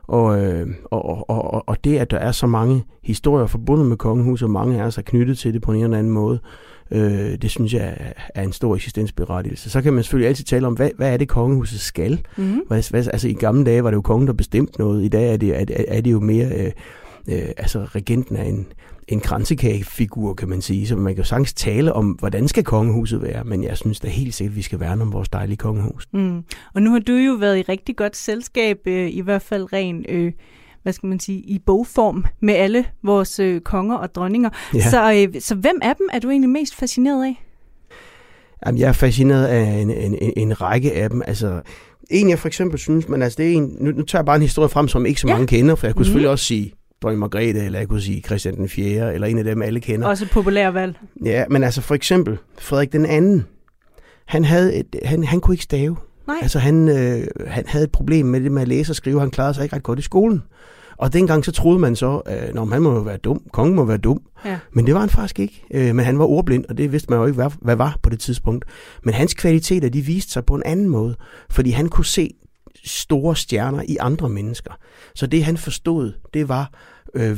Og, 0.09 0.43
øh, 0.43 0.67
og, 0.85 1.29
og, 1.29 1.69
og 1.69 1.83
det, 1.83 1.97
at 1.97 2.11
der 2.11 2.17
er 2.17 2.31
så 2.31 2.47
mange 2.47 2.83
historier 3.03 3.47
forbundet 3.47 3.87
med 3.87 3.97
kongehuset, 3.97 4.45
og 4.45 4.51
mange 4.51 4.81
af 4.81 4.85
os 4.85 4.97
er 4.97 5.01
knyttet 5.01 5.37
til 5.37 5.53
det 5.53 5.61
på 5.61 5.71
en 5.71 5.83
eller 5.83 5.97
anden 5.97 6.13
måde, 6.13 6.39
øh, 6.91 7.37
det 7.41 7.49
synes 7.49 7.73
jeg 7.73 8.13
er 8.35 8.43
en 8.43 8.51
stor 8.51 8.75
eksistensberettigelse. 8.75 9.69
Så 9.69 9.81
kan 9.81 9.93
man 9.93 10.03
selvfølgelig 10.03 10.27
altid 10.27 10.45
tale 10.45 10.67
om, 10.67 10.73
hvad, 10.73 10.89
hvad 10.97 11.13
er 11.13 11.17
det, 11.17 11.27
kongehuset 11.27 11.79
skal? 11.79 12.21
Mm. 12.37 12.61
Hvad, 12.67 12.89
hvad, 12.89 13.07
altså 13.07 13.27
i 13.27 13.33
gamle 13.33 13.65
dage 13.65 13.83
var 13.83 13.89
det 13.89 13.95
jo 13.95 14.01
kongen, 14.01 14.27
der 14.27 14.33
bestemte 14.33 14.79
noget. 14.79 15.03
I 15.03 15.07
dag 15.07 15.33
er 15.33 15.37
det, 15.37 15.61
er, 15.61 15.65
er 15.87 16.01
det 16.01 16.11
jo 16.11 16.19
mere... 16.19 16.47
Øh, 16.47 16.71
øh, 17.29 17.49
altså 17.57 17.79
regenten 17.79 18.35
er 18.35 18.43
en, 18.43 18.67
en 19.09 19.19
kransekagefigur, 19.19 20.33
kan 20.33 20.49
man 20.49 20.61
sige. 20.61 20.87
Så 20.87 20.95
man 20.95 21.15
kan 21.15 21.23
jo 21.23 21.27
sagtens 21.27 21.53
tale 21.53 21.93
om, 21.93 22.05
hvordan 22.05 22.47
skal 22.47 22.63
kongehuset 22.63 23.21
være, 23.21 23.43
men 23.43 23.63
jeg 23.63 23.77
synes 23.77 23.99
da 23.99 24.07
helt 24.07 24.33
sikkert, 24.33 24.51
at 24.51 24.55
vi 24.55 24.61
skal 24.61 24.79
værne 24.79 25.01
om 25.01 25.13
vores 25.13 25.29
dejlige 25.29 25.57
kongehus. 25.57 26.07
Mm. 26.13 26.43
Og 26.73 26.81
nu 26.81 26.91
har 26.91 26.99
du 26.99 27.13
jo 27.13 27.33
været 27.33 27.57
i 27.57 27.61
rigtig 27.61 27.95
godt 27.95 28.15
selskab, 28.15 28.77
øh, 28.85 29.09
i 29.09 29.21
hvert 29.21 29.41
fald 29.41 29.73
ren... 29.73 30.05
Øh 30.09 30.31
hvad 30.83 30.93
skal 30.93 31.07
man 31.07 31.19
sige, 31.19 31.39
i 31.39 31.59
bogform 31.65 32.25
med 32.41 32.53
alle 32.53 32.85
vores 33.03 33.39
øh, 33.39 33.61
konger 33.61 33.95
og 33.95 34.15
dronninger. 34.15 34.49
Ja. 34.73 34.89
Så, 34.89 35.13
øh, 35.13 35.41
så 35.41 35.55
hvem 35.55 35.79
af 35.81 35.95
dem 35.95 36.09
er 36.13 36.19
du 36.19 36.29
egentlig 36.29 36.49
mest 36.49 36.75
fascineret 36.75 37.25
af? 37.25 37.45
Jamen, 38.65 38.79
jeg 38.79 38.87
er 38.87 38.93
fascineret 38.93 39.45
af 39.45 39.63
en, 39.63 39.91
en, 39.91 40.17
en, 40.21 40.33
en 40.37 40.61
række 40.61 40.93
af 40.93 41.09
dem. 41.09 41.21
Altså, 41.27 41.61
en 42.09 42.29
jeg 42.29 42.39
for 42.39 42.47
eksempel 42.47 42.79
synes, 42.79 43.07
men 43.07 43.21
altså 43.21 43.37
det 43.37 43.51
er 43.51 43.53
en, 43.53 43.77
nu, 43.79 43.91
nu 43.91 44.03
tager 44.03 44.19
jeg 44.19 44.25
bare 44.25 44.35
en 44.35 44.41
historie 44.41 44.69
frem, 44.69 44.87
som 44.87 45.05
ikke 45.05 45.21
så 45.21 45.27
mange 45.27 45.41
ja. 45.41 45.45
kender, 45.45 45.75
for 45.75 45.87
jeg 45.87 45.95
kunne 45.95 46.01
mm. 46.01 46.05
selvfølgelig 46.05 46.29
også 46.29 46.45
sige 46.45 46.73
dronning 47.01 47.19
Margrethe, 47.19 47.65
eller 47.65 47.79
jeg 47.79 47.87
kunne 47.87 48.01
sige 48.01 48.21
Christian 48.21 48.55
den 48.55 48.69
4., 48.69 49.13
eller 49.13 49.27
en 49.27 49.37
af 49.37 49.43
dem, 49.43 49.61
alle 49.61 49.79
kender. 49.79 50.07
Også 50.07 50.27
populær 50.31 50.67
valg. 50.67 50.95
Ja, 51.25 51.43
men 51.49 51.63
altså 51.63 51.81
for 51.81 51.95
eksempel 51.95 52.37
Frederik 52.59 52.91
den 52.91 53.05
anden, 53.05 53.45
han, 54.25 54.45
havde 54.45 54.75
et, 54.75 54.95
han, 55.05 55.23
han 55.23 55.41
kunne 55.41 55.53
ikke 55.53 55.63
stave. 55.63 55.97
Nej. 56.27 56.37
Altså 56.41 56.59
han, 56.59 56.89
øh, 56.89 57.27
han 57.47 57.63
havde 57.67 57.83
et 57.83 57.91
problem 57.91 58.25
med 58.25 58.41
det 58.41 58.51
med 58.51 58.61
at 58.61 58.67
læse 58.67 58.91
og 58.91 58.95
skrive, 58.95 59.19
han 59.19 59.31
klarede 59.31 59.53
sig 59.53 59.63
ikke 59.63 59.75
ret 59.75 59.83
godt 59.83 59.99
i 59.99 60.01
skolen. 60.01 60.43
Og 60.97 61.13
dengang 61.13 61.45
så 61.45 61.51
troede 61.51 61.79
man 61.79 61.95
så, 61.95 62.17
at 62.17 62.55
øh, 62.55 62.69
han 62.69 62.81
må 62.81 62.93
jo 62.93 62.99
være 62.99 63.17
dum, 63.17 63.41
kongen 63.53 63.75
må 63.75 63.85
være 63.85 63.97
dum. 63.97 64.21
Ja. 64.45 64.59
Men 64.71 64.85
det 64.85 64.93
var 64.93 64.99
han 64.99 65.09
faktisk 65.09 65.39
ikke. 65.39 65.63
Øh, 65.73 65.95
men 65.95 66.05
han 66.05 66.19
var 66.19 66.25
ordblind, 66.25 66.65
og 66.69 66.77
det 66.77 66.91
vidste 66.91 67.09
man 67.09 67.19
jo 67.19 67.25
ikke, 67.25 67.35
hvad, 67.35 67.51
hvad 67.61 67.75
var 67.75 67.97
på 68.03 68.09
det 68.09 68.19
tidspunkt. 68.19 68.65
Men 69.03 69.13
hans 69.13 69.33
kvaliteter, 69.33 69.89
de 69.89 70.01
viste 70.01 70.31
sig 70.31 70.45
på 70.45 70.55
en 70.55 70.63
anden 70.65 70.89
måde, 70.89 71.15
fordi 71.49 71.69
han 71.69 71.89
kunne 71.89 72.05
se 72.05 72.33
store 72.85 73.35
stjerner 73.35 73.83
i 73.87 73.97
andre 73.99 74.29
mennesker. 74.29 74.71
Så 75.15 75.27
det 75.27 75.43
han 75.43 75.57
forstod, 75.57 76.13
det 76.33 76.49
var 76.49 76.71
øh, 77.13 77.37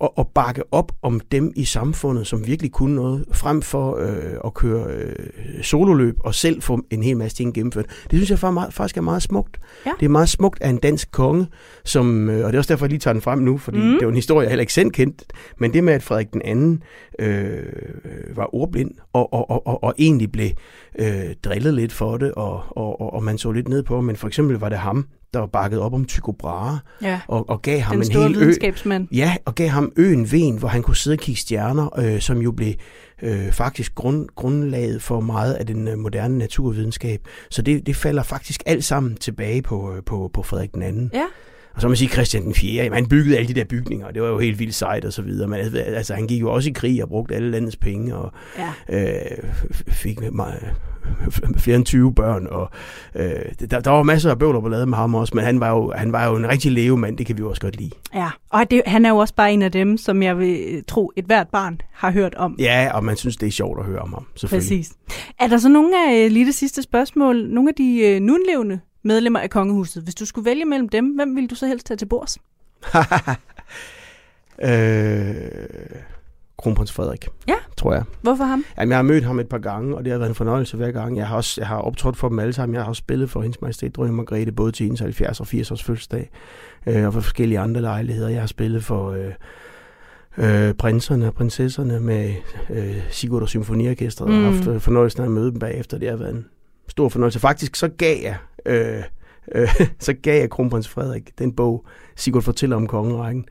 og, 0.00 0.18
og 0.18 0.30
bakke 0.34 0.62
op 0.70 0.92
om 1.02 1.20
dem 1.20 1.52
i 1.56 1.64
samfundet, 1.64 2.26
som 2.26 2.46
virkelig 2.46 2.72
kunne 2.72 2.94
noget, 2.94 3.24
frem 3.32 3.62
for 3.62 3.96
øh, 3.96 4.40
at 4.44 4.54
køre 4.54 4.86
øh, 4.90 5.14
sololøb 5.62 6.16
og 6.20 6.34
selv 6.34 6.62
få 6.62 6.80
en 6.90 7.02
hel 7.02 7.16
masse 7.16 7.36
ting 7.36 7.54
gennemført. 7.54 7.86
Det 8.10 8.18
synes 8.18 8.30
jeg 8.30 8.38
faktisk 8.70 8.96
er 8.96 9.00
meget 9.00 9.22
smukt. 9.22 9.60
Ja. 9.86 9.90
Det 10.00 10.06
er 10.06 10.10
meget 10.10 10.28
smukt 10.28 10.62
af 10.62 10.68
en 10.68 10.78
dansk 10.78 11.10
konge, 11.12 11.46
som, 11.84 12.30
øh, 12.30 12.44
og 12.44 12.52
det 12.52 12.54
er 12.54 12.58
også 12.58 12.72
derfor, 12.72 12.86
jeg 12.86 12.90
lige 12.90 13.00
tager 13.00 13.12
den 13.12 13.22
frem 13.22 13.38
nu, 13.38 13.58
fordi 13.58 13.78
mm. 13.78 13.92
det 13.92 14.02
er 14.02 14.08
en 14.08 14.14
historie, 14.14 14.44
jeg 14.44 14.50
heller 14.50 14.62
ikke 14.62 14.72
selv 14.72 14.90
kendt, 14.90 15.24
men 15.58 15.72
det 15.72 15.84
med, 15.84 15.92
at 15.92 16.02
Frederik 16.02 16.32
den 16.32 16.42
anden 16.44 16.82
øh, 17.18 17.62
var 18.34 18.54
ordblind 18.54 18.90
og, 19.12 19.32
og, 19.32 19.50
og, 19.50 19.66
og, 19.66 19.84
og 19.84 19.94
egentlig 19.98 20.32
blev 20.32 20.50
øh, 20.98 21.34
drillet 21.44 21.74
lidt 21.74 21.92
for 21.92 22.16
det, 22.16 22.32
og, 22.32 22.62
og, 22.70 23.00
og, 23.00 23.12
og 23.12 23.22
man 23.22 23.38
så 23.38 23.52
lidt 23.52 23.68
ned 23.68 23.82
på, 23.82 24.00
men 24.00 24.16
for 24.16 24.26
eksempel 24.26 24.58
var 24.58 24.68
det 24.68 24.78
ham, 24.78 25.06
der 25.40 25.46
bakket 25.46 25.80
op 25.80 25.94
om 25.94 26.04
Tycho 26.04 26.32
Brahe, 26.32 26.78
ja. 27.02 27.20
og, 27.28 27.50
og 27.50 27.62
gav 27.62 27.80
ham 27.80 28.00
Den 28.00 28.16
en 28.16 28.34
hel 28.34 28.42
ø. 28.42 28.52
Ja, 29.12 29.36
og 29.44 29.54
gav 29.54 29.68
ham 29.68 29.92
øen 29.96 30.32
Ven, 30.32 30.58
hvor 30.58 30.68
han 30.68 30.82
kunne 30.82 30.96
sidde 30.96 31.14
og 31.14 31.18
kigge 31.18 31.40
stjerner, 31.40 31.98
øh, 31.98 32.20
som 32.20 32.38
jo 32.38 32.52
blev 32.52 32.74
øh, 33.22 33.52
faktisk 33.52 33.94
grund, 33.94 34.28
grundlaget 34.34 35.02
for 35.02 35.20
meget 35.20 35.54
af 35.54 35.66
den 35.66 35.88
øh, 35.88 35.98
moderne 35.98 36.38
naturvidenskab. 36.38 37.20
Så 37.50 37.62
det, 37.62 37.86
det 37.86 37.96
falder 37.96 38.22
faktisk 38.22 38.62
alt 38.66 38.84
sammen 38.84 39.16
tilbage 39.16 39.62
på, 39.62 39.94
øh, 39.94 40.02
på, 40.02 40.30
på 40.32 40.42
Frederik 40.42 40.74
den 40.74 40.82
anden. 40.82 41.10
Ja. 41.14 41.24
Og 41.76 41.82
så 41.82 41.86
må 41.86 41.90
man 41.90 41.96
sige 41.96 42.08
Christian 42.08 42.44
den 42.44 42.54
4. 42.54 42.84
Jamen, 42.84 42.96
han 42.96 43.08
byggede 43.08 43.36
alle 43.36 43.48
de 43.48 43.54
der 43.54 43.64
bygninger, 43.64 44.06
og 44.06 44.14
det 44.14 44.22
var 44.22 44.28
jo 44.28 44.38
helt 44.38 44.58
vildt 44.58 44.74
sejt 44.74 45.04
og 45.04 45.12
så 45.12 45.22
videre. 45.22 45.48
Men 45.48 45.60
altså, 45.74 46.14
han 46.14 46.26
gik 46.26 46.40
jo 46.40 46.52
også 46.52 46.70
i 46.70 46.72
krig 46.72 47.02
og 47.02 47.08
brugte 47.08 47.34
alle 47.34 47.50
landets 47.50 47.76
penge, 47.76 48.16
og 48.16 48.32
ja. 48.88 49.08
øh, 49.12 49.50
fik 49.88 50.32
meget, 50.32 50.74
flere 51.56 51.76
end 51.76 51.84
20 51.84 52.14
børn, 52.14 52.46
og 52.50 52.70
øh, 53.14 53.68
der, 53.70 53.80
der 53.80 53.90
var 53.90 54.02
masser 54.02 54.30
af 54.30 54.38
bøvler 54.38 54.60
på 54.60 54.68
lavet 54.68 54.88
med 54.88 54.98
ham 54.98 55.14
også, 55.14 55.32
men 55.34 55.44
han 55.44 55.60
var 55.60 55.70
jo, 55.70 55.92
han 55.96 56.12
var 56.12 56.26
jo 56.26 56.36
en 56.36 56.48
rigtig 56.48 56.72
levemand, 56.72 57.18
det 57.18 57.26
kan 57.26 57.38
vi 57.38 57.42
også 57.42 57.60
godt 57.60 57.76
lide. 57.76 57.90
Ja, 58.14 58.28
og 58.50 58.70
det, 58.70 58.82
han 58.86 59.04
er 59.04 59.10
jo 59.10 59.16
også 59.16 59.34
bare 59.34 59.52
en 59.52 59.62
af 59.62 59.72
dem, 59.72 59.98
som 59.98 60.22
jeg 60.22 60.38
vil 60.38 60.84
tro, 60.88 61.12
et 61.16 61.24
hvert 61.24 61.48
barn 61.48 61.80
har 61.92 62.10
hørt 62.10 62.34
om. 62.34 62.56
Ja, 62.58 62.90
og 62.94 63.04
man 63.04 63.16
synes, 63.16 63.36
det 63.36 63.46
er 63.46 63.50
sjovt 63.50 63.78
at 63.78 63.84
høre 63.84 63.98
om 63.98 64.12
ham, 64.12 64.26
selvfølgelig. 64.36 64.78
Præcis. 64.78 64.92
Er 65.40 65.46
der 65.46 65.58
så 65.58 65.68
nogle 65.68 65.92
af, 66.08 66.32
lige 66.32 66.46
det 66.46 66.54
sidste 66.54 66.82
spørgsmål, 66.82 67.48
nogle 67.48 67.68
af 67.68 67.74
de 67.74 68.00
øh, 68.00 68.20
nunlevende 68.20 68.80
medlemmer 69.06 69.40
af 69.40 69.50
kongehuset, 69.50 70.02
hvis 70.02 70.14
du 70.14 70.26
skulle 70.26 70.44
vælge 70.44 70.64
mellem 70.64 70.88
dem, 70.88 71.06
hvem 71.06 71.36
ville 71.36 71.48
du 71.48 71.54
så 71.54 71.66
helst 71.66 71.86
tage 71.86 71.98
til 71.98 72.06
bords? 72.06 72.38
øh 74.62 75.36
kronprins 76.58 76.92
Frederik, 76.92 77.28
ja. 77.48 77.54
tror 77.76 77.92
jeg. 77.92 78.04
Hvorfor 78.22 78.44
ham? 78.44 78.64
Jamen, 78.78 78.90
jeg 78.90 78.98
har 78.98 79.02
mødt 79.02 79.24
ham 79.24 79.40
et 79.40 79.48
par 79.48 79.58
gange, 79.58 79.96
og 79.96 80.04
det 80.04 80.12
har 80.12 80.18
været 80.18 80.28
en 80.28 80.34
fornøjelse 80.34 80.76
hver 80.76 80.90
gang. 80.90 81.16
Jeg 81.16 81.26
har 81.26 81.36
også 81.36 81.60
jeg 81.60 81.68
har 81.68 81.78
optrådt 81.78 82.16
for 82.16 82.28
dem 82.28 82.38
alle 82.38 82.52
sammen. 82.52 82.74
Jeg 82.74 82.82
har 82.82 82.88
også 82.88 83.00
spillet 83.00 83.30
for 83.30 83.42
hendes 83.42 83.60
majestæt 83.62 83.96
Dronning 83.96 84.16
Margrethe, 84.16 84.52
både 84.52 84.72
til 84.72 84.84
hendes 84.84 85.00
70 85.00 85.40
og 85.40 85.46
80 85.46 85.70
års 85.70 85.82
fødselsdag, 85.82 86.30
øh, 86.86 87.06
og 87.06 87.12
for 87.12 87.20
forskellige 87.20 87.58
andre 87.58 87.80
lejligheder. 87.80 88.28
Jeg 88.28 88.40
har 88.40 88.46
spillet 88.46 88.84
for 88.84 89.10
øh, 89.10 90.68
øh, 90.68 90.74
prinserne 90.74 91.26
og 91.26 91.34
prinsesserne 91.34 92.00
med 92.00 92.34
øh, 92.70 93.02
Sigurd 93.10 93.42
og 93.42 93.48
Symfoniorkestret, 93.48 94.28
mm. 94.28 94.46
og 94.46 94.52
haft 94.52 94.68
øh, 94.68 94.80
fornøjelsen 94.80 95.22
af 95.22 95.26
at 95.26 95.32
møde 95.32 95.50
dem 95.50 95.58
bagefter. 95.58 95.98
Det 95.98 96.08
har 96.08 96.16
været 96.16 96.34
en 96.34 96.46
stor 96.88 97.08
fornøjelse. 97.08 97.40
Faktisk 97.40 97.76
så 97.76 97.88
gav 97.88 98.16
jeg... 98.22 98.36
Øh, 98.66 99.02
øh, 99.54 99.68
så 100.00 100.12
gav 100.12 100.40
jeg 100.40 100.50
kronprins 100.50 100.88
Frederik 100.88 101.38
den 101.38 101.52
bog, 101.56 101.86
Sigurd 102.16 102.42
fortæller 102.42 102.76
om 102.76 102.86
kongerækken. 102.86 103.44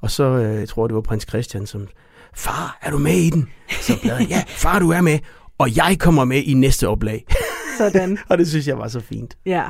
Og 0.00 0.10
så 0.10 0.24
øh, 0.24 0.60
jeg 0.60 0.68
tror 0.68 0.84
jeg, 0.84 0.88
det 0.88 0.94
var 0.94 1.00
prins 1.00 1.26
Christian, 1.28 1.66
som 1.66 1.88
far, 2.34 2.78
er 2.82 2.90
du 2.90 2.98
med 2.98 3.16
i 3.16 3.30
den? 3.30 3.48
Så 3.70 4.00
bladrede 4.02 4.24
ja, 4.24 4.44
far, 4.64 4.78
du 4.78 4.90
er 4.90 5.00
med, 5.00 5.18
og 5.58 5.76
jeg 5.76 5.96
kommer 6.00 6.24
med 6.24 6.42
i 6.42 6.54
næste 6.54 6.88
oplag. 6.88 7.24
Sådan. 7.78 8.18
og 8.28 8.38
det 8.38 8.48
synes 8.48 8.68
jeg 8.68 8.78
var 8.78 8.88
så 8.88 9.00
fint. 9.00 9.36
Ja, 9.46 9.68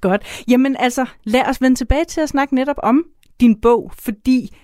godt. 0.00 0.44
Jamen 0.48 0.76
altså, 0.76 1.06
lad 1.24 1.42
os 1.46 1.60
vende 1.60 1.76
tilbage 1.76 2.04
til 2.04 2.20
at 2.20 2.28
snakke 2.28 2.54
netop 2.54 2.76
om 2.82 3.04
din 3.40 3.60
bog, 3.60 3.92
fordi 3.98 4.56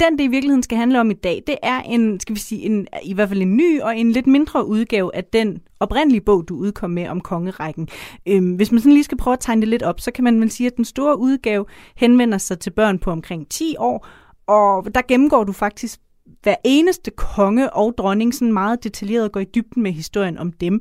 den, 0.00 0.18
det 0.18 0.24
i 0.24 0.28
virkeligheden 0.28 0.62
skal 0.62 0.78
handle 0.78 1.00
om 1.00 1.10
i 1.10 1.14
dag, 1.14 1.42
det 1.46 1.56
er 1.62 1.80
en, 1.80 2.20
skal 2.20 2.34
vi 2.34 2.40
sige, 2.40 2.62
en, 2.62 2.86
i 3.02 3.14
hvert 3.14 3.28
fald 3.28 3.42
en 3.42 3.56
ny 3.56 3.80
og 3.80 3.98
en 3.98 4.12
lidt 4.12 4.26
mindre 4.26 4.66
udgave 4.66 5.16
af 5.16 5.24
den 5.24 5.60
oprindelige 5.80 6.20
bog, 6.20 6.48
du 6.48 6.56
udkom 6.56 6.90
med 6.90 7.08
om 7.08 7.20
kongerækken. 7.20 7.88
Øhm, 8.26 8.54
hvis 8.54 8.72
man 8.72 8.80
sådan 8.80 8.92
lige 8.92 9.04
skal 9.04 9.18
prøve 9.18 9.32
at 9.32 9.40
tegne 9.40 9.60
det 9.60 9.68
lidt 9.68 9.82
op, 9.82 10.00
så 10.00 10.10
kan 10.10 10.24
man 10.24 10.40
vel 10.40 10.50
sige, 10.50 10.66
at 10.66 10.76
den 10.76 10.84
store 10.84 11.18
udgave 11.18 11.64
henvender 11.96 12.38
sig 12.38 12.58
til 12.58 12.70
børn 12.70 12.98
på 12.98 13.10
omkring 13.10 13.48
10 13.48 13.74
år, 13.78 14.06
og 14.46 14.94
der 14.94 15.02
gennemgår 15.08 15.44
du 15.44 15.52
faktisk 15.52 16.00
hver 16.42 16.54
eneste 16.64 17.10
konge 17.10 17.72
og 17.72 17.94
dronning 17.98 18.34
sådan 18.34 18.52
meget 18.52 18.84
detaljeret 18.84 19.32
går 19.32 19.40
i 19.40 19.44
dybden 19.54 19.82
med 19.82 19.92
historien 19.92 20.38
om 20.38 20.52
dem. 20.52 20.80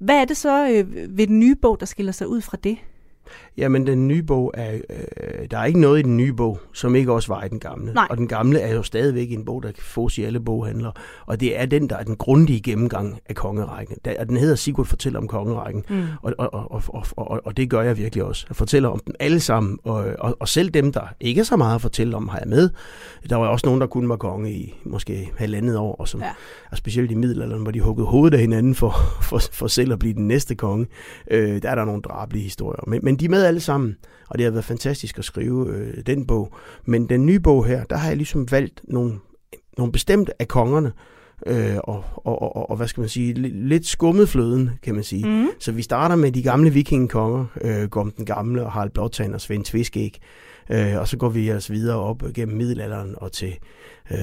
Hvad 0.00 0.16
er 0.16 0.24
det 0.24 0.36
så 0.36 0.68
øh, 0.68 1.16
ved 1.18 1.26
den 1.26 1.40
nye 1.40 1.56
bog, 1.62 1.80
der 1.80 1.86
skiller 1.86 2.12
sig 2.12 2.28
ud 2.28 2.40
fra 2.40 2.56
det? 2.64 2.78
Jamen, 3.56 3.86
den 3.86 4.08
nye 4.08 4.22
bog 4.22 4.50
er... 4.54 4.72
Øh, 4.74 5.50
der 5.50 5.58
er 5.58 5.64
ikke 5.64 5.80
noget 5.80 5.98
i 5.98 6.02
den 6.02 6.16
nye 6.16 6.32
bog, 6.32 6.60
som 6.72 6.94
ikke 6.94 7.12
også 7.12 7.28
var 7.28 7.44
i 7.44 7.48
den 7.48 7.60
gamle. 7.60 7.92
Nej. 7.92 8.06
Og 8.10 8.16
den 8.16 8.28
gamle 8.28 8.60
er 8.60 8.74
jo 8.74 8.82
stadigvæk 8.82 9.32
en 9.32 9.44
bog, 9.44 9.62
der 9.62 9.72
kan 9.72 9.82
fås 9.82 10.18
i 10.18 10.22
alle 10.22 10.40
boghandler. 10.40 10.90
Og 11.26 11.40
det 11.40 11.60
er 11.60 11.66
den, 11.66 11.90
der 11.90 11.96
er 11.96 12.02
den 12.02 12.16
grundige 12.16 12.60
gennemgang 12.60 13.20
af 13.28 13.34
kongerækken. 13.34 13.96
Den 14.04 14.36
hedder 14.36 14.54
Sigurd 14.54 14.86
fortæller 14.86 15.20
om 15.20 15.28
kongerækken. 15.28 15.84
Mm. 15.88 16.04
Og, 16.22 16.34
og, 16.38 16.52
og, 16.52 16.82
og, 16.88 17.06
og, 17.16 17.40
og 17.44 17.56
det 17.56 17.70
gør 17.70 17.82
jeg 17.82 17.96
virkelig 17.98 18.24
også. 18.24 18.46
Jeg 18.48 18.56
fortæller 18.56 18.88
om 18.88 19.00
dem 19.06 19.14
alle 19.20 19.40
sammen. 19.40 19.78
Og, 19.84 20.06
og, 20.18 20.36
og 20.40 20.48
selv 20.48 20.70
dem, 20.70 20.92
der 20.92 21.02
ikke 21.20 21.40
er 21.40 21.44
så 21.44 21.56
meget 21.56 21.74
at 21.74 21.80
fortælle 21.80 22.16
om, 22.16 22.28
har 22.28 22.38
jeg 22.38 22.48
med. 22.48 22.70
Der 23.30 23.36
var 23.36 23.46
også 23.46 23.66
nogen, 23.66 23.80
der 23.80 23.86
kun 23.86 24.08
var 24.08 24.16
konge 24.16 24.52
i 24.52 24.74
måske 24.84 25.30
halvandet 25.36 25.76
år. 25.76 25.96
Og 25.96 26.08
som, 26.08 26.20
ja. 26.20 26.30
og 26.70 26.76
specielt 26.76 27.10
i 27.10 27.14
middelalderen, 27.14 27.62
hvor 27.62 27.72
de 27.72 27.80
huggede 27.80 28.06
hovedet 28.06 28.34
af 28.34 28.40
hinanden 28.40 28.74
for, 28.74 28.90
for, 29.28 29.38
for 29.52 29.66
selv 29.66 29.92
at 29.92 29.98
blive 29.98 30.14
den 30.14 30.28
næste 30.28 30.54
konge. 30.54 30.86
Øh, 31.30 31.62
der 31.62 31.70
er 31.70 31.74
der 31.74 31.84
nogle 31.84 32.02
drabelige 32.02 32.42
historier. 32.42 32.84
Men, 32.86 33.00
men 33.02 33.16
de 33.20 33.24
er 33.24 33.28
med 33.28 33.44
alle 33.44 33.60
sammen, 33.60 33.96
og 34.28 34.38
det 34.38 34.44
har 34.44 34.50
været 34.50 34.64
fantastisk 34.64 35.18
at 35.18 35.24
skrive 35.24 35.74
øh, 35.74 36.06
den 36.06 36.26
bog. 36.26 36.54
Men 36.84 37.08
den 37.08 37.26
nye 37.26 37.40
bog 37.40 37.66
her, 37.66 37.84
der 37.84 37.96
har 37.96 38.08
jeg 38.08 38.16
ligesom 38.16 38.50
valgt 38.50 38.80
nogle, 38.84 39.14
nogle 39.78 39.92
bestemte 39.92 40.32
af 40.42 40.48
kongerne, 40.48 40.92
øh, 41.46 41.76
og, 41.84 42.04
og, 42.14 42.42
og, 42.56 42.70
og 42.70 42.76
hvad 42.76 42.88
skal 42.88 43.00
man 43.00 43.08
sige, 43.08 43.32
lidt 43.50 43.86
skummet 43.86 44.28
fløden, 44.28 44.70
kan 44.82 44.94
man 44.94 45.04
sige. 45.04 45.26
Mm. 45.26 45.48
Så 45.58 45.72
vi 45.72 45.82
starter 45.82 46.16
med 46.16 46.32
de 46.32 46.42
gamle 46.42 46.70
vikingekonger, 46.70 47.46
øh, 47.60 47.88
Gorm 47.88 48.10
den 48.10 48.26
Gamle 48.26 48.64
og 48.64 48.72
Harald 48.72 48.90
Blåtand 48.90 49.34
og 49.34 49.40
Svend 49.40 49.64
Tviskæg, 49.64 50.20
øh, 50.70 50.98
og 50.98 51.08
så 51.08 51.16
går 51.16 51.28
vi 51.28 51.48
altså 51.48 51.72
videre 51.72 51.98
op 51.98 52.22
gennem 52.34 52.56
middelalderen 52.56 53.14
og 53.16 53.32
til 53.32 53.54
øh, 54.10 54.18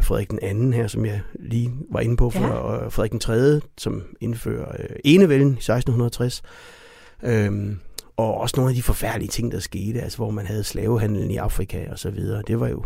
Frederik 0.00 0.30
den 0.30 0.38
anden 0.42 0.72
her, 0.72 0.86
som 0.86 1.06
jeg 1.06 1.20
lige 1.34 1.72
var 1.90 2.00
inde 2.00 2.16
på 2.16 2.30
før, 2.30 2.46
ja. 2.46 2.52
og 2.52 2.92
Frederik 2.92 3.10
den 3.12 3.20
tredje, 3.20 3.60
som 3.78 4.02
indfører 4.20 4.68
øh, 4.78 4.96
enevælden 5.04 5.48
i 5.48 5.50
1660. 5.50 6.42
Øh, 7.22 7.52
og 8.16 8.34
også 8.34 8.54
nogle 8.56 8.70
af 8.70 8.74
de 8.74 8.82
forfærdelige 8.82 9.28
ting, 9.28 9.52
der 9.52 9.58
skete, 9.58 10.00
altså 10.00 10.18
hvor 10.18 10.30
man 10.30 10.46
havde 10.46 10.64
slavehandlen 10.64 11.30
i 11.30 11.36
Afrika 11.36 11.90
og 11.90 11.98
så 11.98 12.10
videre. 12.10 12.42
Det 12.46 12.60
var 12.60 12.68
jo 12.68 12.84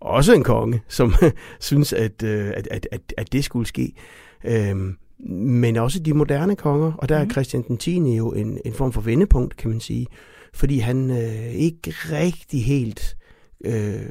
også 0.00 0.34
en 0.34 0.44
konge, 0.44 0.82
som 0.88 1.14
synes, 1.60 1.92
at, 1.92 2.22
øh, 2.22 2.52
at, 2.56 2.68
at, 2.70 2.88
at, 2.92 3.00
at 3.16 3.32
det 3.32 3.44
skulle 3.44 3.66
ske. 3.66 3.92
Øhm, 4.44 4.96
men 5.28 5.76
også 5.76 5.98
de 5.98 6.14
moderne 6.14 6.56
konger, 6.56 6.92
og 6.92 7.08
der 7.08 7.16
er 7.16 7.22
mhm. 7.22 7.30
Christian 7.30 7.62
den 7.68 7.76
10. 7.76 8.16
jo 8.16 8.32
en, 8.32 8.58
en 8.64 8.72
form 8.72 8.92
for 8.92 9.00
vendepunkt, 9.00 9.56
kan 9.56 9.70
man 9.70 9.80
sige, 9.80 10.06
fordi 10.54 10.78
han 10.78 11.10
øh, 11.10 11.46
ikke 11.46 11.90
rigtig 11.90 12.64
helt 12.64 13.16
øh, 13.64 14.06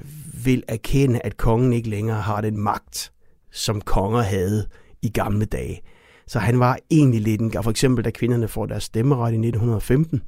vil 0.46 0.64
erkende, 0.68 1.20
at 1.24 1.38
kongen 1.38 1.74
ikke 1.74 1.90
længere 1.90 2.22
har 2.22 2.42
den 2.42 2.58
magt, 2.58 3.12
som 3.52 3.82
konger 3.82 4.22
havde 4.22 4.68
i 5.02 5.10
gamle 5.10 5.46
dage. 5.46 5.82
Så 6.28 6.40
han 6.40 6.60
var 6.60 6.78
egentlig 6.92 7.22
lidt 7.22 7.42
en 7.42 7.52
For 7.64 7.70
eksempel, 7.70 8.06
da 8.06 8.10
kvinderne 8.10 8.48
får 8.48 8.66
deres 8.66 8.84
stemmeret 8.84 9.32
i 9.32 9.36
1915, 9.36 10.22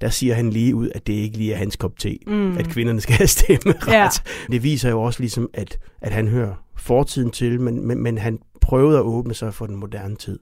der 0.00 0.08
siger 0.08 0.34
han 0.34 0.50
lige 0.50 0.74
ud, 0.74 0.90
at 0.94 1.06
det 1.06 1.12
ikke 1.12 1.36
lige 1.36 1.52
er 1.52 1.56
hans 1.56 1.76
kop 1.76 1.98
te, 1.98 2.18
mm. 2.26 2.56
at 2.58 2.68
kvinderne 2.68 3.00
skal 3.00 3.14
have 3.14 3.26
stemmeret. 3.26 3.88
Ja. 3.88 4.08
Det 4.50 4.62
viser 4.62 4.90
jo 4.90 5.02
også 5.02 5.20
ligesom, 5.20 5.50
at, 5.54 5.78
at 6.00 6.12
han 6.12 6.28
hører 6.28 6.54
fortiden 6.76 7.30
til, 7.30 7.60
men, 7.60 7.86
men, 7.86 8.02
men 8.02 8.18
han 8.18 8.38
prøvede 8.60 8.98
at 8.98 9.04
åbne 9.04 9.34
sig 9.34 9.54
for 9.54 9.66
den 9.66 9.76
moderne 9.76 10.16
tid 10.16 10.38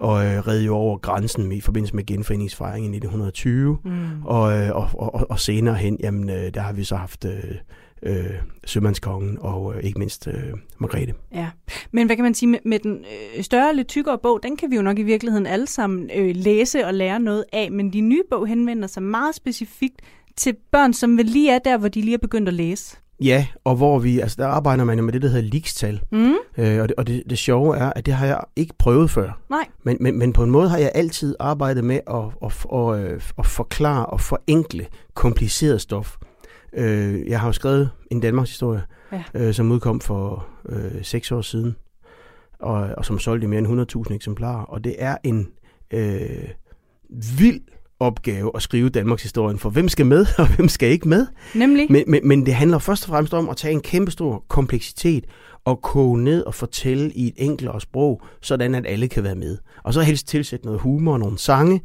og 0.00 0.26
øh, 0.26 0.46
redde 0.46 0.64
jo 0.64 0.74
over 0.74 0.98
grænsen 0.98 1.52
i 1.52 1.60
forbindelse 1.60 1.96
med 1.96 2.06
genforeningsfejringen 2.06 2.94
i 2.94 2.96
1920. 2.96 3.78
Mm. 3.84 4.22
Og, 4.24 4.58
øh, 4.58 4.76
og, 4.76 4.88
og, 4.94 5.30
og 5.30 5.40
senere 5.40 5.74
hen, 5.74 5.96
jamen, 6.00 6.30
øh, 6.30 6.54
der 6.54 6.60
har 6.60 6.72
vi 6.72 6.84
så 6.84 6.96
haft 6.96 7.24
øh, 7.24 7.54
øh, 8.02 8.24
Sømandskongen 8.64 9.38
og 9.40 9.74
øh, 9.76 9.84
ikke 9.84 9.98
mindst 9.98 10.26
øh, 10.26 10.34
Margrethe. 10.78 11.14
Ja, 11.34 11.48
men 11.90 12.06
hvad 12.06 12.16
kan 12.16 12.22
man 12.22 12.34
sige 12.34 12.48
med, 12.48 12.58
med 12.64 12.78
den 12.78 13.04
øh, 13.36 13.42
større, 13.42 13.76
lidt 13.76 13.88
tykkere 13.88 14.18
bog, 14.18 14.40
den 14.42 14.56
kan 14.56 14.70
vi 14.70 14.76
jo 14.76 14.82
nok 14.82 14.98
i 14.98 15.02
virkeligheden 15.02 15.46
alle 15.46 15.66
sammen 15.66 16.10
øh, 16.16 16.36
læse 16.36 16.86
og 16.86 16.94
lære 16.94 17.20
noget 17.20 17.44
af, 17.52 17.72
men 17.72 17.92
de 17.92 18.00
nye 18.00 18.22
bog 18.30 18.46
henvender 18.46 18.88
sig 18.88 19.02
meget 19.02 19.34
specifikt 19.34 20.00
til 20.36 20.56
børn, 20.72 20.92
som 20.92 21.18
vel 21.18 21.26
lige 21.26 21.50
er 21.50 21.58
der, 21.58 21.78
hvor 21.78 21.88
de 21.88 22.00
lige 22.00 22.14
er 22.14 22.18
begyndt 22.18 22.48
at 22.48 22.54
læse. 22.54 22.96
Ja, 23.20 23.46
og 23.64 23.76
hvor 23.76 23.98
vi, 23.98 24.20
altså 24.20 24.36
der 24.38 24.46
arbejder 24.46 24.84
man 24.84 25.04
med 25.04 25.12
det, 25.12 25.22
der 25.22 25.28
hedder 25.28 25.48
likstal. 25.48 26.00
Mm. 26.12 26.34
Øh, 26.58 26.82
og 26.82 26.88
det, 26.88 26.96
og 26.96 27.06
det, 27.06 27.22
det 27.30 27.38
sjove 27.38 27.76
er, 27.76 27.92
at 27.96 28.06
det 28.06 28.14
har 28.14 28.26
jeg 28.26 28.40
ikke 28.56 28.74
prøvet 28.78 29.10
før. 29.10 29.40
Nej. 29.50 29.66
Men, 29.82 29.96
men, 30.00 30.18
men 30.18 30.32
på 30.32 30.42
en 30.42 30.50
måde 30.50 30.68
har 30.68 30.78
jeg 30.78 30.92
altid 30.94 31.34
arbejdet 31.40 31.84
med 31.84 32.00
at, 32.06 32.24
at, 32.44 32.66
at, 32.72 33.12
at, 33.12 33.32
at 33.38 33.46
forklare 33.46 34.06
og 34.06 34.20
forenkle 34.20 34.86
kompliceret 35.14 35.80
stof. 35.80 36.16
Øh, 36.72 37.28
jeg 37.28 37.40
har 37.40 37.48
jo 37.48 37.52
skrevet 37.52 37.90
en 38.10 38.20
Danmarks 38.20 38.50
historie, 38.50 38.82
ja. 39.12 39.22
øh, 39.34 39.54
som 39.54 39.70
udkom 39.70 40.00
for 40.00 40.46
øh, 40.68 41.04
seks 41.04 41.32
år 41.32 41.40
siden, 41.40 41.76
og, 42.58 42.74
og 42.96 43.04
som 43.04 43.18
solgte 43.18 43.44
i 43.44 43.48
mere 43.48 43.58
end 43.58 44.06
100.000 44.08 44.14
eksemplarer. 44.14 44.62
Og 44.62 44.84
det 44.84 44.96
er 44.98 45.16
en 45.24 45.48
øh, 45.90 46.48
vild 47.38 47.60
opgave 48.00 48.50
at 48.54 48.62
skrive 48.62 48.88
Danmarks 48.88 49.22
historien, 49.22 49.58
for 49.58 49.70
hvem 49.70 49.88
skal 49.88 50.06
med, 50.06 50.26
og 50.38 50.56
hvem 50.56 50.68
skal 50.68 50.88
ikke 50.88 51.08
med? 51.08 51.26
Nemlig? 51.54 51.92
Men, 51.92 52.04
men, 52.06 52.28
men 52.28 52.46
det 52.46 52.54
handler 52.54 52.78
først 52.78 53.04
og 53.04 53.08
fremmest 53.08 53.34
om 53.34 53.48
at 53.48 53.56
tage 53.56 53.72
en 53.72 53.80
kæmpestor 53.80 54.44
kompleksitet 54.48 55.24
og 55.64 55.82
koge 55.82 56.18
ned 56.24 56.42
og 56.42 56.54
fortælle 56.54 57.12
i 57.12 57.26
et 57.26 57.34
enklere 57.36 57.80
sprog, 57.80 58.22
sådan 58.40 58.74
at 58.74 58.86
alle 58.86 59.08
kan 59.08 59.24
være 59.24 59.34
med. 59.34 59.58
Og 59.84 59.94
så 59.94 60.00
helst 60.00 60.28
tilsætte 60.28 60.66
noget 60.66 60.80
humor 60.80 61.12
og 61.12 61.20
nogle 61.20 61.38
sange, 61.38 61.80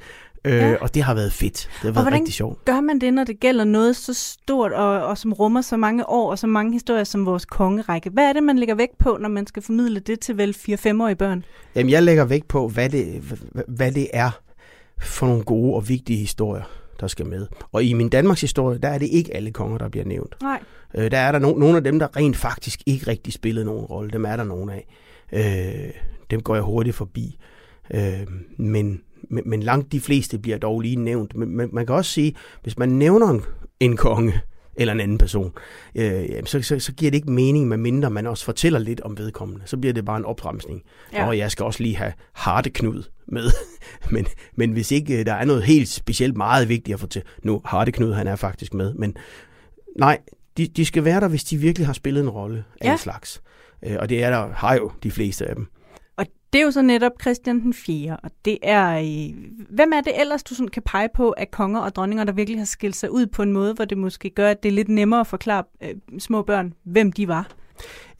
Øh, 0.46 0.54
ja. 0.54 0.76
Og 0.82 0.94
det 0.94 1.04
har 1.04 1.14
været 1.14 1.34
fedt. 1.34 1.70
Det 1.84 1.96
har 1.96 2.04
været 2.04 2.14
rigtig 2.14 2.34
sjovt. 2.34 2.66
gør 2.66 2.82
man 2.82 3.00
det, 3.00 3.14
når 3.14 3.24
det 3.24 3.40
gælder 3.40 3.64
noget 3.64 3.96
så 3.96 4.14
stort, 4.14 4.72
og, 4.74 5.06
og 5.06 5.18
som 5.18 5.34
rummer 5.34 5.62
så 5.62 5.78
mange 5.78 6.10
år 6.10 6.32
og 6.32 6.40
så 6.40 6.48
mange 6.48 6.74
historier 6.74 7.04
som 7.04 7.26
vores 7.26 7.46
kongerække? 7.46 8.10
Hvad 8.10 8.30
er 8.30 8.34
det, 8.34 8.44
man 8.44 8.60
lægger 8.60 8.76
vægt 8.76 8.98
på, 8.98 9.18
når 9.22 9.30
man 9.30 9.48
skal 9.48 9.64
formidle 9.64 10.00
det 10.00 10.20
til 10.20 10.38
vel 10.38 10.56
4-5-årige 10.70 11.16
børn? 11.16 11.44
Jamen, 11.76 11.90
jeg 11.90 12.04
lægger 12.04 12.26
vægt 12.26 12.48
på, 12.48 12.68
hvad 12.68 12.90
det, 12.90 13.06
hvad, 13.52 13.64
hvad 13.68 13.92
det 13.92 14.08
er 14.14 14.32
for 15.00 15.28
nogle 15.28 15.44
gode 15.44 15.76
og 15.76 15.90
vigtige 15.90 16.20
historier, 16.20 16.64
der 17.00 17.08
skal 17.08 17.26
med. 17.26 17.48
Og 17.72 17.84
i 17.84 17.94
min 17.94 18.10
Danmarks 18.10 18.42
historie, 18.42 18.78
der 18.78 18.90
er 18.90 18.98
det 18.98 19.10
ikke 19.12 19.36
alle 19.36 19.52
konger, 19.52 19.78
der 19.78 19.90
bliver 19.90 20.06
nævnt. 20.06 20.36
Nej. 20.42 20.60
Øh, 20.96 21.12
der 21.12 21.18
er 21.18 21.32
der 21.32 21.40
no- 21.40 21.60
nogle 21.60 21.78
af 21.78 21.84
dem, 21.84 22.00
der 22.00 22.18
rent 22.18 22.38
faktisk 22.38 22.82
ikke 22.86 23.08
rigtig 23.08 23.34
spillede 23.34 23.66
nogen 23.66 23.86
rolle. 23.86 24.12
Dem 24.12 24.26
er 24.26 24.36
der 24.36 24.44
nogen 24.44 24.70
af. 24.70 24.88
Øh, 25.32 25.92
dem 26.32 26.42
går 26.42 26.56
jeg 26.56 26.64
hurtigt 26.64 26.96
forbi. 26.96 27.38
Øh, 27.94 28.28
men, 28.58 29.02
men, 29.34 29.44
men 29.46 29.64
langt 29.64 29.92
de 29.92 30.00
fleste 30.00 30.40
bliver 30.40 30.58
dog 30.58 30.82
lige 30.82 30.96
nævnt. 30.96 31.36
Men, 31.36 31.58
men 31.58 31.70
man 31.74 31.86
kan 31.86 31.96
også 31.96 32.12
sige, 32.12 32.36
hvis 32.64 32.78
man 32.78 32.90
nævner 32.90 33.28
en, 33.28 33.42
en 33.80 33.98
konge, 33.98 34.34
eller 34.76 34.94
en 34.94 35.00
anden 35.00 35.18
person, 35.18 35.52
øh, 35.96 36.26
så, 36.46 36.62
så, 36.62 36.80
så 36.80 36.94
giver 36.94 37.12
det 37.12 37.18
ikke 37.18 37.32
mening, 37.32 37.68
medmindre 37.68 38.10
man 38.10 38.28
også 38.28 38.46
fortæller 38.46 38.80
lidt 38.80 39.02
om 39.02 39.18
vedkommende. 39.18 39.62
Så 39.66 39.78
bliver 39.78 39.94
det 39.94 40.06
bare 40.06 40.18
en 40.18 40.26
opbremsning. 40.26 40.84
Ja. 41.14 41.28
Og 41.28 41.38
jeg 41.38 41.52
skal 41.52 41.66
også 41.66 41.84
lige 41.84 41.96
have 41.96 42.14
Hardeknud 42.34 43.04
med. 43.28 43.50
men, 44.12 44.28
men 44.56 44.72
hvis 44.72 44.92
ikke 44.92 45.20
øh, 45.20 45.26
der 45.26 45.34
er 45.34 45.46
noget 45.46 45.64
helt 45.64 45.90
specielt 45.90 46.38
meget 46.38 46.70
vigtigt 46.70 46.94
at 46.94 47.00
fortælle, 47.00 47.28
nu 47.44 47.62
Hardeknud, 47.66 48.14
han 48.14 48.28
er 48.28 48.36
faktisk 48.36 48.74
med, 48.74 48.94
men 48.94 49.16
nej, 50.00 50.20
de, 50.58 50.68
de 50.68 50.86
skal 50.86 51.06
være 51.06 51.20
der, 51.20 51.28
hvis 51.28 51.44
de 51.44 51.58
virkelig 51.58 51.88
har 51.88 51.94
spillet 51.94 52.22
en 52.22 52.30
rolle 52.30 52.64
af 52.82 52.86
ja. 52.86 52.92
en 52.92 52.98
slags. 52.98 53.42
Øh, 53.86 53.96
og 54.00 54.10
det 54.10 54.24
er 54.24 54.30
der, 54.30 54.50
har 54.54 54.76
jo 54.76 54.92
de 55.04 55.12
fleste 55.12 55.48
af 55.48 55.56
dem. 55.56 55.68
Det 56.54 56.60
er 56.60 56.64
jo 56.64 56.72
så 56.72 56.82
netop 56.82 57.12
Christian 57.22 57.62
den 57.62 57.74
4. 57.74 58.18
Og 58.24 58.32
det 58.46 58.58
er, 58.62 59.02
hvem 59.70 59.92
er 59.94 60.02
det 60.02 60.22
ellers, 60.22 60.44
du 60.44 60.56
sådan 60.56 60.68
kan 60.68 60.84
pege 60.86 61.10
på 61.16 61.34
af 61.38 61.52
konger 61.52 61.80
og 61.80 61.96
dronninger, 61.96 62.24
der 62.24 62.32
virkelig 62.32 62.60
har 62.60 62.66
skilt 62.66 62.96
sig 62.96 63.12
ud 63.12 63.26
på 63.26 63.44
en 63.44 63.52
måde, 63.52 63.74
hvor 63.74 63.86
det 63.86 63.98
måske 63.98 64.30
gør, 64.30 64.50
at 64.50 64.64
det 64.64 64.70
er 64.70 64.74
lidt 64.74 64.90
nemmere 64.90 65.20
at 65.20 65.28
forklare 65.28 65.64
øh, 65.84 66.20
små 66.20 66.42
børn, 66.42 66.74
hvem 66.84 67.12
de 67.12 67.28
var? 67.28 67.48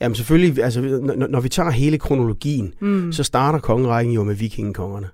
Jamen 0.00 0.14
selvfølgelig, 0.14 0.64
altså, 0.64 0.80
når, 0.80 1.26
når 1.26 1.40
vi 1.40 1.48
tager 1.48 1.70
hele 1.70 1.98
kronologien, 1.98 2.74
mm. 2.80 3.12
så 3.12 3.22
starter 3.22 3.58
kongerækken 3.58 4.14
jo 4.14 4.24
med 4.24 4.34
vikingekongerne. 4.34 5.08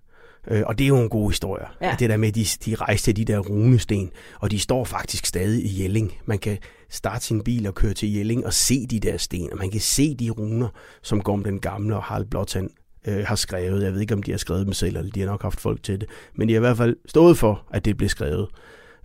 Øh, 0.49 0.63
og 0.67 0.79
det 0.79 0.85
er 0.85 0.89
jo 0.89 0.99
en 0.99 1.09
god 1.09 1.31
historie. 1.31 1.67
Ja. 1.83 1.97
Det 1.99 2.11
der 2.11 2.17
med, 2.17 2.29
at 2.29 2.35
de, 2.35 2.45
de 2.65 2.75
rejste 2.75 3.05
til 3.05 3.17
de 3.17 3.33
der 3.33 3.39
runesten, 3.39 4.11
og 4.41 4.51
de 4.51 4.59
står 4.59 4.85
faktisk 4.85 5.27
stadig 5.27 5.65
i 5.65 5.83
Jelling. 5.83 6.13
Man 6.25 6.39
kan 6.39 6.59
starte 6.91 7.25
sin 7.25 7.45
bil 7.45 7.67
og 7.67 7.75
køre 7.75 7.95
til 7.95 8.15
Jelling 8.15 8.47
og 8.47 8.53
se 8.53 8.87
de 8.87 9.01
der 9.01 9.17
sten, 9.17 9.53
og 9.53 9.59
man 9.59 9.71
kan 9.71 9.81
se 9.81 10.15
de 10.15 10.31
runer, 10.31 10.69
som 11.03 11.21
Gorm 11.21 11.45
den 11.45 11.61
Gamle 11.61 11.97
og 11.97 12.03
Harald 12.03 12.27
Blåtand 12.27 12.71
øh, 13.09 13.25
har 13.27 13.35
skrevet. 13.35 13.83
Jeg 13.83 13.93
ved 13.93 14.01
ikke, 14.01 14.15
om 14.15 14.23
de 14.23 14.31
har 14.31 14.39
skrevet 14.39 14.67
dem 14.67 14.73
selv, 14.73 14.97
eller 14.97 15.11
de 15.11 15.21
har 15.21 15.27
nok 15.27 15.43
haft 15.43 15.61
folk 15.61 15.83
til 15.83 16.01
det. 16.01 16.09
Men 16.35 16.49
de 16.49 16.55
har 16.55 16.59
i 16.59 16.61
hvert 16.61 16.77
fald 16.77 16.97
stået 17.07 17.39
for, 17.39 17.67
at 17.71 17.85
det 17.85 17.97
blev 17.97 18.09
skrevet. 18.09 18.49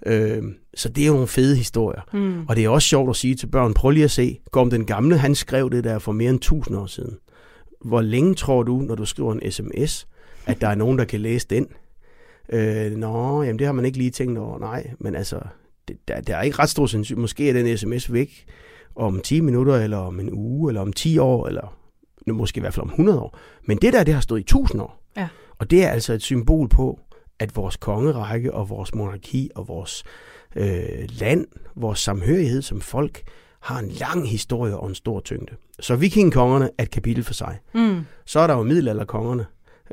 Øh, 0.05 0.43
så 0.75 0.89
det 0.89 1.03
er 1.03 1.07
jo 1.07 1.13
nogle 1.13 1.27
fede 1.27 1.55
historier. 1.55 2.01
Mm. 2.13 2.45
Og 2.47 2.55
det 2.55 2.65
er 2.65 2.69
også 2.69 2.87
sjovt 2.87 3.09
at 3.09 3.15
sige 3.15 3.35
til 3.35 3.47
børn, 3.47 3.73
prøv 3.73 3.91
lige 3.91 4.03
at 4.03 4.11
se, 4.11 4.39
Gorm 4.51 4.69
den 4.69 4.85
Gamle, 4.85 5.17
han 5.17 5.35
skrev 5.35 5.69
det 5.69 5.83
der 5.83 5.99
for 5.99 6.11
mere 6.11 6.29
end 6.29 6.37
1000 6.37 6.77
år 6.77 6.85
siden. 6.85 7.17
Hvor 7.85 8.01
længe 8.01 8.35
tror 8.35 8.63
du, 8.63 8.77
når 8.77 8.95
du 8.95 9.05
skriver 9.05 9.33
en 9.33 9.51
sms, 9.51 10.07
at 10.45 10.61
der 10.61 10.67
er 10.67 10.75
nogen, 10.75 10.97
der 10.97 11.05
kan 11.05 11.19
læse 11.19 11.47
den? 11.49 11.67
Øh, 12.49 12.91
nå, 12.91 13.43
jamen 13.43 13.59
det 13.59 13.67
har 13.67 13.73
man 13.73 13.85
ikke 13.85 13.97
lige 13.97 14.11
tænkt 14.11 14.39
over. 14.39 14.59
Nej, 14.59 14.91
men 14.99 15.15
altså, 15.15 15.39
det, 15.87 15.97
der, 16.07 16.21
der 16.21 16.35
er 16.35 16.41
ikke 16.41 16.59
ret 16.59 16.69
stor 16.69 16.85
sandsynlighed. 16.85 17.21
Måske 17.21 17.49
er 17.49 17.53
den 17.53 17.77
sms 17.77 18.13
væk 18.13 18.45
om 18.95 19.19
10 19.19 19.41
minutter, 19.41 19.75
eller 19.75 19.97
om 19.97 20.19
en 20.19 20.29
uge, 20.33 20.69
eller 20.69 20.81
om 20.81 20.93
10 20.93 21.17
år, 21.17 21.47
eller 21.47 21.77
nu 22.25 22.33
måske 22.33 22.57
i 22.57 22.61
hvert 22.61 22.73
fald 22.73 22.83
om 22.83 22.89
100 22.89 23.19
år. 23.19 23.37
Men 23.63 23.77
det 23.77 23.93
der, 23.93 24.03
det 24.03 24.13
har 24.13 24.21
stået 24.21 24.39
i 24.39 24.41
1000 24.41 24.81
år. 24.81 25.01
Ja. 25.17 25.27
Og 25.59 25.71
det 25.71 25.83
er 25.83 25.89
altså 25.89 26.13
et 26.13 26.21
symbol 26.21 26.69
på, 26.69 26.99
at 27.39 27.55
vores 27.55 27.77
kongerække 27.77 28.53
og 28.53 28.69
vores 28.69 28.95
monarki 28.95 29.49
og 29.55 29.67
vores 29.67 30.03
øh, 30.55 31.09
land, 31.19 31.45
vores 31.75 31.99
samhørighed 31.99 32.61
som 32.61 32.81
folk, 32.81 33.21
har 33.61 33.79
en 33.79 33.89
lang 33.89 34.29
historie 34.29 34.77
og 34.77 34.89
en 34.89 34.95
stor 34.95 35.19
tyngde. 35.19 35.55
Så 35.79 35.95
vikingekongerne 35.95 36.69
er 36.77 36.83
et 36.83 36.91
kapitel 36.91 37.23
for 37.23 37.33
sig. 37.33 37.59
Mm. 37.73 38.05
Så 38.25 38.39
er 38.39 38.47
der 38.47 38.53
jo 38.53 38.63
middelalderkongerne. 38.63 39.45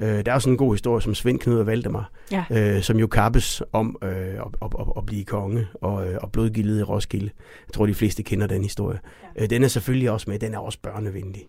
Øh, 0.02 0.26
der 0.26 0.32
er 0.32 0.38
sådan 0.38 0.52
en 0.52 0.56
god 0.56 0.74
historie 0.74 1.02
som 1.02 1.14
Svend 1.14 1.38
Knud 1.38 1.58
og 1.58 1.66
Valdemar, 1.66 2.10
ja. 2.30 2.44
øh, 2.50 2.82
som 2.82 2.98
jo 2.98 3.06
kappes 3.06 3.62
om 3.72 3.96
øh, 4.02 4.10
at, 4.10 4.28
at, 4.62 4.70
at, 4.80 4.86
at 4.96 5.06
blive 5.06 5.24
konge 5.24 5.66
og, 5.74 6.08
øh, 6.08 6.18
og 6.22 6.32
blodgildet 6.32 6.80
i 6.80 6.82
Roskilde. 6.82 7.30
Jeg 7.66 7.72
tror, 7.74 7.86
de 7.86 7.94
fleste 7.94 8.22
kender 8.22 8.46
den 8.46 8.62
historie. 8.62 8.98
Ja. 9.36 9.42
Øh, 9.42 9.50
den 9.50 9.64
er 9.64 9.68
selvfølgelig 9.68 10.10
også 10.10 10.30
med, 10.30 10.38
den 10.38 10.54
er 10.54 10.58
også 10.58 10.78
børnevenlig. 10.82 11.42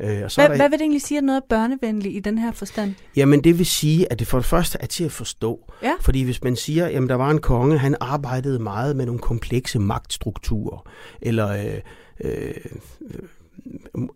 Øh, 0.00 0.24
og 0.24 0.30
så 0.30 0.40
hvad, 0.40 0.48
der, 0.48 0.56
hvad 0.56 0.68
vil 0.68 0.78
det 0.78 0.84
egentlig 0.84 1.02
sige, 1.02 1.18
at 1.18 1.24
noget 1.24 1.36
er 1.36 1.46
børnevenligt 1.48 2.16
i 2.16 2.20
den 2.20 2.38
her 2.38 2.52
forstand? 2.52 2.94
Jamen 3.16 3.44
det 3.44 3.58
vil 3.58 3.66
sige, 3.66 4.12
at 4.12 4.18
det 4.18 4.26
for 4.26 4.38
det 4.38 4.46
første 4.46 4.78
er 4.80 4.86
til 4.86 5.04
at 5.04 5.12
forstå. 5.12 5.72
Ja. 5.82 5.92
Fordi 6.00 6.22
hvis 6.22 6.42
man 6.44 6.56
siger, 6.56 6.86
at 6.86 7.08
der 7.08 7.14
var 7.14 7.30
en 7.30 7.40
konge, 7.40 7.78
han 7.78 7.96
arbejdede 8.00 8.58
meget 8.58 8.96
med 8.96 9.06
nogle 9.06 9.20
komplekse 9.20 9.78
magtstrukturer, 9.78 10.88
eller 11.22 11.48
øh, 11.48 11.80
øh, 12.20 12.54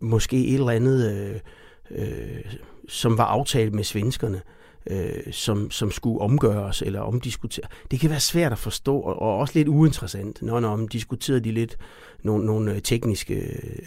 måske 0.01 0.47
et 0.47 0.53
eller 0.53 0.71
andet, 0.71 1.11
øh, 1.11 1.39
øh, 1.91 2.43
som 2.89 3.17
var 3.17 3.25
aftalt 3.25 3.73
med 3.73 3.83
svenskerne, 3.83 4.41
øh, 4.89 5.33
som, 5.33 5.71
som 5.71 5.91
skulle 5.91 6.21
omgøres 6.21 6.81
eller 6.81 6.99
omdiskuteret. 6.99 7.71
Det 7.91 7.99
kan 7.99 8.09
være 8.09 8.19
svært 8.19 8.51
at 8.51 8.57
forstå, 8.57 8.99
og, 8.99 9.21
og 9.21 9.37
også 9.37 9.53
lidt 9.55 9.67
uinteressant, 9.67 10.41
når, 10.41 10.59
når 10.59 10.87
diskuterede 10.87 11.41
de 11.41 11.51
lidt 11.51 11.77
nogle, 12.23 12.45
nogle 12.45 12.73
øh, 12.73 12.81
tekniske 12.81 13.35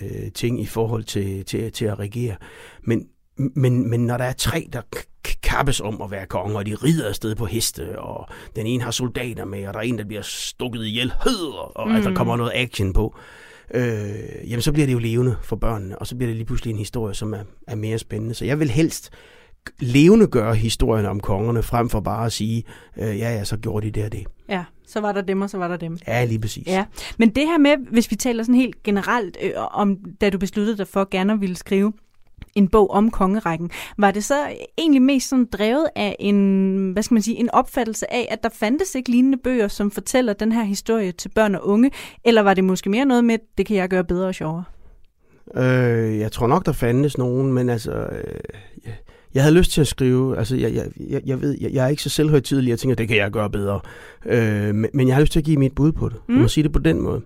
øh, 0.00 0.32
ting 0.32 0.60
i 0.60 0.66
forhold 0.66 1.04
til, 1.04 1.44
til, 1.44 1.72
til 1.72 1.84
at 1.84 1.98
regere. 1.98 2.36
Men, 2.82 3.06
men, 3.36 3.90
men 3.90 4.06
når 4.06 4.16
der 4.16 4.24
er 4.24 4.32
tre, 4.32 4.68
der 4.72 4.80
kappes 5.42 5.80
om 5.80 6.02
at 6.02 6.10
være 6.10 6.26
konge, 6.26 6.56
og 6.56 6.66
de 6.66 6.74
rider 6.74 7.08
afsted 7.08 7.34
på 7.34 7.46
heste, 7.46 7.98
og 7.98 8.28
den 8.56 8.66
ene 8.66 8.82
har 8.82 8.90
soldater 8.90 9.44
med, 9.44 9.66
og 9.66 9.74
der 9.74 9.80
er 9.80 9.84
en, 9.84 9.98
der 9.98 10.04
bliver 10.04 10.22
stukket 10.22 10.84
ihjel, 10.84 11.12
og 11.74 11.88
mm. 11.88 11.94
at 11.94 12.04
der 12.04 12.14
kommer 12.14 12.36
noget 12.36 12.52
action 12.54 12.92
på, 12.92 13.16
øh, 13.74 14.50
jamen 14.50 14.62
så 14.62 14.72
bliver 14.72 14.86
det 14.86 14.92
jo 14.92 14.98
levende 14.98 15.36
for 15.42 15.56
børnene, 15.56 15.98
og 15.98 16.06
så 16.06 16.16
bliver 16.16 16.28
det 16.28 16.36
lige 16.36 16.46
pludselig 16.46 16.72
en 16.72 16.78
historie, 16.78 17.14
som 17.14 17.32
er, 17.32 17.44
er 17.66 17.74
mere 17.74 17.98
spændende. 17.98 18.34
Så 18.34 18.44
jeg 18.44 18.60
vil 18.60 18.70
helst 18.70 19.10
levende 19.80 20.26
gøre 20.26 20.54
historien 20.54 21.06
om 21.06 21.20
kongerne, 21.20 21.62
frem 21.62 21.88
for 21.88 22.00
bare 22.00 22.26
at 22.26 22.32
sige, 22.32 22.64
øh, 22.96 23.18
ja 23.18 23.34
ja, 23.34 23.44
så 23.44 23.56
gjorde 23.56 23.86
de 23.86 23.90
det 23.90 24.04
og 24.04 24.12
det. 24.12 24.24
Ja, 24.48 24.64
så 24.86 25.00
var 25.00 25.12
der 25.12 25.20
dem, 25.20 25.42
og 25.42 25.50
så 25.50 25.58
var 25.58 25.68
der 25.68 25.76
dem. 25.76 25.98
Ja, 26.06 26.24
lige 26.24 26.38
præcis. 26.38 26.66
Ja. 26.66 26.84
Men 27.18 27.30
det 27.30 27.46
her 27.46 27.58
med, 27.58 27.76
hvis 27.90 28.10
vi 28.10 28.16
taler 28.16 28.42
sådan 28.42 28.54
helt 28.54 28.82
generelt 28.82 29.36
øh, 29.42 29.50
om, 29.56 29.98
da 30.20 30.30
du 30.30 30.38
besluttede 30.38 30.78
dig 30.78 30.88
for 30.88 31.08
gerne 31.10 31.32
at 31.32 31.40
ville 31.40 31.56
skrive 31.56 31.92
en 32.54 32.68
bog 32.68 32.90
om 32.90 33.10
kongerækken, 33.10 33.70
var 33.98 34.10
det 34.10 34.24
så 34.24 34.34
egentlig 34.78 35.02
mest 35.02 35.28
sådan 35.28 35.48
drevet 35.52 35.88
af 35.96 36.16
en, 36.18 36.92
hvad 36.92 37.02
skal 37.02 37.14
man 37.14 37.22
sige, 37.22 37.36
en 37.36 37.50
opfattelse 37.50 38.12
af, 38.12 38.28
at 38.30 38.42
der 38.42 38.48
fandtes 38.48 38.94
ikke 38.94 39.10
lignende 39.10 39.38
bøger, 39.38 39.68
som 39.68 39.90
fortæller 39.90 40.32
den 40.32 40.52
her 40.52 40.64
historie 40.64 41.12
til 41.12 41.28
børn 41.28 41.54
og 41.54 41.68
unge, 41.68 41.90
eller 42.24 42.42
var 42.42 42.54
det 42.54 42.64
måske 42.64 42.90
mere 42.90 43.04
noget 43.04 43.24
med, 43.24 43.38
det 43.58 43.66
kan 43.66 43.76
jeg 43.76 43.88
gøre 43.88 44.04
bedre 44.04 44.28
og 44.28 44.34
sjovere? 44.34 44.64
Øh, 45.54 46.18
jeg 46.18 46.32
tror 46.32 46.46
nok, 46.46 46.66
der 46.66 46.72
fandtes 46.72 47.18
nogen, 47.18 47.52
men 47.52 47.68
altså, 47.68 47.92
øh, 47.92 48.92
jeg 49.36 49.44
havde 49.44 49.56
lyst 49.56 49.70
til 49.70 49.80
at 49.80 49.86
skrive, 49.86 50.38
altså 50.38 50.56
jeg, 50.56 50.74
jeg, 50.74 50.86
jeg, 51.10 51.22
jeg 51.26 51.40
ved, 51.40 51.56
jeg, 51.60 51.72
jeg 51.72 51.84
er 51.84 51.88
ikke 51.88 52.02
så 52.02 52.08
selvhøjtidelig, 52.08 52.70
jeg 52.70 52.78
tænker, 52.78 52.94
det 52.94 53.08
kan 53.08 53.16
jeg 53.16 53.30
gøre 53.30 53.50
bedre. 53.50 53.80
Øh, 54.26 54.74
men, 54.74 54.90
men 54.94 55.08
jeg 55.08 55.16
har 55.16 55.20
lyst 55.20 55.32
til 55.32 55.40
at 55.40 55.44
give 55.44 55.56
mit 55.56 55.74
bud 55.74 55.92
på 55.92 56.08
det. 56.08 56.16
Mm. 56.28 56.34
Jeg 56.34 56.42
må 56.42 56.48
sige 56.48 56.64
det 56.64 56.72
på 56.72 56.78
den 56.78 57.00
måde. 57.00 57.20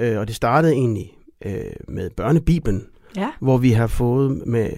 Øh, 0.00 0.18
og 0.18 0.26
det 0.26 0.36
startede 0.36 0.72
egentlig 0.72 1.12
øh, 1.44 1.52
med 1.88 2.10
børnebibelen, 2.10 2.86
ja. 3.16 3.28
hvor 3.40 3.58
vi 3.58 3.70
har 3.70 3.86
fået 3.86 4.42
med, 4.46 4.70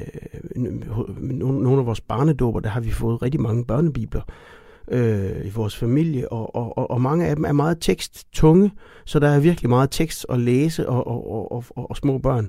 med 0.57 1.35
nogle 1.35 1.79
af 1.79 1.87
vores 1.87 2.01
barnedåber, 2.01 2.61
der 2.61 2.69
har 2.69 2.81
vi 2.81 2.91
fået 2.91 3.23
rigtig 3.23 3.41
mange 3.41 3.65
børnebibler 3.65 4.23
øh, 4.91 5.47
i 5.47 5.51
vores 5.51 5.77
familie, 5.77 6.33
og, 6.33 6.57
og, 6.57 6.91
og, 6.91 7.01
mange 7.01 7.27
af 7.27 7.37
dem 7.37 7.45
er 7.45 7.53
meget 7.53 7.79
teksttunge, 7.81 8.71
så 9.05 9.19
der 9.19 9.29
er 9.29 9.41
virkelig 9.41 9.69
meget 9.69 9.91
tekst 9.91 10.27
at 10.29 10.41
læse, 10.41 10.89
og, 10.89 11.07
og, 11.07 11.31
og, 11.33 11.53
og, 11.53 11.65
og, 11.77 11.91
og 11.91 11.97
små 11.97 12.19
børn 12.19 12.49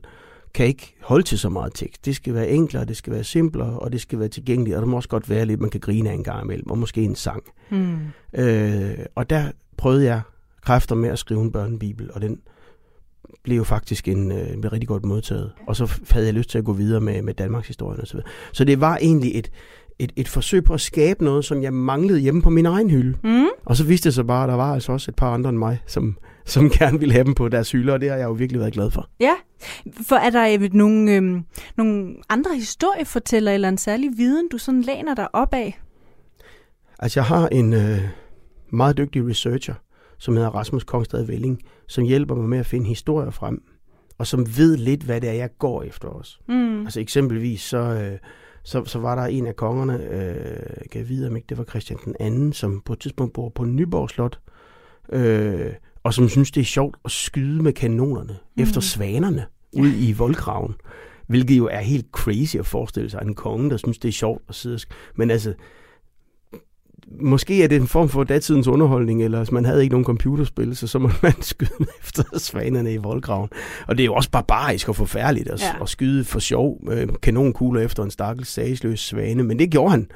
kan 0.53 0.65
ikke 0.65 0.95
holde 1.01 1.23
til 1.23 1.39
så 1.39 1.49
meget 1.49 1.71
tekst. 1.75 2.05
Det 2.05 2.15
skal 2.15 2.33
være 2.33 2.49
enklere, 2.49 2.85
det 2.85 2.97
skal 2.97 3.13
være 3.13 3.23
simplere, 3.23 3.79
og 3.79 3.91
det 3.91 4.01
skal 4.01 4.19
være 4.19 4.27
tilgængeligt, 4.27 4.75
og 4.75 4.81
der 4.81 4.87
må 4.87 4.95
også 4.95 5.09
godt 5.09 5.29
være 5.29 5.45
lidt, 5.45 5.61
man 5.61 5.69
kan 5.69 5.79
grine 5.79 6.09
af 6.09 6.13
en 6.13 6.23
gang 6.23 6.43
imellem, 6.43 6.69
og 6.69 6.77
måske 6.77 7.01
en 7.01 7.15
sang. 7.15 7.43
Mm. 7.69 7.97
Øh, 8.33 8.97
og 9.15 9.29
der 9.29 9.51
prøvede 9.77 10.05
jeg 10.05 10.21
kræfter 10.61 10.95
med 10.95 11.09
at 11.09 11.19
skrive 11.19 11.41
en 11.41 11.51
børnebibel, 11.51 12.11
og 12.13 12.21
den 12.21 12.39
blev 13.43 13.57
jo 13.57 13.63
faktisk 13.63 14.07
en, 14.07 14.31
øh, 14.31 14.53
en 14.53 14.73
rigtig 14.73 14.87
godt 14.87 15.05
modtaget. 15.05 15.51
Og 15.67 15.75
så 15.75 15.99
havde 16.11 16.25
jeg 16.25 16.33
lyst 16.33 16.49
til 16.49 16.57
at 16.57 16.65
gå 16.65 16.73
videre 16.73 17.01
med, 17.01 17.21
med 17.21 17.33
Danmarks 17.33 17.67
historie 17.67 18.01
osv. 18.01 18.19
Så 18.53 18.63
det 18.63 18.81
var 18.81 18.97
egentlig 18.97 19.31
et, 19.35 19.51
et, 19.99 20.11
et 20.15 20.27
forsøg 20.27 20.63
på 20.63 20.73
at 20.73 20.81
skabe 20.81 21.23
noget, 21.23 21.45
som 21.45 21.63
jeg 21.63 21.73
manglede 21.73 22.19
hjemme 22.19 22.41
på 22.41 22.49
min 22.49 22.65
egen 22.65 22.89
hylde. 22.89 23.17
Mm. 23.23 23.47
Og 23.65 23.75
så 23.75 23.83
viste 23.83 24.09
det 24.09 24.13
sig 24.13 24.27
bare, 24.27 24.43
at 24.43 24.49
der 24.49 24.55
var 24.55 24.73
altså 24.73 24.91
også 24.91 25.11
et 25.11 25.15
par 25.15 25.33
andre 25.33 25.49
end 25.49 25.57
mig, 25.57 25.81
som, 25.87 26.17
som 26.49 26.69
gerne 26.79 26.99
ville 26.99 27.13
have 27.13 27.23
dem 27.23 27.33
på 27.33 27.49
deres 27.49 27.71
hylder, 27.71 27.93
og 27.93 28.01
det 28.01 28.09
har 28.09 28.17
jeg 28.17 28.25
jo 28.25 28.31
virkelig 28.31 28.59
været 28.59 28.73
glad 28.73 28.91
for. 28.91 29.09
Ja, 29.19 29.33
for 30.07 30.15
er 30.15 30.29
der 30.29 30.57
øh, 30.61 30.73
nogle, 30.73 31.15
øh, 31.15 31.41
nogle 31.77 32.15
andre 32.29 32.55
historiefortæller 32.55 33.51
eller 33.51 33.69
en 33.69 33.77
særlig 33.77 34.09
viden, 34.17 34.49
du 34.51 34.57
sådan 34.57 34.81
læner 34.81 35.15
dig 35.15 35.35
op 35.35 35.53
af? 35.53 35.81
Altså, 36.99 37.19
jeg 37.19 37.25
har 37.25 37.47
en, 37.47 37.73
øh, 37.73 37.99
meget 38.71 38.97
dygtig 38.97 39.27
researcher, 39.27 39.73
som 40.17 40.35
hedder 40.35 40.49
Rasmus 40.49 40.83
Kongstad 40.83 41.23
Velling, 41.23 41.61
som 41.87 42.03
hjælper 42.03 42.35
mig 42.35 42.49
med 42.49 42.59
at 42.59 42.65
finde 42.65 42.87
historier 42.87 43.29
frem, 43.29 43.61
og 44.17 44.27
som 44.27 44.57
ved 44.57 44.77
lidt, 44.77 45.03
hvad 45.03 45.21
det 45.21 45.29
er, 45.29 45.33
jeg 45.33 45.49
går 45.59 45.83
efter 45.83 46.07
os. 46.07 46.41
Mm. 46.47 46.81
Altså 46.81 46.99
eksempelvis, 46.99 47.61
så, 47.61 47.77
øh, 47.77 48.17
så, 48.63 48.85
så 48.85 48.99
var 48.99 49.15
der 49.15 49.23
en 49.23 49.47
af 49.47 49.55
kongerne, 49.55 50.03
øh, 50.03 50.89
kan 50.91 51.01
jeg 51.01 51.09
vide, 51.09 51.27
om 51.27 51.35
ikke 51.35 51.45
det 51.49 51.57
var 51.57 51.63
Christian 51.63 51.99
den 52.05 52.15
anden, 52.19 52.53
som 52.53 52.81
på 52.85 52.93
et 52.93 52.99
tidspunkt 52.99 53.33
bor 53.33 53.49
på 53.49 53.63
Nyborg 53.65 54.09
Slot, 54.09 54.39
øh, 55.11 55.73
og 56.03 56.13
som 56.13 56.29
synes, 56.29 56.51
det 56.51 56.61
er 56.61 56.65
sjovt 56.65 56.97
at 57.05 57.11
skyde 57.11 57.63
med 57.63 57.73
kanonerne 57.73 58.37
mm. 58.57 58.63
efter 58.63 58.81
svanerne 58.81 59.45
ud 59.73 59.91
i 59.97 60.11
voldgraven. 60.11 60.73
Hvilket 61.27 61.57
jo 61.57 61.67
er 61.67 61.79
helt 61.79 62.05
crazy 62.11 62.55
at 62.55 62.65
forestille 62.65 63.09
sig. 63.09 63.21
En 63.21 63.35
konge, 63.35 63.69
der 63.69 63.77
synes, 63.77 63.97
det 63.97 64.07
er 64.07 64.13
sjovt 64.13 64.41
at 64.49 64.55
sidde 64.55 64.75
og 64.75 64.81
Men 65.15 65.31
altså, 65.31 65.53
måske 67.21 67.63
er 67.63 67.67
det 67.67 67.75
en 67.75 67.87
form 67.87 68.09
for 68.09 68.23
datidens 68.23 68.67
underholdning, 68.67 69.23
eller 69.23 69.37
hvis 69.37 69.51
man 69.51 69.65
havde 69.65 69.81
ikke 69.83 69.93
nogen 69.93 70.05
computerspil, 70.05 70.75
så 70.75 70.87
så 70.87 70.99
må 70.99 71.09
man 71.23 71.41
skyde 71.51 71.85
efter 72.01 72.23
svanerne 72.37 72.93
i 72.93 72.97
voldgraven. 72.97 73.49
Og 73.87 73.97
det 73.97 74.03
er 74.03 74.05
jo 74.05 74.13
også 74.13 74.31
barbarisk 74.31 74.89
og 74.89 74.95
forfærdeligt 74.95 75.49
at, 75.49 75.61
Ja. 75.61 75.81
at 75.81 75.89
skyde 75.89 76.23
for 76.23 76.39
sjov 76.39 76.81
øh, 76.91 77.07
kanonkugler 77.21 77.81
efter 77.81 78.03
en 78.03 78.11
stakkels 78.11 78.49
sagsløs 78.49 78.99
svane, 78.99 79.43
men 79.43 79.59
det 79.59 79.71
gjorde 79.71 79.91
han. 79.91 80.07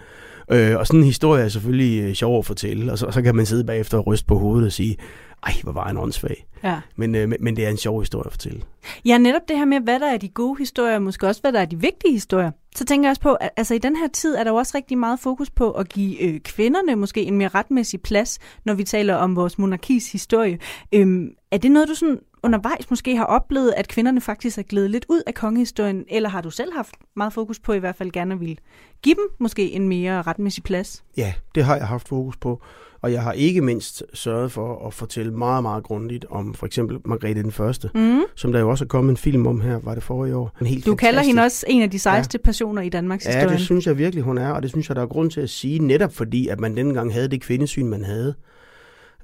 Øh, 0.52 0.78
og 0.78 0.88
sådan 0.88 1.00
en 1.00 1.06
historie 1.06 1.44
er 1.44 1.50
selvfølgelig 1.50 2.04
øh, 2.04 2.14
sjov 2.14 2.40
at 2.40 2.46
fortælle, 2.46 2.92
og 2.92 2.98
så, 2.98 3.12
så 3.12 3.22
kan 3.22 3.36
man 3.36 3.46
sidde 3.46 3.64
bagefter 3.64 3.98
og 3.98 4.08
ryste 4.08 4.26
på 4.26 4.38
hovedet 4.40 4.66
og 4.66 4.72
sige, 4.72 4.98
ej, 5.46 5.54
hvor 5.64 5.72
var 5.72 5.88
han 5.88 5.98
åndssvag. 5.98 6.46
Ja. 6.64 6.80
Men, 6.96 7.16
øh, 7.16 7.34
men, 7.39 7.56
det 7.56 7.66
er 7.66 7.70
en 7.70 7.78
sjov 7.78 8.00
historie 8.00 8.26
at 8.26 8.32
fortælle. 8.32 8.62
Ja, 9.06 9.18
netop 9.18 9.41
det 9.48 9.58
her 9.58 9.66
med, 9.66 9.80
hvad 9.80 10.00
der 10.00 10.08
er 10.08 10.18
de 10.18 10.30
gode 10.30 10.58
historier, 10.58 11.00
måske 11.00 11.28
også 11.28 11.41
hvad 11.41 11.54
der 11.54 11.60
er 11.60 11.66
de 11.66 11.80
vigtige 11.80 12.14
historier. 12.14 12.52
Så 12.76 12.86
tænker 12.86 13.08
jeg 13.08 13.12
også 13.12 13.22
på, 13.22 13.34
at 13.34 13.50
altså, 13.58 13.74
i 13.74 13.78
den 13.78 13.96
her 13.96 14.08
tid 14.08 14.36
er 14.36 14.44
der 14.44 14.52
jo 14.52 14.58
også 14.58 14.78
rigtig 14.78 14.98
meget 14.98 15.20
fokus 15.20 15.50
på 15.50 15.72
at 15.72 15.89
give 15.89 16.22
øh, 16.22 16.39
kvinderne 16.39 16.96
måske 16.96 17.24
en 17.24 17.38
mere 17.38 17.48
retmæssig 17.48 18.02
plads, 18.02 18.39
når 18.66 18.74
vi 18.74 18.84
taler 18.84 19.16
om 19.16 19.36
vores 19.36 19.58
monarkis 19.58 20.12
historie. 20.12 20.60
Øhm, 20.94 21.30
er 21.52 21.58
det 21.58 21.72
noget, 21.72 21.89
du 21.89 21.96
sådan 21.96 22.20
undervejs 22.44 22.89
måske 22.89 23.16
har 23.18 23.26
oplevet, 23.26 23.74
at 23.78 23.88
kvinderne 23.88 24.22
faktisk 24.22 24.58
er 24.58 24.62
glædet 24.64 24.91
lidt 24.91 25.06
ud 25.10 25.22
af 25.28 25.34
kongehistorien, 25.34 26.06
eller 26.10 26.30
har 26.30 26.41
du 26.41 26.50
selv 26.50 26.74
haft 26.76 26.96
meget 27.16 27.34
fokus 27.34 27.60
på 27.60 27.74
i 27.74 27.80
hvert 27.80 27.96
fald 27.96 28.12
gerne 28.12 28.39
ville 28.39 28.56
give 29.02 29.16
dem 29.16 29.24
måske 29.39 29.72
en 29.72 29.88
mere 29.88 30.22
retmæssig 30.22 30.64
plads? 30.64 31.04
Ja, 31.18 31.34
det 31.56 31.64
har 31.64 31.76
jeg 31.76 31.88
haft 31.88 32.08
fokus 32.08 32.38
på. 32.38 32.62
Og 33.02 33.12
jeg 33.14 33.22
har 33.24 33.32
ikke 33.32 33.62
mindst 33.62 34.04
sørget 34.14 34.52
for 34.52 34.88
at 34.88 34.94
fortælle 34.94 35.32
meget, 35.34 35.62
meget 35.64 35.84
grundigt 35.84 36.26
om 36.30 36.54
for 36.54 36.66
eksempel 36.66 36.98
Margrethe 37.06 37.44
den 37.44 37.52
Første, 37.52 37.89
Mm. 37.96 38.22
som 38.36 38.52
der 38.52 38.60
jo 38.60 38.70
også 38.70 38.86
er 38.86 38.88
kommet 38.88 39.12
en 39.12 39.18
film 39.18 39.48
om 39.48 39.62
her, 39.62 39.80
var 39.84 39.94
det 39.94 40.04
forrige 40.04 40.36
år. 40.36 40.52
En 40.62 40.68
helt 40.68 40.86
Du 40.86 40.96
kalder 40.96 41.12
fantastisk- 41.20 41.28
hende 41.30 41.44
også 41.44 41.66
en 41.70 41.82
af 41.82 41.91
de 41.91 42.00
sejeste 42.00 42.39
ja. 42.44 42.46
personer 42.46 42.82
i 42.82 42.89
Danmarks 42.89 43.26
Ja, 43.26 43.32
historie. 43.32 43.54
det 43.58 43.60
synes 43.66 43.88
jeg 43.88 43.98
virkelig, 43.98 44.24
hun 44.24 44.38
er, 44.38 44.50
og 44.52 44.62
det 44.62 44.70
synes 44.72 44.89
jeg, 44.89 44.96
der 44.96 45.02
er 45.02 45.06
grund 45.08 45.32
til 45.32 45.41
at 45.41 45.50
sige, 45.50 45.80
netop 45.80 46.14
fordi, 46.14 46.48
at 46.48 46.60
man 46.60 46.78
dengang 46.78 47.14
havde 47.14 47.28
det 47.28 47.41
kvindesyn, 47.41 47.86
man 47.88 48.04
havde. 48.04 48.34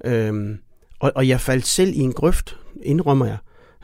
Øhm, 0.04 0.58
og, 1.00 1.12
og 1.14 1.28
jeg 1.28 1.40
faldt 1.40 1.66
selv 1.66 1.92
i 1.94 1.98
en 1.98 2.12
grøft, 2.12 2.56
indrømmer 2.82 3.26
jeg, 3.26 3.36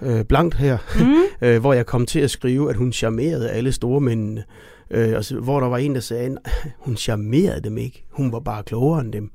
øh, 0.03 0.25
blankt 0.25 0.55
her, 0.55 0.79
Mm. 0.99 1.23
øh, 1.49 1.61
hvor 1.61 1.73
jeg 1.73 1.87
kom 1.87 2.07
til 2.07 2.21
at 2.21 2.31
skrive, 2.31 2.71
at 2.71 2.77
hun 2.77 2.93
charmerede 2.93 3.51
alle 3.51 3.73
store 3.73 4.01
mændene. 4.01 4.45
Øh, 4.91 5.17
og 5.17 5.25
så, 5.25 5.41
hvor 5.41 5.61
der 5.61 5.67
var 5.67 5.79
en, 5.79 5.95
der 5.95 6.01
sagde, 6.01 6.37
at 6.45 6.53
hun 6.85 6.97
charmerede 6.97 7.61
dem 7.61 7.79
ikke, 7.79 8.05
hun 8.11 8.33
var 8.33 8.41
bare 8.41 8.62
klogere 8.62 9.01
end 9.01 9.12
dem. 9.12 9.31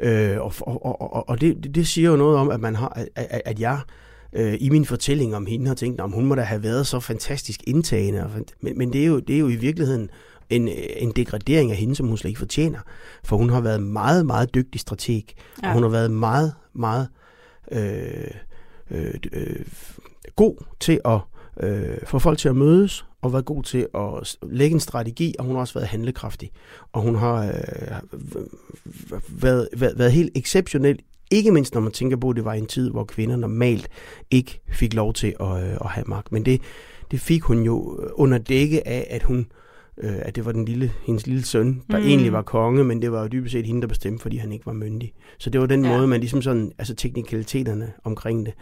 Øh, 0.00 0.40
og 0.40 0.52
og, 0.60 1.02
og, 1.12 1.28
og, 1.28 1.40
det, 1.40 1.74
det 1.74 1.86
siger 1.86 2.10
jo 2.10 2.16
noget 2.16 2.38
om, 2.38 2.50
at 2.50 2.60
man 2.60 2.74
har, 2.74 2.98
at, 3.14 3.40
at, 3.44 3.60
jeg 3.60 3.80
øh, 4.32 4.54
i 4.60 4.68
min 4.68 4.84
fortælling 4.84 5.36
om 5.36 5.46
hende 5.46 5.66
har 5.66 5.74
tænkt, 5.74 6.00
om 6.00 6.12
hun 6.12 6.26
må 6.26 6.34
da 6.34 6.42
have 6.42 6.62
været 6.62 6.86
så 6.86 7.00
fantastisk 7.00 7.60
indtagende. 7.66 8.30
Men, 8.60 8.78
men 8.78 8.92
det, 8.92 9.02
er 9.02 9.06
jo, 9.06 9.18
det 9.18 9.34
er 9.34 9.38
jo 9.40 9.48
i 9.48 9.56
virkeligheden 9.56 10.10
en, 10.52 10.68
en 10.96 11.12
degradering 11.16 11.70
af 11.70 11.76
hende, 11.76 11.94
som 11.94 12.06
hun 12.06 12.16
slet 12.16 12.28
ikke 12.28 12.38
fortjener. 12.38 12.78
For 13.24 13.36
hun 13.36 13.50
har 13.50 13.60
været 13.60 13.82
meget, 13.82 14.26
meget 14.26 14.54
dygtig 14.54 14.80
strateg. 14.80 15.22
Ja. 15.62 15.68
Og 15.68 15.74
hun 15.74 15.82
har 15.82 15.90
været 15.90 16.10
meget, 16.10 16.54
meget 16.74 17.08
øh, 17.72 18.30
øh, 18.90 19.14
øh, 19.32 19.64
god 20.36 20.64
til 20.80 21.00
at 21.04 21.18
øh, 21.60 21.98
få 22.06 22.18
folk 22.18 22.38
til 22.38 22.48
at 22.48 22.56
mødes, 22.56 23.04
og 23.22 23.32
været 23.32 23.44
god 23.44 23.62
til 23.62 23.86
at 23.94 24.36
lægge 24.42 24.74
en 24.74 24.80
strategi, 24.80 25.34
og 25.38 25.44
hun 25.44 25.54
har 25.54 25.60
også 25.60 25.74
været 25.74 25.88
handlekraftig. 25.88 26.50
Og 26.92 27.02
hun 27.02 27.14
har 27.14 27.46
øh, 27.46 28.20
været, 29.28 29.68
været, 29.76 29.98
været 29.98 30.12
helt 30.12 30.30
exceptionel, 30.34 30.98
ikke 31.30 31.50
mindst 31.50 31.74
når 31.74 31.80
man 31.80 31.92
tænker 31.92 32.16
på, 32.16 32.30
at 32.30 32.36
det 32.36 32.44
var 32.44 32.52
en 32.52 32.66
tid, 32.66 32.90
hvor 32.90 33.04
kvinder 33.04 33.36
normalt 33.36 33.88
ikke 34.30 34.60
fik 34.68 34.94
lov 34.94 35.12
til 35.12 35.34
at, 35.40 35.64
øh, 35.64 35.76
at 35.80 35.88
have 35.90 36.04
magt. 36.06 36.32
Men 36.32 36.44
det, 36.44 36.60
det 37.10 37.20
fik 37.20 37.42
hun 37.42 37.62
jo 37.62 38.00
under 38.12 38.38
dække 38.38 38.88
af, 38.88 39.06
at 39.10 39.22
hun 39.22 39.46
øh, 39.98 40.12
at 40.18 40.36
det 40.36 40.44
var 40.44 40.52
den 40.52 40.64
lille, 40.64 40.92
hendes 41.06 41.26
lille 41.26 41.42
søn, 41.44 41.82
der 41.90 41.98
Mm. 41.98 42.04
egentlig 42.04 42.32
var 42.32 42.42
konge, 42.42 42.84
men 42.84 43.02
det 43.02 43.12
var 43.12 43.22
jo 43.22 43.28
dybest 43.28 43.52
set 43.52 43.66
hende, 43.66 43.80
der 43.82 43.88
bestemte, 43.88 44.22
fordi 44.22 44.36
han 44.36 44.52
ikke 44.52 44.66
var 44.66 44.72
myndig. 44.72 45.12
Så 45.38 45.50
det 45.50 45.60
var 45.60 45.66
den 45.66 45.84
Ja. 45.84 45.96
måde, 45.96 46.06
man 46.06 46.20
ligesom 46.20 46.42
sådan, 46.42 46.72
altså 46.78 46.94
teknikaliteterne 46.94 47.92
omkring 48.04 48.46
det. 48.46 48.54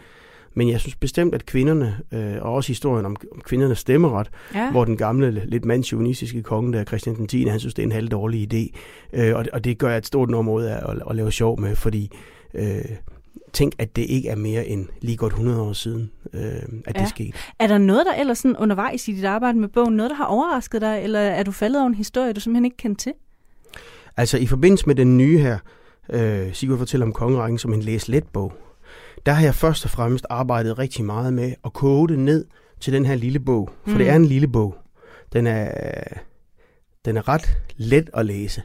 Men 0.53 0.69
jeg 0.69 0.79
synes 0.79 0.95
bestemt, 0.95 1.35
at 1.35 1.45
kvinderne, 1.45 1.97
øh, 2.13 2.35
og 2.41 2.53
også 2.53 2.67
historien 2.67 3.05
om, 3.05 3.15
om 3.31 3.41
kvindernes 3.41 3.77
stemmeret, 3.79 4.29
Ja. 4.55 4.71
hvor 4.71 4.85
den 4.85 4.97
gamle, 4.97 5.41
lidt 5.45 5.65
mandsjuvenistiske 5.65 6.43
konge, 6.43 6.73
der 6.73 6.83
Christian 6.83 7.15
den 7.15 7.27
10., 7.27 7.43
han 7.45 7.59
synes, 7.59 7.73
det 7.73 7.81
er 7.81 7.85
en 7.87 7.91
halvdårlig 7.91 8.53
idé. 8.53 8.77
Øh, 9.13 9.35
og, 9.35 9.43
det- 9.43 9.51
og 9.53 9.63
det 9.63 9.77
gør 9.77 9.89
jeg 9.89 9.97
et 9.97 10.05
stort 10.05 10.29
nummer 10.29 10.53
ud 10.53 10.63
af 10.63 10.89
at, 10.91 11.01
at 11.09 11.15
lave 11.15 11.31
sjov 11.31 11.59
med, 11.61 11.75
fordi 11.75 12.11
øh, 12.53 12.65
tænk, 13.53 13.73
at 13.79 13.95
det 13.95 14.01
ikke 14.01 14.29
er 14.29 14.35
mere 14.35 14.67
end 14.67 14.87
lige 15.01 15.17
godt 15.17 15.33
100 15.33 15.61
år 15.61 15.73
siden, 15.73 16.11
øh, 16.33 16.41
at 16.85 16.95
Ja. 16.95 17.01
det 17.01 17.09
skete. 17.09 17.37
Er 17.59 17.67
der 17.67 17.77
noget, 17.77 18.05
der 18.05 18.13
ellers 18.21 18.37
sådan 18.37 18.57
undervejs 18.57 19.07
i 19.07 19.13
dit 19.13 19.25
arbejde 19.25 19.59
med 19.59 19.67
bogen, 19.67 19.93
noget, 19.95 20.09
der 20.09 20.15
har 20.15 20.25
overrasket 20.25 20.81
dig, 20.81 20.99
eller 21.03 21.19
er 21.19 21.43
du 21.43 21.51
faldet 21.51 21.79
over 21.81 21.87
en 21.87 21.95
historie, 21.95 22.33
du 22.33 22.39
simpelthen 22.39 22.65
ikke 22.65 22.77
kendte 22.77 23.03
til? 23.03 23.13
Altså 24.17 24.37
i 24.37 24.45
forbindelse 24.47 24.87
med 24.87 24.95
den 24.95 25.17
nye 25.17 25.37
her, 25.39 25.57
øh, 26.09 26.53
Sigurd 26.53 26.77
fortæller 26.77 27.05
om 27.05 27.13
kongerækken 27.13 27.57
som 27.57 27.73
en 27.73 27.81
læs-let 27.81 28.27
bog, 28.33 28.53
der 29.25 29.31
har 29.31 29.43
jeg 29.43 29.55
først 29.55 29.85
og 29.85 29.91
fremmest 29.91 30.25
arbejdet 30.29 30.79
rigtig 30.79 31.05
meget 31.05 31.33
med 31.33 31.53
at 31.65 31.73
koge 31.73 32.07
det 32.07 32.19
ned 32.19 32.45
til 32.79 32.93
den 32.93 33.05
her 33.05 33.15
lille 33.15 33.39
bog. 33.39 33.69
For 33.83 33.91
mm. 33.91 33.97
det 33.97 34.09
er 34.09 34.15
en 34.15 34.25
lille 34.25 34.47
bog. 34.47 34.75
Den 35.33 35.47
er, 35.47 35.71
den 37.05 37.17
er 37.17 37.27
ret 37.27 37.57
let 37.77 38.09
at 38.13 38.25
læse. 38.25 38.61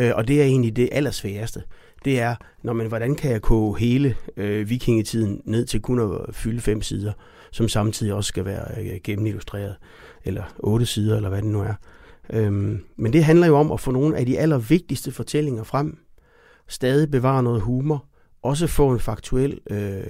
Øh, 0.00 0.10
og 0.14 0.28
det 0.28 0.40
er 0.40 0.44
egentlig 0.44 0.76
det 0.76 0.88
allersværeste. 0.92 1.62
Det 2.04 2.20
er, 2.20 2.36
når 2.62 2.72
man, 2.72 2.86
hvordan 2.86 3.14
kan 3.14 3.30
jeg 3.30 3.42
koge 3.42 3.78
hele 3.78 4.14
øh, 4.36 4.70
vikingetiden 4.70 5.42
ned 5.44 5.66
til 5.66 5.80
kun 5.80 5.98
at 5.98 6.34
fylde 6.34 6.60
fem 6.60 6.82
sider, 6.82 7.12
som 7.50 7.68
samtidig 7.68 8.14
også 8.14 8.28
skal 8.28 8.44
være 8.44 8.80
øh, 8.80 9.00
gennemillustreret, 9.04 9.76
eller 10.24 10.42
otte 10.58 10.86
sider, 10.86 11.16
eller 11.16 11.28
hvad 11.28 11.42
det 11.42 11.50
nu 11.50 11.60
er. 11.60 11.74
Øhm, 12.30 12.84
men 12.96 13.12
det 13.12 13.24
handler 13.24 13.46
jo 13.46 13.56
om 13.56 13.72
at 13.72 13.80
få 13.80 13.90
nogle 13.90 14.16
af 14.16 14.26
de 14.26 14.38
allervigtigste 14.38 15.12
fortællinger 15.12 15.62
frem, 15.62 15.98
stadig 16.68 17.10
bevare 17.10 17.42
noget 17.42 17.60
humor, 17.60 18.04
også 18.42 18.66
få 18.66 18.90
en 18.90 19.00
faktuel 19.00 19.60
øh, 19.70 20.06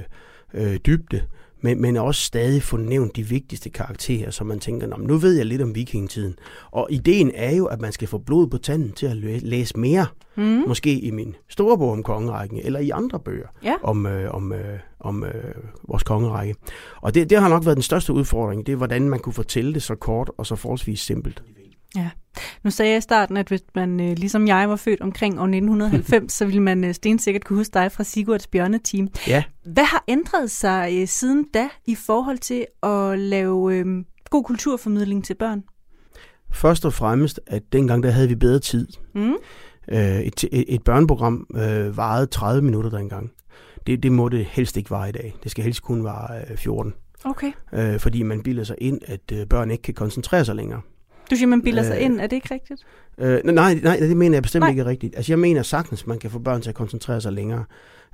øh, 0.55 0.77
dybde, 0.87 1.23
men, 1.61 1.81
men 1.81 1.97
også 1.97 2.21
stadig 2.23 2.63
få 2.63 2.77
nævnt 2.77 3.17
de 3.17 3.23
vigtigste 3.23 3.71
karakterer, 3.71 4.31
så 4.31 4.45
man 4.45 4.59
tænker, 4.59 4.87
"Nå, 4.87 4.97
men 4.97 5.07
nu 5.07 5.17
ved 5.17 5.37
jeg 5.37 5.47
lidt 5.47 5.63
om 5.63 5.75
vikingetiden. 5.75 6.35
Og 6.71 6.87
ideen 6.91 7.31
er 7.35 7.55
jo, 7.57 7.67
at 7.67 7.81
man 7.81 7.93
skal 7.93 8.09
få 8.09 8.19
blod 8.19 8.47
på 8.47 8.59
tanden 8.59 8.93
til 8.93 9.07
at 9.07 9.17
læ- 9.17 9.39
læse 9.43 9.79
mere, 9.79 10.07
Mm. 10.37 10.45
måske 10.67 10.99
i 11.01 11.11
min 11.11 11.35
store 11.49 11.79
bog 11.79 11.91
om 11.93 12.03
kongerækken, 12.03 12.59
eller 12.65 12.81
i 12.81 12.91
andre 12.91 13.19
bøger 13.21 13.47
Ja. 13.65 13.75
om, 13.83 14.07
øh, 14.07 14.35
om, 14.35 14.53
øh, 14.53 14.79
om 15.01 15.25
øh, 15.25 15.33
vores 15.89 16.03
kongerække. 16.03 16.55
Og 17.01 17.15
det, 17.15 17.31
det 17.31 17.41
har 17.41 17.49
nok 17.49 17.65
været 17.65 17.77
den 17.77 17.83
største 17.83 18.13
udfordring, 18.13 18.67
det 18.67 18.73
er, 18.73 18.77
hvordan 18.77 19.09
man 19.09 19.19
kunne 19.21 19.33
fortælle 19.33 19.75
det 19.75 19.83
så 19.83 19.95
kort 19.95 20.31
og 20.39 20.47
så 20.47 20.57
forholdsvis 20.57 21.01
simpelt. 21.01 21.43
Nu 22.63 22.71
sagde 22.71 22.91
jeg 22.91 22.99
i 22.99 23.01
starten, 23.01 23.37
at 23.37 23.49
hvis 23.49 23.63
man 23.75 24.01
øh, 24.01 24.17
ligesom 24.17 24.47
jeg 24.47 24.69
var 24.69 24.77
født 24.77 25.01
omkring 25.01 25.41
år 25.41 25.45
1990, 25.45 26.33
så 26.39 26.45
ville 26.45 26.63
man 26.63 26.85
øh, 26.85 26.95
stensikkert 26.95 27.45
kunne 27.45 27.57
huske 27.57 27.75
dig 27.75 27.93
fra 27.93 28.05
Sigurds 28.05 28.47
Bjørneteam. 28.47 29.09
Ja, 29.27 29.45
Hvad 29.65 29.85
har 29.85 30.05
ændret 30.09 30.51
sig 30.51 30.91
øh, 31.01 31.09
siden 31.09 31.47
da 31.55 31.69
i 31.87 31.95
forhold 31.95 32.39
til 32.39 32.67
at 32.83 33.19
lave 33.19 33.75
øh, 33.75 33.87
god 34.31 34.45
kulturformidling 34.45 35.25
til 35.25 35.35
børn? 35.35 35.63
først 36.53 36.85
og 36.85 36.93
fremmest, 36.93 37.41
at 37.47 37.73
dengang 37.73 38.03
der 38.03 38.11
havde 38.11 38.29
vi 38.29 38.35
bedre 38.35 38.59
tid. 38.59 38.89
Mm? 39.15 39.35
Øh, 39.89 40.21
et, 40.21 40.45
et, 40.45 40.75
et 40.75 40.83
børneprogram 40.83 41.47
øh, 41.55 41.97
varede 41.97 42.27
30 42.27 42.63
minutter 42.63 42.91
dengang. 42.91 43.31
Det, 43.87 44.03
det 44.03 44.13
må 44.13 44.29
det 44.29 44.45
helst 44.45 44.77
ikke 44.77 44.91
vare 44.91 45.09
i 45.09 45.13
dag. 45.13 45.35
Det 45.43 45.51
skal 45.51 45.65
helst 45.65 45.83
kun 45.83 46.05
vare 46.05 46.41
øh, 46.51 46.57
14. 46.57 46.95
Okay. 47.25 47.53
Øh, 47.73 48.01
fordi 48.01 48.23
man 48.23 48.43
bilder 48.43 48.65
sig 48.65 48.77
ind, 48.79 49.01
at 49.07 49.33
øh, 49.33 49.47
børn 49.47 49.71
ikke 49.71 49.83
kan 49.83 49.95
koncentrere 49.95 50.45
sig 50.45 50.55
længere. 50.55 50.81
Du 51.31 51.37
siger, 51.37 51.49
man 51.49 51.63
bilder 51.63 51.83
sig 51.83 51.97
Øh, 51.97 52.05
ind. 52.05 52.21
Er 52.21 52.27
det 52.27 52.37
ikke 52.37 52.55
rigtigt? 52.55 52.83
Øh, 53.19 53.41
nej, 53.45 53.75
nej, 53.75 53.97
det 53.97 54.17
mener 54.17 54.37
jeg 54.37 54.43
bestemt 54.43 54.61
Nej. 54.61 54.71
ikke 54.71 54.83
er 54.83 54.87
rigtigt. 54.87 55.17
Altså 55.17 55.33
jeg 55.33 55.39
mener 55.39 55.63
sagtens, 55.63 56.07
man 56.07 56.19
kan 56.19 56.31
få 56.31 56.39
børn 56.39 56.63
til 56.63 56.69
at 56.69 56.75
koncentrere 56.75 57.21
sig 57.21 57.33
længere, 57.33 57.65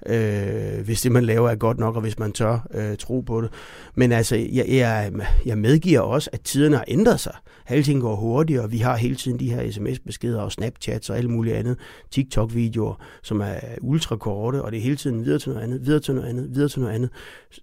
øh, 0.06 0.84
hvis 0.84 1.00
det 1.00 1.12
man 1.12 1.24
laver 1.24 1.50
er 1.50 1.54
godt 1.54 1.78
nok, 1.78 1.94
og 1.94 2.02
hvis 2.02 2.18
man 2.18 2.32
tør 2.32 2.66
øh, 2.74 2.96
tro 2.96 3.20
på 3.20 3.40
det. 3.40 3.50
Men 3.94 4.12
altså, 4.12 4.36
jeg, 4.36 4.64
jeg, 4.68 5.12
jeg 5.46 5.58
medgiver 5.58 6.00
også, 6.00 6.30
at 6.32 6.40
tiderne 6.40 6.76
har 6.76 6.84
ændret 6.88 7.20
sig. 7.20 7.34
Alting 7.66 8.00
går 8.00 8.16
hurtigere, 8.16 8.62
og 8.62 8.72
vi 8.72 8.78
har 8.78 8.96
hele 8.96 9.14
tiden 9.14 9.38
de 9.38 9.50
her 9.50 9.70
sms-beskeder 9.70 10.40
og 10.40 10.52
Snapchats 10.52 11.10
og 11.10 11.16
alt 11.16 11.30
muligt 11.30 11.56
andet. 11.56 11.78
TikTok-videoer, 12.10 12.94
som 13.22 13.40
er 13.40 13.58
ultrakorte, 13.80 14.62
og 14.62 14.72
det 14.72 14.78
er 14.78 14.82
hele 14.82 14.96
tiden 14.96 15.24
videre 15.24 15.38
til 15.38 15.50
noget 15.52 15.64
andet, 15.64 15.86
videre 15.86 16.00
til 16.00 16.14
noget 16.14 16.28
andet, 16.28 16.54
videre 16.54 16.68
til 16.68 16.80
noget 16.80 16.94
andet. 16.94 17.10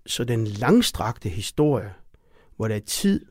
Så 0.05 0.23
den 0.23 0.47
langstrakte 0.47 1.29
historie, 1.29 1.89
hvor 2.55 2.67
der 2.67 2.75
er 2.75 2.79
tid 2.87 3.25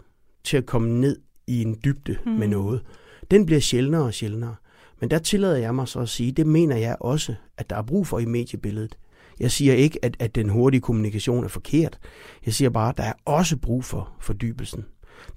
til 0.45 0.57
at 0.57 0.67
komme 0.67 1.01
ned 1.01 1.17
i 1.51 1.63
en 1.63 1.77
dybde 1.85 2.17
mm. 2.27 2.33
med 2.33 2.49
noget, 2.49 2.83
den 3.31 3.47
bliver 3.47 3.61
sjældnere 3.61 4.03
og 4.03 4.15
sjældnere. 4.15 4.55
Men 5.01 5.11
der 5.11 5.19
tillader 5.19 5.57
jeg 5.57 5.75
mig 5.75 5.89
så 5.89 6.01
at 6.01 6.09
sige, 6.09 6.33
det 6.33 6.47
mener 6.47 6.77
jeg 6.77 6.97
også, 7.01 7.35
at 7.57 7.71
der 7.71 7.77
er 7.77 7.83
brug 7.83 8.07
for 8.07 8.19
i 8.19 8.25
mediebilledet. 8.25 8.99
Jeg 9.41 9.51
siger 9.51 9.75
ikke, 9.75 10.05
at, 10.05 10.17
at 10.19 10.35
den 10.35 10.49
hurtige 10.49 10.81
kommunikation 10.81 11.45
er 11.45 11.49
forkert. 11.49 11.99
Jeg 12.47 12.55
siger 12.55 12.71
bare, 12.71 12.89
at 12.89 12.97
der 12.97 13.03
er 13.03 13.13
også 13.25 13.57
brug 13.57 13.85
for 13.85 14.13
fordybelsen. 14.21 14.85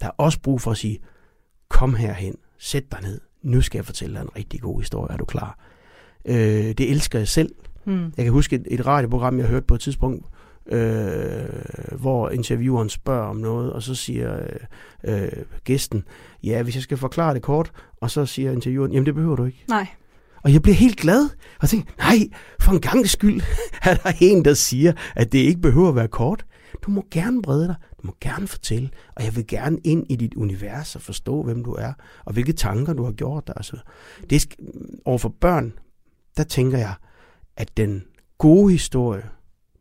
Der 0.02 0.08
er 0.08 0.12
også 0.18 0.42
brug 0.42 0.62
for 0.62 0.72
at 0.72 0.78
sige, 0.78 1.00
kom 1.70 1.96
herhen, 1.96 2.36
sæt 2.58 2.92
dig 2.92 3.02
ned, 3.02 3.20
nu 3.42 3.62
skal 3.62 3.78
jeg 3.78 3.86
fortælle 3.86 4.16
dig 4.16 4.22
en 4.22 4.36
rigtig 4.36 4.62
god 4.62 4.80
historie, 4.80 5.14
er 5.14 5.18
du 5.18 5.26
klar? 5.26 5.60
Øh, 6.26 6.36
det 6.78 6.92
elsker 6.92 7.20
jeg 7.20 7.28
selv. 7.28 7.56
Mm. 7.86 8.14
Jeg 8.18 8.26
kan 8.26 8.32
huske 8.32 8.56
et, 8.56 8.68
et 8.68 8.86
radioprogram, 8.86 9.40
jeg 9.40 9.48
hørte 9.48 9.66
på 9.66 9.76
et 9.76 9.82
tidspunkt, 9.82 10.26
øh, 10.72 12.00
hvor 12.00 12.30
intervieweren 12.30 12.90
spørger 12.90 13.28
om 13.28 13.36
noget, 13.36 13.74
og 13.74 13.84
så 13.84 13.96
siger 13.96 14.40
øh, 15.04 15.24
øh, 15.24 15.32
gæsten, 15.64 16.04
ja, 16.44 16.64
hvis 16.64 16.76
jeg 16.76 16.84
skal 16.84 16.98
forklare 16.98 17.34
det 17.34 17.42
kort, 17.42 17.72
og 18.02 18.12
så 18.12 18.26
siger 18.26 18.52
intervieweren, 18.52 18.92
jamen 18.92 19.06
det 19.06 19.16
behøver 19.16 19.36
du 19.36 19.46
ikke. 19.46 19.66
Nej. 19.70 19.88
Og 20.44 20.54
jeg 20.54 20.62
bliver 20.62 20.76
helt 20.76 20.98
glad, 20.98 21.30
og 21.62 21.70
tænker, 21.70 21.92
nej, 21.98 22.18
for 22.60 22.72
en 22.72 22.82
gang 22.82 23.10
skyld 23.10 23.42
er 23.84 23.96
der 23.96 24.12
en, 24.22 24.46
der 24.46 24.54
siger, 24.54 24.94
at 25.16 25.32
det 25.32 25.40
ikke 25.40 25.62
behøver 25.62 25.90
at 25.90 25.96
være 25.96 26.08
kort. 26.08 26.46
Du 26.82 26.92
må 26.92 27.06
gerne 27.12 27.42
brede 27.42 27.68
dig, 27.68 27.76
du 28.02 28.08
må 28.08 28.16
gerne 28.22 28.48
fortælle, 28.48 28.90
og 29.16 29.24
jeg 29.24 29.36
vil 29.36 29.48
gerne 29.48 29.78
ind 29.84 30.06
i 30.10 30.16
dit 30.16 30.34
univers 30.34 30.96
og 30.96 31.02
forstå, 31.02 31.44
hvem 31.44 31.64
du 31.64 31.72
er, 31.72 31.94
og 32.26 32.34
hvilke 32.34 32.54
tanker 32.54 32.94
du 32.94 33.04
har 33.04 33.12
gjort 33.12 33.48
dig. 33.48 33.54
Altså, 33.58 33.78
det 34.30 34.44
er, 34.44 34.56
overfor 35.06 35.30
børn, 35.42 35.74
der 36.38 36.44
tænker 36.44 36.78
jeg, 36.78 36.94
at 37.58 37.78
den 37.78 38.04
gode 38.38 38.72
historie, 38.72 39.24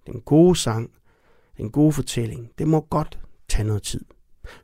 den 0.07 0.21
gode 0.21 0.57
sang, 0.57 0.91
den 1.57 1.71
gode 1.71 1.93
fortælling, 1.93 2.51
det 2.59 2.69
må 2.69 2.81
godt 2.81 3.19
tage 3.49 3.65
noget 3.65 3.83
tid. 3.83 4.05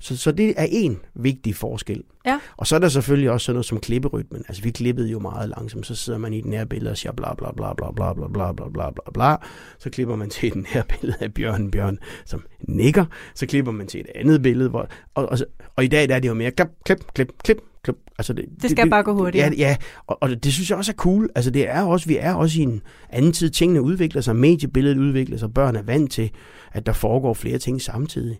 Så, 0.01 0.16
så 0.16 0.32
det 0.32 0.55
er 0.57 0.66
en 0.70 1.01
vigtig 1.14 1.55
forskel. 1.55 2.05
Ja. 2.26 2.41
Og 2.57 2.66
så 2.66 2.74
er 2.74 2.78
der 2.78 2.89
selvfølgelig 2.89 3.30
også 3.30 3.45
sådan 3.45 3.55
noget 3.55 3.66
som 3.66 3.80
klipperytmen. 3.80 4.45
Altså 4.49 4.62
vi 4.62 4.70
klippede 4.70 5.11
jo 5.11 5.18
meget 5.18 5.49
langsomt, 5.49 5.86
så 5.86 5.95
sidder 5.95 6.18
man 6.18 6.34
i 6.34 6.41
den 6.41 6.53
her 6.53 6.64
billede 6.64 6.91
og 6.91 6.97
siger 6.97 7.12
bla 7.12 7.34
bla 7.34 7.53
bla 7.53 7.74
bla 7.74 7.93
bla 7.93 8.12
bla 8.12 8.28
bla 8.28 8.53
bla 8.53 8.68
bla 8.68 8.91
bla 8.91 9.11
bla. 9.14 9.36
Så 9.78 9.91
klipper 9.91 10.16
man 10.16 10.30
til 10.30 10.55
den 10.55 10.66
her 10.66 10.82
billede 10.82 11.18
af 11.20 11.34
Bjørn 11.34 11.70
Bjørn, 11.70 11.99
som 12.24 12.47
nikker. 12.61 13.05
Så 13.34 13.47
klipper 13.47 13.72
man 13.72 13.86
til 13.86 14.01
et 14.01 14.07
andet 14.14 14.43
billede. 14.43 14.70
Hvor, 14.70 14.89
og, 15.14 15.26
og, 15.26 15.39
og 15.76 15.84
i 15.84 15.89
dag 15.89 16.09
der 16.09 16.14
er 16.14 16.20
det 16.20 16.28
jo 16.28 16.34
mere 16.34 16.51
klip, 16.51 16.68
klip, 16.84 17.12
klip, 17.14 17.32
klip. 17.45 17.59
Altså 18.18 18.33
det, 18.33 18.45
det 18.62 18.70
skal 18.70 18.85
det, 18.85 18.91
bare 18.91 19.03
gå 19.03 19.14
hurtigt. 19.14 19.45
Ja, 19.45 19.51
ja 19.57 19.76
og, 20.07 20.18
og 20.20 20.45
det 20.45 20.53
synes 20.53 20.70
jeg 20.70 20.79
også 20.79 20.93
er 20.93 20.97
cool. 20.97 21.31
Altså 21.35 21.51
det 21.51 21.68
er 21.68 21.83
også, 21.83 22.07
vi 22.07 22.16
er 22.16 22.35
også 22.35 22.61
i 22.61 22.62
en 22.62 22.83
anden 23.11 23.33
tid. 23.33 23.51
Tingene 23.51 23.83
udvikler 23.83 24.20
sig, 24.20 24.37
mediebilledet 24.37 24.99
udvikler 24.99 25.37
sig, 25.37 25.55
børn 25.55 25.76
er 25.76 25.83
vant 25.83 26.12
til, 26.12 26.31
at 26.72 26.87
der 26.87 26.93
foregår 26.93 27.35
flere 27.35 27.59
ting 27.59 27.83
samtidig. 27.83 28.39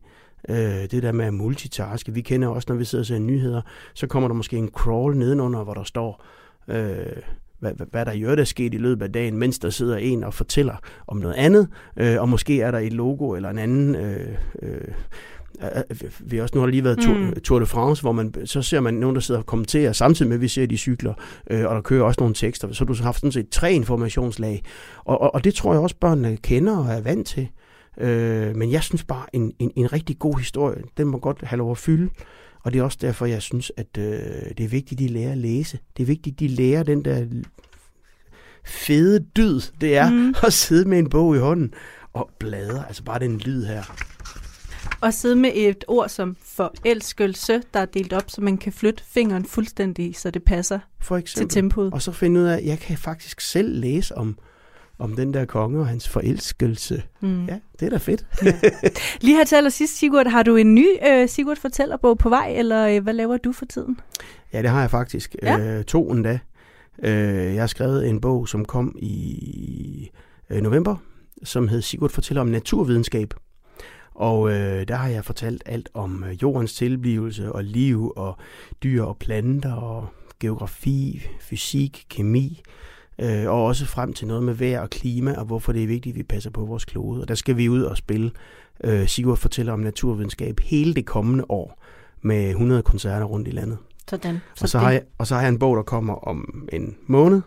Øh, 0.49 0.57
det 0.91 1.03
der 1.03 1.12
med 1.12 1.24
at 1.24 1.34
multitaske. 1.34 2.14
Vi 2.14 2.20
kender 2.20 2.49
også, 2.49 2.66
når 2.68 2.76
vi 2.76 2.84
sidder 2.84 3.03
og 3.03 3.07
ser 3.07 3.18
nyheder, 3.18 3.61
så 3.95 4.07
kommer 4.07 4.28
der 4.28 4.34
måske 4.34 4.57
en 4.57 4.68
crawl 4.68 5.16
nedenunder, 5.16 5.64
hvor 5.64 5.74
der 5.74 5.84
står, 5.84 6.24
øh, 6.68 6.97
hvad, 7.59 7.72
hvad 7.91 8.07
der 8.07 8.12
i 8.12 8.20
øvrigt 8.20 8.41
er 8.41 8.45
sket 8.45 8.74
i 8.74 8.78
løbet 8.78 9.03
af 9.03 9.12
dagen, 9.12 9.39
mens 9.39 9.59
der 9.59 9.70
sidder 9.70 9.97
en 9.97 10.24
og 10.24 10.34
fortæller 10.34 10.76
om 11.07 11.16
noget 11.16 11.34
andet, 11.34 11.68
øh, 11.97 12.20
og 12.20 12.28
måske 12.28 12.61
er 12.61 12.70
der 12.70 12.78
et 12.78 12.93
logo 12.93 13.30
eller 13.30 13.51
en 13.51 13.59
anden... 13.59 13.95
Øh, 13.95 14.34
øh, 14.62 14.80
vi 16.20 16.36
har 16.36 16.42
også 16.42 16.54
nu 16.54 16.61
har 16.61 16.68
lige 16.68 16.84
været 16.84 16.98
Tour, 16.98 17.18
mm. 17.18 17.40
Tour 17.44 17.59
de 17.59 17.66
France, 17.66 18.02
hvor 18.02 18.12
man, 18.12 18.34
så 18.44 18.62
ser 18.62 18.80
man 18.80 18.94
nogen, 18.94 19.14
der 19.14 19.20
sidder 19.20 19.40
og 19.40 19.46
kommenterer, 19.46 19.92
samtidig 19.92 20.28
med, 20.28 20.36
at 20.36 20.40
vi 20.40 20.48
ser 20.48 20.66
de 20.66 20.76
cykler, 20.76 21.14
øh, 21.50 21.66
og 21.66 21.74
der 21.74 21.80
kører 21.80 22.04
også 22.04 22.20
nogle 22.20 22.34
tekster. 22.34 22.72
Så 22.72 22.84
du 22.84 22.94
har 22.94 23.02
haft 23.02 23.20
sådan 23.20 23.32
set 23.32 23.48
tre 23.48 23.72
informationslag. 23.72 24.62
Og, 25.04 25.20
og, 25.20 25.34
og 25.34 25.44
det 25.44 25.54
tror 25.54 25.72
jeg 25.72 25.82
også, 25.82 25.96
børnene 26.00 26.36
kender 26.36 26.76
og 26.76 26.92
er 26.92 27.00
vant 27.00 27.26
til. 27.26 27.48
Øh, 28.00 28.56
men 28.56 28.72
jeg 28.72 28.82
synes 28.82 29.04
bare, 29.04 29.26
en, 29.32 29.52
en, 29.59 29.72
en 29.76 29.92
rigtig 29.92 30.18
god 30.18 30.38
historie, 30.38 30.82
den 30.96 31.06
må 31.06 31.18
godt 31.18 31.38
have 31.42 31.59
lov 31.59 31.70
at 31.70 31.78
fylde. 31.78 32.11
Og 32.64 32.72
det 32.72 32.78
er 32.78 32.82
også 32.82 32.98
derfor, 33.00 33.26
jeg 33.26 33.42
synes, 33.42 33.72
at 33.76 33.98
øh, 33.98 34.04
det 34.59 34.64
er 34.64 34.68
vigtigt, 34.68 35.00
at 35.00 35.09
de 35.09 35.09
lærer 35.09 35.32
at 35.32 35.38
læse. 35.38 35.78
Det 35.96 36.02
er 36.02 36.06
vigtigt, 36.06 36.34
at 36.34 36.40
de 36.40 36.48
lærer 36.48 36.82
den 36.82 37.04
der 37.04 37.26
fede 38.64 39.24
dyd, 39.36 39.61
det 39.80 39.96
er 39.96 40.11
mm. 40.11 40.34
at 40.46 40.52
sidde 40.52 40.88
med 40.88 40.98
en 40.98 41.11
bog 41.11 41.36
i 41.36 41.38
hånden 41.38 41.74
og 42.12 42.30
bladre. 42.38 42.86
Altså 42.86 43.04
bare 43.04 43.18
den 43.18 43.38
lyd 43.38 43.64
her. 43.64 43.82
Og 45.01 45.14
sidde 45.14 45.36
med 45.36 45.51
et 45.55 45.84
ord 45.88 46.09
som 46.09 46.36
forelskelse, 46.42 47.62
der 47.74 47.80
er 47.80 47.84
delt 47.84 48.12
op, 48.12 48.30
så 48.30 48.40
man 48.40 48.59
kan 48.59 48.72
flytte 48.72 49.03
fingeren 49.05 49.44
fuldstændig, 49.44 50.16
så 50.16 50.30
det 50.30 50.42
passer 50.42 50.78
For 51.01 51.16
eksempel. 51.16 51.49
til 51.49 51.62
tempoet. 51.62 51.92
Og 51.92 52.03
så 52.03 52.12
finde 52.12 52.40
ud 52.40 52.44
af, 52.44 52.57
at 52.57 52.64
jeg 52.64 52.78
kan 52.78 52.99
faktisk 52.99 53.40
selv 53.40 53.80
læse 53.80 54.16
om 54.16 54.38
om 54.99 55.16
den 55.16 55.34
der 55.34 55.44
konge 55.44 55.80
og 55.80 55.86
hans 55.86 56.09
forelskelse. 56.09 57.03
Mm. 57.20 57.46
Ja, 57.46 57.59
det 57.80 57.86
er 57.86 57.90
da 57.90 57.96
fedt. 57.96 58.26
Ja. 58.44 58.53
Lige 59.20 59.36
her 59.36 59.44
til 59.44 59.57
allersidst, 59.57 59.99
Sigurd, 59.99 60.26
har 60.26 60.42
du 60.42 60.57
en 60.57 60.74
ny 60.74 60.86
uh, 61.07 61.28
Sigurd 61.28 61.57
Fortællerbog 61.57 62.18
på 62.18 62.28
vej, 62.28 62.55
eller 62.57 62.96
uh, 62.96 63.03
hvad 63.03 63.14
laver 63.14 63.36
du 63.36 63.53
for 63.53 63.64
tiden? 63.64 64.01
Ja, 64.53 64.62
det 64.62 64.70
har 64.70 64.80
jeg 64.80 64.90
faktisk. 64.90 65.36
Ja. 65.42 65.78
Uh, 65.78 65.84
to 65.84 66.11
endda. 66.11 66.38
Uh, 66.99 67.09
jeg 67.55 67.62
har 67.62 67.66
skrevet 67.66 68.09
en 68.09 68.20
bog, 68.20 68.49
som 68.49 68.64
kom 68.64 68.96
i 68.99 70.11
uh, 70.51 70.57
november, 70.57 70.96
som 71.44 71.68
hed 71.68 71.82
Sigurd 71.82 72.11
Fortæller 72.11 72.40
om 72.40 72.49
naturvidenskab. 72.49 73.34
Og 74.18 74.50
øh, 74.50 74.88
der 74.88 74.94
har 74.94 75.08
jeg 75.08 75.24
fortalt 75.24 75.62
alt 75.66 75.88
om 75.94 76.24
øh, 76.24 76.42
jordens 76.42 76.74
tilblivelse 76.74 77.52
og 77.52 77.64
liv 77.64 78.12
og 78.16 78.36
dyr 78.82 79.02
og 79.02 79.16
planter 79.16 79.72
og 79.72 80.06
geografi, 80.40 81.22
fysik, 81.40 82.06
kemi, 82.10 82.62
øh, 83.18 83.48
og 83.48 83.64
også 83.64 83.86
frem 83.86 84.12
til 84.12 84.26
noget 84.26 84.42
med 84.42 84.54
vejr 84.54 84.80
og 84.80 84.90
klima, 84.90 85.34
og 85.34 85.44
hvorfor 85.44 85.72
det 85.72 85.82
er 85.82 85.86
vigtigt, 85.86 86.14
at 86.14 86.18
vi 86.18 86.22
passer 86.22 86.50
på 86.50 86.64
vores 86.64 86.84
klode. 86.84 87.20
Og 87.20 87.28
der 87.28 87.34
skal 87.34 87.56
vi 87.56 87.68
ud 87.68 87.82
og 87.82 87.96
spille. 87.96 88.30
Øh, 88.84 89.06
Sigurd 89.06 89.36
fortæller 89.36 89.72
om 89.72 89.80
naturvidenskab 89.80 90.60
hele 90.60 90.94
det 90.94 91.06
kommende 91.06 91.44
år 91.48 91.82
med 92.22 92.48
100 92.48 92.82
koncerter 92.82 93.26
rundt 93.26 93.48
i 93.48 93.50
landet. 93.50 93.78
Sådan. 94.08 94.40
Så 94.54 94.64
og, 94.64 94.68
så 94.68 94.78
har 94.78 94.90
jeg, 94.90 95.02
og 95.18 95.26
så 95.26 95.34
har 95.34 95.42
jeg 95.42 95.48
en 95.48 95.58
bog, 95.58 95.76
der 95.76 95.82
kommer 95.82 96.14
om 96.14 96.68
en 96.72 96.96
måned, 97.06 97.40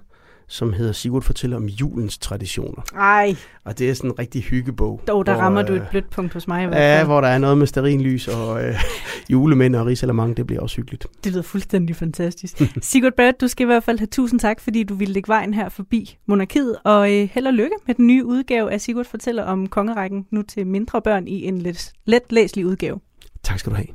som 0.52 0.74
hedder 0.74 0.92
Sigurd 0.92 1.24
fortæller 1.24 1.58
om 1.58 1.66
julens 1.66 2.18
traditioner. 2.18 2.82
Ej. 2.96 3.36
Og 3.64 3.80
det 3.80 3.90
er 3.90 3.94
sådan 3.94 4.10
en 4.10 4.20
rigtig 4.20 4.44
hyggebog. 4.44 5.02
Dog, 5.08 5.26
der 5.26 5.34
hvor, 5.34 5.42
rammer 5.42 5.62
du 5.62 5.74
et 5.74 5.82
øh, 5.82 5.90
blødt 5.90 6.10
punkt 6.10 6.34
hos 6.34 6.48
mig. 6.48 6.64
I 6.64 6.66
hvert 6.66 6.78
fald. 6.78 7.00
Ja, 7.00 7.06
hvor 7.06 7.22
der 7.22 7.28
er 7.28 7.38
noget 7.38 7.58
med 7.58 7.68
sterinlys 7.68 8.28
og 8.28 8.64
øh, 8.64 8.76
julemænd 9.32 9.76
og 9.76 9.86
risalamang. 9.86 10.38
Det 10.38 10.48
bliver 10.48 10.62
også 10.62 10.76
hyggeligt. 10.76 11.08
Det 11.24 11.32
lyder 11.32 11.44
fuldstændig 11.44 11.96
fantastisk. 11.96 12.62
Sigurd 12.82 13.14
Barrett, 13.18 13.42
du 13.42 13.48
skal 13.48 13.64
i 13.64 13.66
hvert 13.66 13.84
fald 13.84 14.00
have 14.00 14.08
tusind 14.08 14.40
tak, 14.40 14.60
fordi 14.60 14.84
du 14.84 14.96
ville 14.96 15.14
lægge 15.14 15.28
vejen 15.28 15.54
her 15.54 15.70
forbi 15.70 16.18
monarkiet. 16.26 16.78
Og 16.84 17.14
øh, 17.14 17.30
held 17.34 17.48
og 17.48 17.54
lykke 17.54 17.76
med 17.88 17.96
den 17.96 18.08
nye 18.08 18.26
udgave 18.26 18.72
af 18.72 18.82
Sigurd 18.82 19.06
fortæller 19.06 19.44
om 19.44 19.68
kongerækken 19.68 20.26
nu 20.32 20.42
til 20.42 20.68
mindre 20.68 21.02
børn 21.02 21.28
i 21.28 21.46
en 21.46 21.62
let, 21.62 21.92
let 22.06 22.24
læselig 22.30 22.66
udgave. 22.66 23.00
Tak 23.44 23.60
skal 23.60 23.72
du 23.72 23.76
have. 23.76 23.88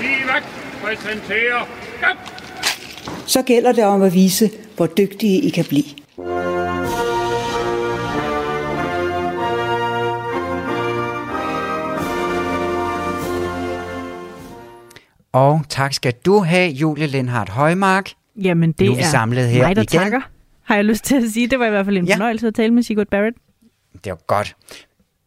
Livak 0.00 0.42
præsenterer 0.82 1.64
så 3.26 3.42
gælder 3.42 3.72
det 3.72 3.84
om 3.84 4.02
at 4.02 4.14
vise, 4.14 4.50
hvor 4.76 4.86
dygtige 4.86 5.40
I 5.40 5.48
kan 5.48 5.64
blive. 5.64 5.84
Og 15.32 15.62
tak 15.68 15.92
skal 15.92 16.12
du 16.26 16.38
have, 16.38 16.70
Julie 16.70 17.06
Lindhardt 17.06 17.50
Højmark. 17.50 18.10
Jamen, 18.42 18.72
det 18.72 18.86
nu 18.86 18.92
er 18.92 18.96
vi 18.96 19.02
samlet 19.02 19.48
her 19.48 19.66
mig, 19.66 19.76
der 19.76 19.82
igen. 19.82 20.00
takker, 20.00 20.20
har 20.62 20.74
jeg 20.74 20.84
lyst 20.84 21.04
til 21.04 21.16
at 21.16 21.30
sige. 21.32 21.46
Det 21.46 21.58
var 21.58 21.66
i 21.66 21.70
hvert 21.70 21.84
fald 21.84 21.96
en 21.96 22.06
ja. 22.06 22.14
fornøjelse 22.14 22.46
at 22.46 22.54
tale 22.54 22.74
med 22.74 22.82
Sigurd 22.82 23.06
Barrett. 23.06 23.36
Det 24.04 24.10
var 24.10 24.18
godt. 24.26 24.56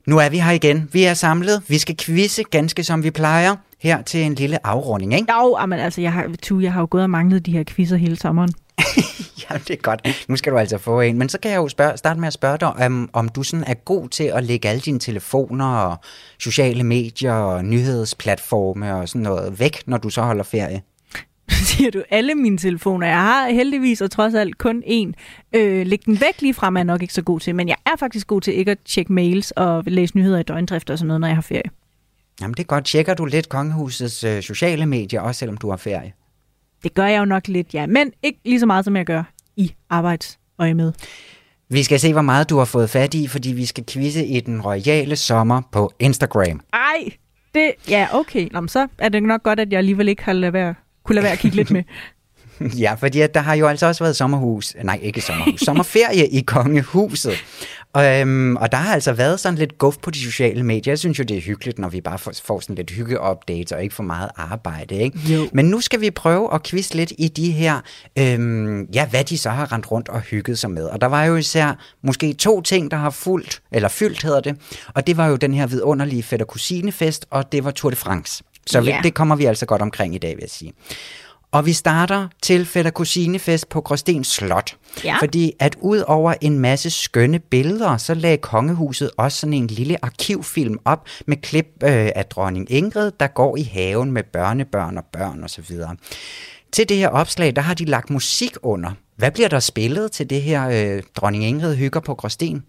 Nu 0.07 0.17
er 0.17 0.29
vi 0.29 0.39
her 0.39 0.51
igen. 0.51 0.89
Vi 0.93 1.03
er 1.03 1.13
samlet. 1.13 1.63
Vi 1.67 1.77
skal 1.77 1.97
quizze 1.97 2.43
ganske 2.43 2.83
som 2.83 3.03
vi 3.03 3.11
plejer 3.11 3.55
her 3.80 4.01
til 4.01 4.23
en 4.23 4.34
lille 4.34 4.67
afrunding, 4.67 5.13
ikke? 5.13 5.34
Jo, 5.34 5.65
men 5.65 5.80
altså, 5.80 6.01
jeg 6.01 6.13
har, 6.13 6.30
tu, 6.43 6.59
jeg 6.59 6.73
har 6.73 6.82
jo 6.82 6.88
gået 6.89 7.03
og 7.03 7.09
manglet 7.09 7.45
de 7.45 7.51
her 7.51 7.63
quizzer 7.63 7.97
hele 7.97 8.15
sommeren. 8.15 8.49
ja, 9.49 9.57
det 9.57 9.69
er 9.69 9.82
godt. 9.82 10.25
Nu 10.28 10.36
skal 10.36 10.53
du 10.53 10.57
altså 10.57 10.78
få 10.78 11.01
en. 11.01 11.17
Men 11.17 11.30
så 11.30 11.39
kan 11.39 11.51
jeg 11.51 11.57
jo 11.57 11.67
spørge, 11.67 11.97
starte 11.97 12.19
med 12.19 12.28
at 12.28 12.34
spørge 12.34 12.57
dig, 12.57 12.67
om, 12.86 13.09
om 13.13 13.30
du 13.30 13.43
sådan 13.43 13.63
er 13.67 13.73
god 13.73 14.09
til 14.09 14.23
at 14.23 14.43
lægge 14.43 14.69
alle 14.69 14.82
dine 14.82 14.99
telefoner 14.99 15.65
og 15.65 15.97
sociale 16.39 16.84
medier 16.84 17.34
og 17.34 17.65
nyhedsplatforme 17.65 18.95
og 18.95 19.09
sådan 19.09 19.21
noget 19.21 19.59
væk, 19.59 19.88
når 19.88 19.97
du 19.97 20.09
så 20.09 20.21
holder 20.21 20.43
ferie. 20.43 20.82
Siger 21.51 21.91
du 21.91 22.03
alle 22.09 22.36
mine 22.36 22.57
telefoner? 22.57 23.07
Jeg 23.07 23.21
har 23.21 23.49
heldigvis 23.49 24.01
og 24.01 24.11
trods 24.11 24.34
alt 24.34 24.57
kun 24.57 24.84
én. 24.86 25.11
Øh, 25.53 25.88
læg 25.88 26.05
den 26.05 26.21
væk 26.21 26.41
lige 26.41 26.53
frem 26.53 26.75
er 26.75 26.80
jeg 26.80 26.86
nok 26.86 27.01
ikke 27.01 27.13
så 27.13 27.21
god 27.21 27.39
til, 27.39 27.55
men 27.55 27.67
jeg 27.67 27.78
er 27.86 27.95
faktisk 27.99 28.28
god 28.28 28.41
til 28.41 28.53
ikke 28.53 28.71
at 28.71 28.80
tjekke 28.86 29.13
mails 29.13 29.51
og 29.51 29.84
læse 29.88 30.17
nyheder 30.17 30.39
i 30.39 30.43
døgndrift 30.43 30.89
og 30.89 30.97
sådan 30.97 31.07
noget, 31.07 31.21
når 31.21 31.28
jeg 31.28 31.38
har 31.38 31.41
ferie. 31.41 31.69
Jamen 32.41 32.53
det 32.53 32.59
er 32.59 32.67
godt. 32.67 32.85
Tjekker 32.85 33.13
du 33.13 33.25
lidt 33.25 33.49
kongehusets 33.49 34.23
øh, 34.23 34.41
sociale 34.41 34.85
medier, 34.85 35.21
også 35.21 35.39
selvom 35.39 35.57
du 35.57 35.69
har 35.69 35.77
ferie? 35.77 36.13
Det 36.83 36.93
gør 36.93 37.05
jeg 37.05 37.19
jo 37.19 37.25
nok 37.25 37.47
lidt, 37.47 37.73
ja. 37.73 37.88
Men 37.88 38.11
ikke 38.23 38.39
lige 38.45 38.59
så 38.59 38.65
meget, 38.65 38.85
som 38.85 38.95
jeg 38.95 39.05
gør 39.05 39.23
i 39.55 39.73
arbejdsøje 39.89 40.73
med. 40.73 40.93
Vi 41.69 41.83
skal 41.83 41.99
se, 41.99 42.13
hvor 42.13 42.21
meget 42.21 42.49
du 42.49 42.57
har 42.57 42.65
fået 42.65 42.89
fat 42.89 43.13
i, 43.13 43.27
fordi 43.27 43.51
vi 43.51 43.65
skal 43.65 43.85
quizze 43.85 44.25
i 44.25 44.39
den 44.39 44.61
royale 44.61 45.15
sommer 45.15 45.61
på 45.71 45.91
Instagram. 45.99 46.61
Ej, 46.73 47.09
det... 47.55 47.71
Ja, 47.89 48.07
okay. 48.11 48.47
Nå, 48.51 48.67
så 48.67 48.88
er 48.97 49.09
det 49.09 49.23
nok 49.23 49.43
godt, 49.43 49.59
at 49.59 49.71
jeg 49.71 49.77
alligevel 49.77 50.07
ikke 50.07 50.23
har 50.23 50.33
lade 50.33 50.53
være, 50.53 50.75
kunne 51.03 51.15
lade 51.15 51.23
være 51.23 51.33
at 51.33 51.39
kigge 51.39 51.57
lidt 51.57 51.71
med. 51.71 51.83
Ja, 52.83 52.93
fordi 52.93 53.27
der 53.33 53.39
har 53.39 53.53
jo 53.53 53.67
altså 53.67 53.85
også 53.85 54.03
været 54.03 54.15
sommerhus, 54.15 54.75
nej 54.83 54.99
ikke 55.01 55.21
sommerhus, 55.21 55.59
sommerferie 55.61 56.27
i 56.27 56.41
kongehuset. 56.41 57.33
Og, 57.93 58.19
øhm, 58.19 58.55
og 58.55 58.71
der 58.71 58.77
har 58.77 58.93
altså 58.93 59.13
været 59.13 59.39
sådan 59.39 59.57
lidt 59.59 59.77
guf 59.77 59.95
på 60.01 60.11
de 60.11 60.19
sociale 60.23 60.63
medier. 60.63 60.91
Jeg 60.91 60.99
synes 60.99 61.19
jo, 61.19 61.23
det 61.23 61.37
er 61.37 61.41
hyggeligt, 61.41 61.79
når 61.79 61.89
vi 61.89 62.01
bare 62.01 62.19
får, 62.19 62.33
får 62.45 62.59
sådan 62.59 62.75
lidt 62.75 62.91
hygge-updates 62.91 63.75
og 63.75 63.83
ikke 63.83 63.95
for 63.95 64.03
meget 64.03 64.29
arbejde. 64.35 64.95
Ikke? 64.95 65.19
Jo. 65.19 65.47
Men 65.53 65.65
nu 65.65 65.81
skal 65.81 66.01
vi 66.01 66.11
prøve 66.11 66.53
at 66.53 66.63
quizze 66.63 66.95
lidt 66.95 67.13
i 67.17 67.27
de 67.27 67.51
her, 67.51 67.79
øhm, 68.17 68.83
ja, 68.93 69.05
hvad 69.07 69.23
de 69.23 69.37
så 69.37 69.49
har 69.49 69.71
rendt 69.71 69.91
rundt 69.91 70.09
og 70.09 70.21
hygget 70.21 70.59
sig 70.59 70.71
med. 70.71 70.83
Og 70.85 71.01
der 71.01 71.07
var 71.07 71.23
jo 71.25 71.35
især 71.35 71.79
måske 72.03 72.33
to 72.33 72.61
ting, 72.61 72.91
der 72.91 72.97
har 72.97 73.09
fulgt, 73.09 73.61
eller 73.71 73.89
fyldt 73.89 74.23
hedder 74.23 74.39
det. 74.39 74.55
Og 74.93 75.07
det 75.07 75.17
var 75.17 75.27
jo 75.27 75.35
den 75.35 75.53
her 75.53 75.67
vidunderlige 75.67 76.23
fætter 76.23 76.45
kusinefest, 76.45 77.25
og 77.29 77.51
det 77.51 77.63
var 77.63 77.71
Tour 77.71 77.89
de 77.89 77.95
France. 77.95 78.43
Så 78.67 78.81
Ja. 78.81 78.99
det 79.03 79.13
kommer 79.13 79.35
vi 79.35 79.45
altså 79.45 79.65
godt 79.65 79.81
omkring 79.81 80.15
i 80.15 80.17
dag, 80.17 80.29
vil 80.29 80.41
jeg 80.41 80.49
sige. 80.49 80.73
Og 81.57 81.65
vi 81.65 81.73
starter 81.73 82.27
til 82.41 82.65
fætter 82.65 82.91
kusinefest 82.91 83.69
på 83.69 83.81
Gråsten 83.81 84.23
Slot. 84.23 84.75
Ja. 85.03 85.17
Fordi 85.19 85.53
at 85.59 85.75
ud 85.81 86.03
over 86.07 86.33
en 86.41 86.59
masse 86.59 86.89
skønne 86.89 87.39
billeder, 87.39 87.97
så 87.97 88.13
lagde 88.13 88.37
kongehuset 88.37 89.11
også 89.17 89.39
sådan 89.39 89.53
en 89.53 89.67
lille 89.67 90.05
arkivfilm 90.05 90.79
op 90.85 91.07
med 91.25 91.37
klip 91.37 91.65
øh, 91.83 92.09
af 92.15 92.25
dronning 92.25 92.71
Ingrid, 92.71 93.11
der 93.19 93.27
går 93.27 93.57
i 93.57 93.63
haven 93.63 94.11
med 94.11 94.23
børnebørn 94.23 94.97
og 94.97 95.05
børn 95.05 95.43
osv. 95.43 95.75
Til 96.71 96.89
det 96.89 96.97
her 96.97 97.09
opslag, 97.09 97.55
der 97.55 97.61
har 97.61 97.73
de 97.73 97.85
lagt 97.85 98.09
musik 98.09 98.55
under. 98.63 98.91
Hvad 99.15 99.31
bliver 99.31 99.49
der 99.49 99.59
spillet 99.59 100.11
til 100.11 100.29
det 100.29 100.41
her 100.41 100.95
øh, 100.95 101.03
dronning 101.15 101.43
Ingrid 101.43 101.75
hygger 101.75 101.99
på 101.99 102.15
Gråsten? 102.15 102.63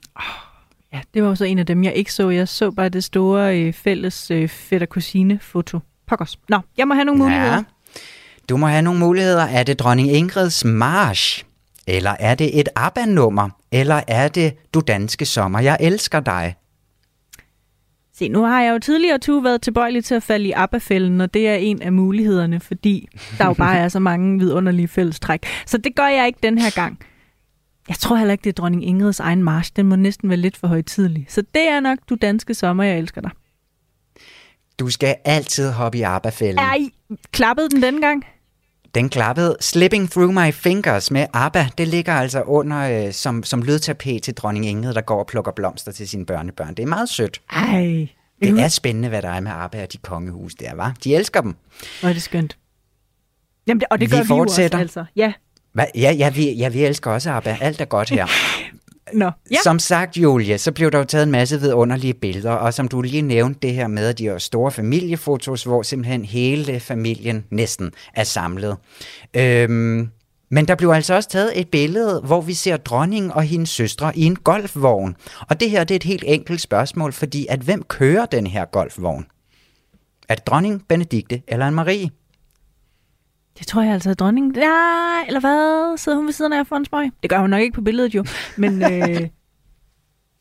Ja, 0.92 1.00
det 1.14 1.22
var 1.22 1.34
så 1.34 1.44
en 1.44 1.58
af 1.58 1.66
dem, 1.66 1.84
jeg 1.84 1.94
ikke 1.94 2.12
så. 2.12 2.30
Jeg 2.30 2.48
så 2.48 2.70
bare 2.70 2.88
det 2.88 3.04
store 3.04 3.58
øh, 3.60 3.72
fælles 3.72 4.30
øh, 4.30 4.48
fætter-kusine-foto. 4.48 5.78
Pokkers. 6.06 6.38
Nå, 6.48 6.58
jeg 6.76 6.88
må 6.88 6.94
have 6.94 7.04
nogle 7.04 7.22
muligheder. 7.22 7.54
Ja. 7.54 7.62
Du 8.48 8.56
må 8.56 8.66
have 8.66 8.82
nogle 8.82 9.00
muligheder. 9.00 9.42
Er 9.42 9.62
det 9.62 9.78
dronning 9.78 10.12
Ingrids 10.12 10.64
march? 10.64 11.44
Eller 11.86 12.16
er 12.20 12.34
det 12.34 12.60
et 12.60 12.68
ABBA-nummer? 12.76 13.48
Eller 13.72 14.00
er 14.08 14.28
det 14.28 14.54
Du 14.74 14.80
danske 14.80 15.26
sommer, 15.26 15.60
jeg 15.60 15.76
elsker 15.80 16.20
dig? 16.20 16.54
Se, 18.14 18.28
nu 18.28 18.42
har 18.42 18.62
jeg 18.62 18.72
jo 18.72 18.78
tidligere 18.78 19.18
tu 19.18 19.40
været 19.40 19.62
tilbøjelig 19.62 20.04
til 20.04 20.14
at 20.14 20.22
falde 20.22 20.48
i 20.48 20.52
ABBA-fælden, 20.52 21.20
og 21.20 21.34
det 21.34 21.48
er 21.48 21.54
en 21.54 21.82
af 21.82 21.92
mulighederne, 21.92 22.60
fordi 22.60 23.08
der 23.38 23.46
jo 23.46 23.52
bare 23.52 23.78
er 23.78 23.88
så 23.88 23.98
mange 23.98 24.38
vidunderlige 24.38 24.88
fællestræk. 24.88 25.46
Så 25.66 25.78
det 25.78 25.96
gør 25.96 26.06
jeg 26.06 26.26
ikke 26.26 26.38
den 26.42 26.58
her 26.58 26.70
gang. 26.70 26.98
Jeg 27.88 27.96
tror 27.96 28.16
heller 28.16 28.32
ikke, 28.32 28.44
det 28.44 28.50
er 28.50 28.62
dronning 28.62 28.84
Ingrids 28.84 29.20
egen 29.20 29.42
march. 29.42 29.72
Den 29.76 29.86
må 29.86 29.96
næsten 29.96 30.28
være 30.28 30.38
lidt 30.38 30.56
for 30.56 30.66
højtidlig. 30.66 31.26
Så 31.28 31.42
det 31.54 31.68
er 31.68 31.80
nok 31.80 31.98
Du 32.08 32.14
danske 32.14 32.54
sommer, 32.54 32.84
jeg 32.84 32.98
elsker 32.98 33.20
dig. 33.20 33.30
Du 34.78 34.90
skal 34.90 35.16
altid 35.24 35.72
hoppe 35.72 35.98
i 35.98 36.02
ABBA-fælden. 36.02 36.58
Ej, 36.58 36.78
klappede 37.32 37.68
den 37.68 37.82
denne 37.82 38.00
gang? 38.00 38.24
Den 38.94 39.08
klappede 39.08 39.56
Slipping 39.60 40.10
Through 40.10 40.34
My 40.34 40.52
Fingers 40.52 41.10
med 41.10 41.26
ABBA. 41.32 41.66
Det 41.78 41.88
ligger 41.88 42.12
altså 42.12 42.42
under 42.42 43.06
øh, 43.06 43.12
som, 43.12 43.42
som 43.42 43.62
lydtapet 43.62 44.22
til 44.22 44.34
dronning 44.34 44.66
Ingrid, 44.66 44.94
der 44.94 45.00
går 45.00 45.18
og 45.18 45.26
plukker 45.26 45.52
blomster 45.52 45.92
til 45.92 46.08
sine 46.08 46.26
børnebørn. 46.26 46.74
Det 46.74 46.82
er 46.82 46.86
meget 46.86 47.08
sødt. 47.08 47.40
Ej, 47.52 48.08
Det 48.42 48.60
er 48.60 48.68
spændende, 48.68 49.08
hvad 49.08 49.22
der 49.22 49.28
er 49.30 49.40
med 49.40 49.50
ABBA 49.54 49.82
og 49.82 49.92
de 49.92 49.98
kongehus 49.98 50.54
der, 50.54 50.74
var. 50.74 50.94
De 51.04 51.14
elsker 51.14 51.40
dem. 51.40 51.54
hvor 52.00 52.08
er 52.08 52.12
det 52.12 52.22
skønt. 52.22 52.58
Jamen, 53.66 53.80
det, 53.80 53.88
og 53.90 54.00
det 54.00 54.10
Vi 54.10 54.16
gør 54.16 54.22
vi 54.22 54.28
jo 54.28 54.38
også, 54.38 54.54
fortsætter. 54.54 54.78
altså. 54.78 55.04
Ja, 55.16 55.32
Hva? 55.72 55.84
Ja, 55.94 56.12
ja, 56.12 56.30
vi, 56.30 56.52
ja, 56.52 56.68
vi 56.68 56.84
elsker 56.84 57.10
også 57.10 57.30
ABBA. 57.30 57.56
Alt 57.60 57.80
er 57.80 57.84
godt 57.84 58.10
her. 58.10 58.26
Nå, 59.12 59.30
ja. 59.50 59.56
Som 59.62 59.78
sagt, 59.78 60.16
Julie, 60.16 60.58
så 60.58 60.72
blev 60.72 60.90
der 60.90 60.98
jo 60.98 61.04
taget 61.04 61.22
en 61.22 61.30
masse 61.30 61.60
vidunderlige 61.60 62.14
billeder, 62.14 62.52
og 62.52 62.74
som 62.74 62.88
du 62.88 63.00
lige 63.00 63.22
nævnte 63.22 63.60
det 63.62 63.74
her 63.74 63.86
med, 63.86 64.14
de 64.14 64.24
her 64.24 64.38
store 64.38 64.70
familiefotos, 64.70 65.64
hvor 65.64 65.82
simpelthen 65.82 66.24
hele 66.24 66.80
familien 66.80 67.44
næsten 67.50 67.92
er 68.14 68.24
samlet. 68.24 68.76
Øhm, 69.34 70.08
men 70.50 70.68
der 70.68 70.74
blev 70.74 70.90
altså 70.90 71.14
også 71.14 71.28
taget 71.28 71.60
et 71.60 71.68
billede, 71.68 72.20
hvor 72.20 72.40
vi 72.40 72.54
ser 72.54 72.76
dronningen 72.76 73.32
og 73.32 73.42
hendes 73.42 73.70
søstre 73.70 74.18
i 74.18 74.22
en 74.24 74.36
golfvogn. 74.36 75.16
Og 75.48 75.60
det 75.60 75.70
her 75.70 75.84
det 75.84 75.94
er 75.94 75.96
et 75.96 76.02
helt 76.02 76.24
enkelt 76.26 76.60
spørgsmål, 76.60 77.12
fordi 77.12 77.46
at 77.50 77.60
hvem 77.60 77.82
kører 77.82 78.26
den 78.26 78.46
her 78.46 78.64
golfvogn? 78.64 79.26
Er 80.28 80.34
det 80.34 80.46
dronning 80.46 80.82
Benedikte 80.88 81.42
eller 81.48 81.70
Anne-Marie? 81.70 82.17
Det 83.58 83.66
tror 83.66 83.82
jeg 83.82 83.92
altså 83.92 84.10
er 84.10 84.14
dronningen. 84.14 84.54
Ja, 84.56 85.26
eller 85.26 85.40
hvad? 85.40 85.98
Sidder 85.98 86.18
hun 86.18 86.26
ved 86.26 86.32
siden 86.32 86.52
af 86.52 86.66
for 86.66 86.76
en 86.76 86.84
smøg? 86.84 87.10
Det 87.22 87.30
gør 87.30 87.38
hun 87.38 87.50
nok 87.50 87.60
ikke 87.60 87.74
på 87.74 87.80
billedet 87.80 88.14
jo. 88.14 88.24
Men 88.56 88.82
øh, 88.92 89.28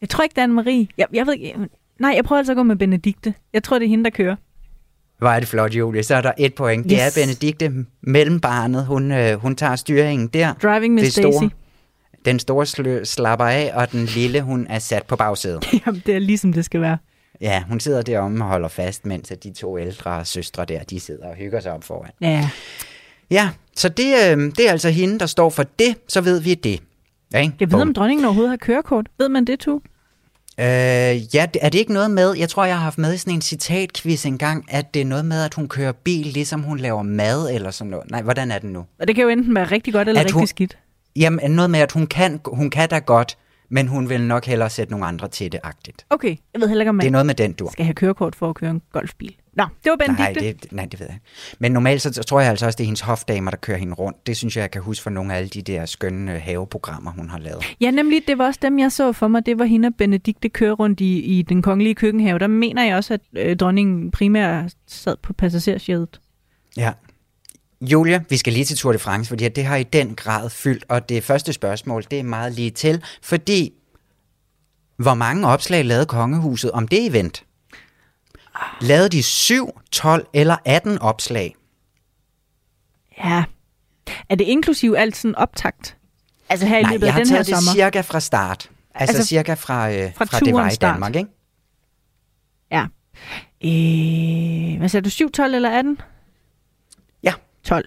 jeg 0.01 0.09
tror 0.09 0.24
ikke, 0.24 0.34
det 0.36 0.41
er 0.41 0.47
Anne-Marie. 0.47 0.93
Jeg, 0.97 1.07
jeg 1.13 1.28
ved 1.28 1.34
ikke. 1.34 1.55
Nej, 1.99 2.11
jeg 2.15 2.24
prøver 2.24 2.38
altså 2.38 2.51
at 2.53 2.55
gå 2.55 2.63
med 2.63 2.76
Benedikte. 2.76 3.34
Jeg 3.53 3.63
tror, 3.63 3.80
det 3.80 3.86
er 3.86 3.89
hende, 3.89 4.03
der 4.03 4.09
kører. 4.09 4.36
Hvor 5.20 5.30
er 5.30 5.39
det 5.39 5.47
flot, 5.47 5.74
Julie. 5.74 6.03
Så 6.03 6.15
er 6.15 6.22
der 6.22 6.32
et 6.38 6.55
point. 6.55 6.84
Det 6.84 6.91
Yes. 6.91 7.18
er 7.18 7.22
Benedikte 7.26 7.86
mellem 8.01 8.39
barnet. 8.39 8.86
Hun, 8.86 9.11
øh, 9.11 9.39
hun 9.39 9.55
tager 9.55 9.76
styringen 9.76 10.28
der. 10.28 10.53
Driving 10.53 10.93
Miss 10.93 11.15
Det 11.15 11.24
store. 11.24 11.41
Daisy. 11.41 11.53
Den 12.26 12.39
store 12.39 12.65
slø- 12.65 13.03
slapper 13.03 13.45
af, 13.45 13.72
og 13.74 13.91
den 13.91 14.05
lille, 14.05 14.41
hun 14.41 14.68
er 14.70 14.80
sat 14.80 15.03
på 15.05 15.15
bagsædet. 15.15 15.65
Jamen, 15.86 16.03
det 16.05 16.15
er 16.15 16.20
ligesom 16.20 16.53
det 16.53 16.65
skal 16.65 16.82
være. 16.82 16.97
Ja, 17.41 17.63
hun 17.70 17.80
sidder 17.80 18.01
deromme 18.01 18.43
og 18.43 18.49
holder 18.49 18.68
fast, 18.68 19.05
mens 19.05 19.32
at 19.32 19.43
de 19.43 19.53
to 19.53 19.78
ældre 19.80 20.26
søstre 20.26 20.65
der, 20.65 20.84
de 20.84 20.99
sidder 20.99 21.28
og 21.28 21.36
hygger 21.36 21.59
sig 21.59 21.72
op 21.72 21.84
foran. 21.84 22.11
Ja. 22.22 22.49
Ja, 23.32 23.49
så 23.75 23.89
det, 23.89 24.05
øh, 24.05 24.38
det 24.57 24.67
er 24.67 24.71
altså 24.71 24.89
hende, 24.89 25.19
der 25.19 25.25
står 25.25 25.49
for 25.49 25.63
det, 25.80 25.95
så 26.07 26.21
ved 26.21 26.39
vi 26.41 26.53
det. 26.53 26.80
Ja, 27.34 27.39
ikke? 27.39 27.53
Jeg 27.59 27.71
ved, 27.71 27.82
om 27.82 27.93
dronningen 27.93 28.25
overhovedet 28.25 28.49
har 28.49 28.57
kørekort. 28.57 29.07
Ved 29.19 29.30
man 29.30 29.45
det, 29.45 29.59
tu? 29.59 29.80
Øh, 30.59 30.65
ja, 31.36 31.47
er 31.61 31.69
det 31.69 31.75
ikke 31.75 31.93
noget 31.93 32.11
med, 32.11 32.34
jeg 32.38 32.49
tror, 32.49 32.65
jeg 32.65 32.75
har 32.75 32.84
haft 32.84 32.97
med 32.97 33.13
i 33.13 33.17
sådan 33.17 33.34
en 33.34 33.41
citatquiz 33.41 34.25
engang, 34.25 34.65
at 34.69 34.93
det 34.93 35.01
er 35.01 35.05
noget 35.05 35.25
med, 35.25 35.41
at 35.43 35.53
hun 35.53 35.67
kører 35.67 35.91
bil, 35.91 36.25
ligesom 36.25 36.61
hun 36.63 36.78
laver 36.80 37.03
mad 37.03 37.49
eller 37.55 37.71
sådan 37.71 37.91
noget. 37.91 38.11
Nej, 38.11 38.21
hvordan 38.21 38.51
er 38.51 38.59
det 38.59 38.69
nu? 38.69 38.86
Og 38.99 39.07
det 39.07 39.15
kan 39.15 39.23
jo 39.23 39.30
enten 39.30 39.55
være 39.55 39.65
rigtig 39.65 39.93
godt 39.93 40.07
eller 40.07 40.21
At 40.21 40.25
rigtig 40.25 40.34
hun- 40.39 40.47
skidt. 40.47 40.78
Jamen, 41.15 41.51
noget 41.51 41.69
med, 41.71 41.80
at 41.80 41.91
hun 41.91 42.07
kan, 42.07 42.39
hun 42.45 42.69
kan 42.69 42.89
da 42.89 42.99
godt, 42.99 43.38
men 43.69 43.88
hun 43.88 44.09
vil 44.09 44.21
nok 44.21 44.45
hellere 44.45 44.69
sætte 44.69 44.91
nogle 44.91 45.05
andre 45.05 45.28
til 45.28 45.51
det 45.51 45.59
agtigt. 45.63 46.05
Okay, 46.09 46.36
jeg 46.53 46.61
ved 46.61 46.67
heller 46.67 46.82
ikke, 46.84 46.89
om 46.89 46.95
Det 46.99 47.03
er 47.03 47.05
man 47.05 47.11
noget 47.11 47.25
med 47.25 47.36
den 47.36 47.53
dur. 47.53 47.69
skal 47.71 47.86
have 47.86 47.93
kørekort 47.93 48.36
for 48.36 48.49
at 48.49 48.55
køre 48.55 48.69
en 48.71 48.82
golfbil. 48.93 49.36
Nå, 49.58 49.66
det 49.84 49.89
var 49.89 49.95
Benedikte. 49.95 50.41
Nej 50.41 50.53
det, 50.62 50.72
nej, 50.72 50.86
det 50.86 50.99
ved 50.99 51.08
jeg. 51.08 51.20
Men 51.60 51.72
normalt 51.72 52.01
så 52.01 52.12
tror 52.12 52.39
jeg 52.39 52.49
altså 52.49 52.66
også, 52.66 52.78
det 52.78 52.84
er 52.84 52.86
hendes 52.86 53.01
hofdamer, 53.01 53.51
der 53.51 53.58
kører 53.58 53.78
hende 53.78 53.93
rundt. 53.93 54.28
Det 54.28 54.38
synes 54.38 54.55
jeg, 54.55 54.62
jeg 54.62 54.72
kan 54.72 54.82
huske 54.82 55.03
fra 55.03 55.10
nogle 55.10 55.34
af 55.34 55.38
alle 55.38 55.49
de 55.49 55.62
der 55.62 55.86
skønne 55.86 56.34
øh, 56.34 56.41
haveprogrammer, 56.41 57.12
hun 57.12 57.30
har 57.30 57.39
lavet. 57.39 57.76
Ja, 57.82 57.91
nemlig, 57.91 58.22
det 58.28 58.38
var 58.38 58.45
også 58.45 58.60
dem, 58.62 58.80
jeg 58.80 58.91
så 58.91 59.14
for 59.14 59.28
mig. 59.28 59.45
Det 59.45 59.60
var 59.60 59.66
hende 59.66 59.88
og 59.88 59.95
Benedikte 59.97 60.49
kører 60.49 60.74
rundt 60.74 60.99
i, 60.99 61.20
i 61.20 61.41
den 61.41 61.62
kongelige 61.62 61.95
køkkenhave. 61.95 62.39
Der 62.39 62.47
mener 62.47 62.86
jeg 62.86 62.95
også, 62.95 63.14
at 63.14 63.22
øh, 63.38 63.55
dronningen 63.55 64.12
primært 64.12 64.74
sad 64.88 65.16
på 65.24 65.34
passagersjædet. 65.34 66.20
Ja. 66.78 66.91
Julia, 67.82 68.24
vi 68.30 68.38
skal 68.38 68.53
lige 68.53 68.66
til 68.66 68.78
Tour 68.78 68.91
de 68.93 68.99
France, 68.99 69.30
fordi 69.30 69.49
det 69.49 69.66
har 69.66 69.76
i 69.76 69.84
den 69.84 70.16
grad 70.16 70.49
fyldt, 70.49 70.86
og 70.89 71.10
det 71.10 71.24
første 71.24 71.53
spørgsmål, 71.53 72.03
det 72.12 72.20
er 72.20 72.24
meget 72.24 72.53
lige 72.53 72.72
til, 72.72 73.03
fordi 73.22 73.74
hvor 74.97 75.14
mange 75.14 75.47
opslag 75.47 75.86
lavede 75.86 76.05
kongehuset 76.05 76.72
om 76.72 76.88
det 76.88 77.08
event? 77.08 77.43
Lavede 78.82 79.10
de 79.10 79.24
7, 79.24 79.80
12 79.91 80.28
eller 80.34 80.55
18 80.66 80.99
opslag? 80.99 81.55
Ja. 83.18 83.43
Er 84.30 84.36
det 84.36 84.43
inklusiv 84.45 84.95
alt 84.97 85.16
sådan 85.18 85.36
optakt? 85.36 85.97
Altså 86.49 86.66
her 86.68 86.78
i 86.78 86.82
Nej, 86.82 86.91
løbet 86.91 87.05
jeg 87.05 87.14
har 87.14 87.20
den 87.20 87.28
her 87.30 87.36
taget 87.36 87.47
det 87.47 87.55
sommer? 87.55 87.72
cirka 87.74 88.01
fra 88.01 88.20
start. 88.20 88.70
Altså, 88.95 89.16
Altså, 89.16 89.28
cirka 89.30 89.53
fra, 89.53 89.91
øh, 89.91 90.14
fra 90.16 90.26
fra, 90.26 90.39
det 90.39 90.53
var 90.53 90.70
i. 90.70 90.76
Danmark, 90.76 91.16
ikke? 91.16 91.30
Ja. 92.72 92.86
Øh, 93.64 94.78
hvad 94.80 94.89
sagde 94.89 95.03
du? 95.03 95.10
7, 95.10 95.32
12 95.32 95.53
eller 95.55 95.70
18? 95.70 96.01
Ja. 97.24 97.34
12. 97.64 97.86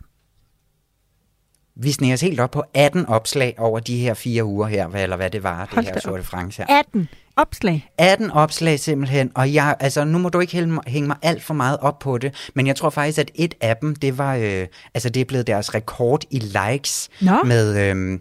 Vi 1.77 1.93
sneger 1.93 2.15
os 2.15 2.21
helt 2.21 2.41
op 2.41 2.51
på 2.51 2.63
18 2.75 3.07
opslag 3.07 3.55
over 3.59 3.81
de 3.81 3.97
her 3.99 4.15
fire 4.15 4.45
uger 4.45 4.67
her, 4.67 4.89
eller 4.89 5.17
hvad 5.17 5.31
det 5.31 5.43
var, 5.43 5.57
Hold 5.57 5.87
det 5.87 5.95
her 6.05 6.17
de 6.17 6.23
France 6.23 6.63
her. 6.69 6.79
18 6.79 7.09
opslag. 7.37 7.89
18 7.99 8.31
opslag 8.31 8.81
simpelthen, 8.81 9.31
og 9.35 9.55
jeg, 9.55 9.77
altså 9.81 10.05
nu 10.05 10.19
må 10.19 10.29
du 10.29 10.41
ikke 10.41 10.53
hænge 10.53 10.73
mig, 10.73 10.83
hænge 10.87 11.07
mig 11.07 11.17
alt 11.23 11.43
for 11.43 11.55
meget 11.55 11.77
op 11.81 11.99
på 11.99 12.19
det, 12.19 12.51
men 12.55 12.67
jeg 12.67 12.77
tror 12.77 12.91
faktisk, 12.91 13.19
at 13.19 13.31
et 13.35 13.55
af 13.61 13.77
dem, 13.77 13.95
det 13.95 14.19
var, 14.19 14.35
øh, 14.37 14.67
altså 14.95 15.09
det 15.09 15.21
er 15.21 15.25
blevet 15.25 15.47
deres 15.47 15.75
rekord 15.75 16.25
i 16.31 16.39
likes, 16.39 17.09
Nå. 17.21 17.33
med, 17.45 17.91
øh, 17.91 18.19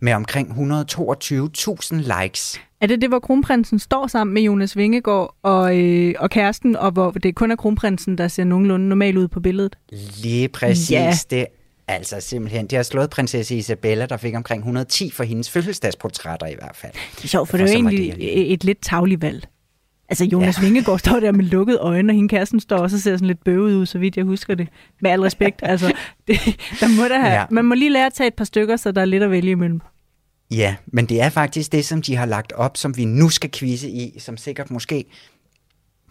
med 0.00 0.12
omkring 0.12 0.50
122.000 0.50 2.20
likes. 2.22 2.60
Er 2.80 2.86
det 2.86 3.00
det, 3.00 3.08
hvor 3.10 3.18
kronprinsen 3.18 3.78
står 3.78 4.06
sammen 4.06 4.34
med 4.34 4.42
Jonas 4.42 4.76
Vingegaard 4.76 5.34
og, 5.42 5.78
øh, 5.78 6.14
og 6.18 6.30
kæresten, 6.30 6.76
og 6.76 6.90
hvor 6.90 7.10
det 7.10 7.34
kun 7.34 7.50
er 7.50 7.56
kronprinsen, 7.56 8.18
der 8.18 8.28
ser 8.28 8.44
nogenlunde 8.44 8.88
normal 8.88 9.18
ud 9.18 9.28
på 9.28 9.40
billedet? 9.40 9.76
Lige 10.22 10.48
præcis 10.48 10.90
Ja. 10.90 11.12
det. 11.30 11.46
Altså 11.88 12.20
simpelthen, 12.20 12.66
det 12.66 12.76
har 12.76 12.82
slået 12.82 13.10
prinsesse 13.10 13.56
Isabella, 13.56 14.06
der 14.06 14.16
fik 14.16 14.34
omkring 14.34 14.60
110 14.60 15.10
for 15.10 15.24
hendes 15.24 15.50
fødselsdagsportrætter 15.50 16.46
i 16.46 16.54
hvert 16.58 16.76
fald. 16.76 16.92
Det 17.16 17.24
er 17.24 17.28
sjovt, 17.28 17.48
for 17.48 17.56
det 17.56 17.64
er 17.64 17.72
jo 17.72 17.78
egentlig 17.78 18.16
det 18.16 18.52
et 18.52 18.64
lidt 18.64 18.82
tavligt 18.82 19.22
valg. 19.22 19.46
Altså 20.08 20.24
Jonas 20.24 20.58
Ja. 20.58 20.62
Vingegaard 20.62 20.98
står 20.98 21.20
der 21.20 21.32
med 21.32 21.44
lukkede 21.44 21.78
øjne, 21.78 22.10
og 22.10 22.14
hende 22.14 22.28
kæresten 22.28 22.60
står 22.60 22.76
også 22.76 22.96
og 22.96 23.00
ser 23.00 23.16
sådan 23.16 23.26
lidt 23.26 23.44
bøvet 23.44 23.74
ud, 23.74 23.86
så 23.86 23.98
vidt 23.98 24.16
jeg 24.16 24.24
husker 24.24 24.54
det. 24.54 24.68
Med 25.00 25.10
al 25.10 25.20
respekt. 25.20 25.60
altså, 25.72 25.92
det, 26.26 26.38
der 26.80 26.96
må 27.02 27.08
der 27.08 27.18
have, 27.20 27.32
Ja. 27.32 27.44
Man 27.50 27.64
må 27.64 27.74
lige 27.74 27.92
lære 27.92 28.06
at 28.06 28.12
tage 28.12 28.26
et 28.28 28.34
par 28.34 28.44
stykker, 28.44 28.76
så 28.76 28.92
der 28.92 29.00
er 29.00 29.04
lidt 29.04 29.22
at 29.22 29.30
vælge 29.30 29.50
imellem. 29.50 29.80
Ja, 30.50 30.76
men 30.86 31.06
det 31.06 31.20
er 31.20 31.28
faktisk 31.28 31.72
det, 31.72 31.84
som 31.84 32.02
de 32.02 32.16
har 32.16 32.26
lagt 32.26 32.52
op, 32.52 32.76
som 32.76 32.96
vi 32.96 33.04
nu 33.04 33.28
skal 33.28 33.50
quizze 33.50 33.88
i, 33.88 34.18
som 34.18 34.36
sikkert 34.36 34.70
måske 34.70 35.04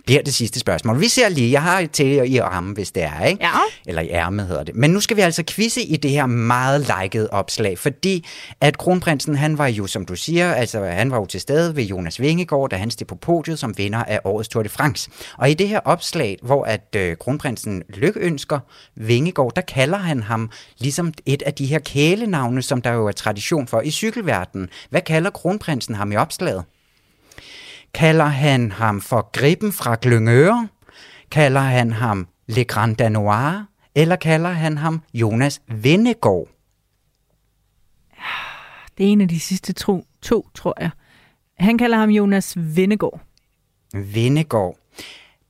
bliver 0.06 0.22
det 0.22 0.36
sidste 0.36 0.60
spørgsmål. 0.60 1.00
Vi 1.00 1.08
ser 1.08 1.30
lige, 1.30 1.52
jeg 1.52 1.62
har 1.62 1.86
til 1.86 2.34
i 2.34 2.38
armen, 2.38 2.74
hvis 2.74 2.92
det 2.92 3.04
er, 3.04 3.26
ikke? 3.26 3.44
Ja. 3.44 3.52
Eller 3.88 4.02
i 4.02 4.10
ærmet 4.10 4.48
hedder 4.48 4.64
det. 4.64 4.76
Men 4.76 4.92
nu 4.92 5.00
skal 5.00 5.18
vi 5.18 5.22
altså 5.22 5.44
quizze 5.50 5.82
i 5.82 5.98
det 5.98 6.12
her 6.12 6.26
meget 6.26 6.92
likede 7.02 7.30
opslag, 7.32 7.80
fordi 7.80 8.26
at 8.62 8.78
kronprinsen, 8.78 9.36
han 9.36 9.58
var 9.58 9.68
jo, 9.68 9.88
som 9.88 10.06
du 10.06 10.16
siger, 10.16 10.54
altså 10.54 10.84
han 10.84 11.12
var 11.12 11.18
jo 11.18 11.26
til 11.26 11.42
stede 11.42 11.76
ved 11.76 11.84
Jonas 11.84 12.20
Vingegaard, 12.20 12.70
da 12.70 12.76
han 12.76 12.92
stod 12.92 13.06
på 13.06 13.16
podiet 13.16 13.60
som 13.60 13.78
vinder 13.78 14.04
af 14.04 14.20
årets 14.24 14.50
Tour 14.50 14.64
de 14.64 14.70
France. 14.70 15.10
Og 15.38 15.50
i 15.50 15.54
det 15.54 15.68
her 15.68 15.80
opslag, 15.80 16.38
hvor 16.42 16.64
at 16.64 16.96
øh, 16.96 17.18
kronprinsen 17.18 17.84
lykønsker 17.90 18.60
Vingegaard, 18.96 19.52
der 19.56 19.62
kalder 19.62 19.98
han 19.98 20.24
ham 20.24 20.52
ligesom 20.80 21.14
et 21.26 21.42
af 21.42 21.54
de 21.54 21.66
her 21.66 21.80
kælenavne, 21.80 22.62
som 22.62 22.82
der 22.82 22.92
jo 22.92 23.08
er 23.08 23.12
tradition 23.12 23.68
for 23.68 23.82
i 23.82 23.92
cykelverdenen. 23.92 24.70
Hvad 24.90 25.02
kalder 25.02 25.30
kronprinsen 25.30 25.96
ham 25.96 26.12
i 26.12 26.16
opslaget? 26.16 26.64
Kalder 27.96 28.26
han 28.26 28.72
ham 28.72 29.02
for 29.02 29.30
Griben 29.32 29.72
fra 29.72 29.98
Glyngøre? 30.02 30.68
Kalder 31.32 31.62
han 31.62 31.92
ham 31.94 32.28
Le 32.48 32.64
Grand 32.64 32.96
Danois? 32.96 33.64
Eller 33.96 34.16
kalder 34.16 34.50
han 34.50 34.78
ham 34.78 35.02
Jonas 35.14 35.62
Vennegård? 35.68 36.48
Det 38.98 39.06
er 39.06 39.12
en 39.12 39.22
af 39.22 39.28
de 39.28 39.40
sidste 39.40 39.74
to, 39.74 40.06
to 40.22 40.50
tror 40.56 40.78
jeg. 40.80 40.90
Han 41.60 41.78
kalder 41.78 41.98
ham 41.98 42.10
Jonas 42.10 42.54
Vennegård. 42.58 43.22
Vennegård. 43.94 44.78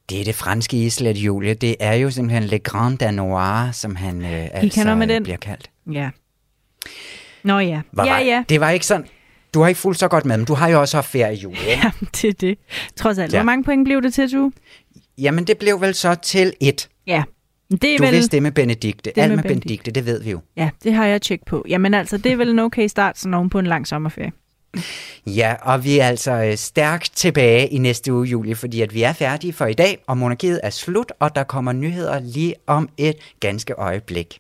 Det 0.09 0.19
er 0.21 0.25
det 0.25 0.35
franske 0.35 0.77
islet, 0.77 1.17
Julie. 1.17 1.53
Det 1.53 1.75
er 1.79 1.93
jo 1.93 2.11
simpelthen 2.11 2.43
Le 2.43 2.59
Grand 2.59 2.97
Danois, 2.97 3.75
som 3.75 3.95
han 3.95 4.21
øh, 4.21 4.47
altså 4.51 4.95
med 4.95 5.07
den. 5.07 5.23
bliver 5.23 5.37
kaldt. 5.37 5.71
Ja. 5.91 6.09
Nå 7.43 7.59
ja. 7.59 7.81
Var, 7.91 8.05
ja, 8.05 8.17
ja. 8.17 8.43
Det 8.49 8.59
var 8.59 8.69
ikke 8.69 8.85
sådan... 8.85 9.07
Du 9.55 9.61
har 9.61 9.67
ikke 9.67 9.79
fulgt 9.79 9.99
så 9.99 10.07
godt 10.07 10.25
med, 10.25 10.37
men 10.37 10.45
du 10.45 10.53
har 10.53 10.69
jo 10.69 10.79
også 10.79 10.97
haft 10.97 11.07
ferie, 11.07 11.35
Julie. 11.35 11.59
ikke? 11.59 11.71
Ja, 11.83 11.91
det 12.21 12.23
er 12.29 12.33
det. 12.33 12.57
Trods 12.95 13.17
alt. 13.17 13.33
Ja. 13.33 13.37
Hvor 13.37 13.45
mange 13.45 13.63
point 13.63 13.85
blev 13.85 14.01
det 14.01 14.13
til, 14.13 14.31
du? 14.31 14.51
Jamen, 15.17 15.43
det 15.43 15.57
blev 15.57 15.81
vel 15.81 15.93
så 15.93 16.15
til 16.15 16.53
et. 16.59 16.89
Ja. 17.07 17.23
Det 17.71 17.93
er 17.93 17.97
Du 17.97 18.03
vel... 18.03 18.13
vidste 18.13 18.31
det 18.31 18.43
med 18.43 18.51
Benedikte. 18.51 19.11
Det 19.15 19.21
Alt 19.21 19.29
med 19.29 19.35
med 19.35 19.43
Benedikte. 19.43 19.65
Benedikte, 19.67 19.91
det 19.91 20.05
ved 20.05 20.23
vi 20.23 20.31
jo. 20.31 20.39
Ja, 20.57 20.69
det 20.83 20.93
har 20.93 21.05
jeg 21.05 21.21
tjekket 21.21 21.47
på. 21.47 21.65
Jamen 21.69 21.93
altså, 21.93 22.17
det 22.17 22.31
er 22.31 22.35
vel 22.35 22.49
en 22.49 22.59
okay 22.59 22.87
start, 22.87 23.17
sådan 23.17 23.33
oven 23.33 23.49
på 23.49 23.59
en 23.59 23.67
lang 23.67 23.87
sommerferie. 23.87 24.31
Ja, 25.27 25.53
og 25.61 25.83
vi 25.83 25.99
er 25.99 26.07
altså 26.07 26.31
øh, 26.31 26.57
stærkt 26.57 27.11
tilbage 27.15 27.67
i 27.67 27.77
næste 27.77 28.13
uge, 28.13 28.27
Julie, 28.27 28.55
fordi 28.55 28.81
at 28.81 28.93
vi 28.93 29.03
er 29.03 29.13
færdige 29.13 29.53
for 29.53 29.65
i 29.65 29.73
dag, 29.73 30.03
og 30.07 30.17
monarkiet 30.17 30.59
er 30.63 30.69
slut, 30.69 31.11
og 31.19 31.35
der 31.35 31.43
kommer 31.43 31.71
nyheder 31.71 32.19
lige 32.19 32.55
om 32.67 32.89
et 32.97 33.15
ganske 33.39 33.73
øjeblik. 33.73 34.39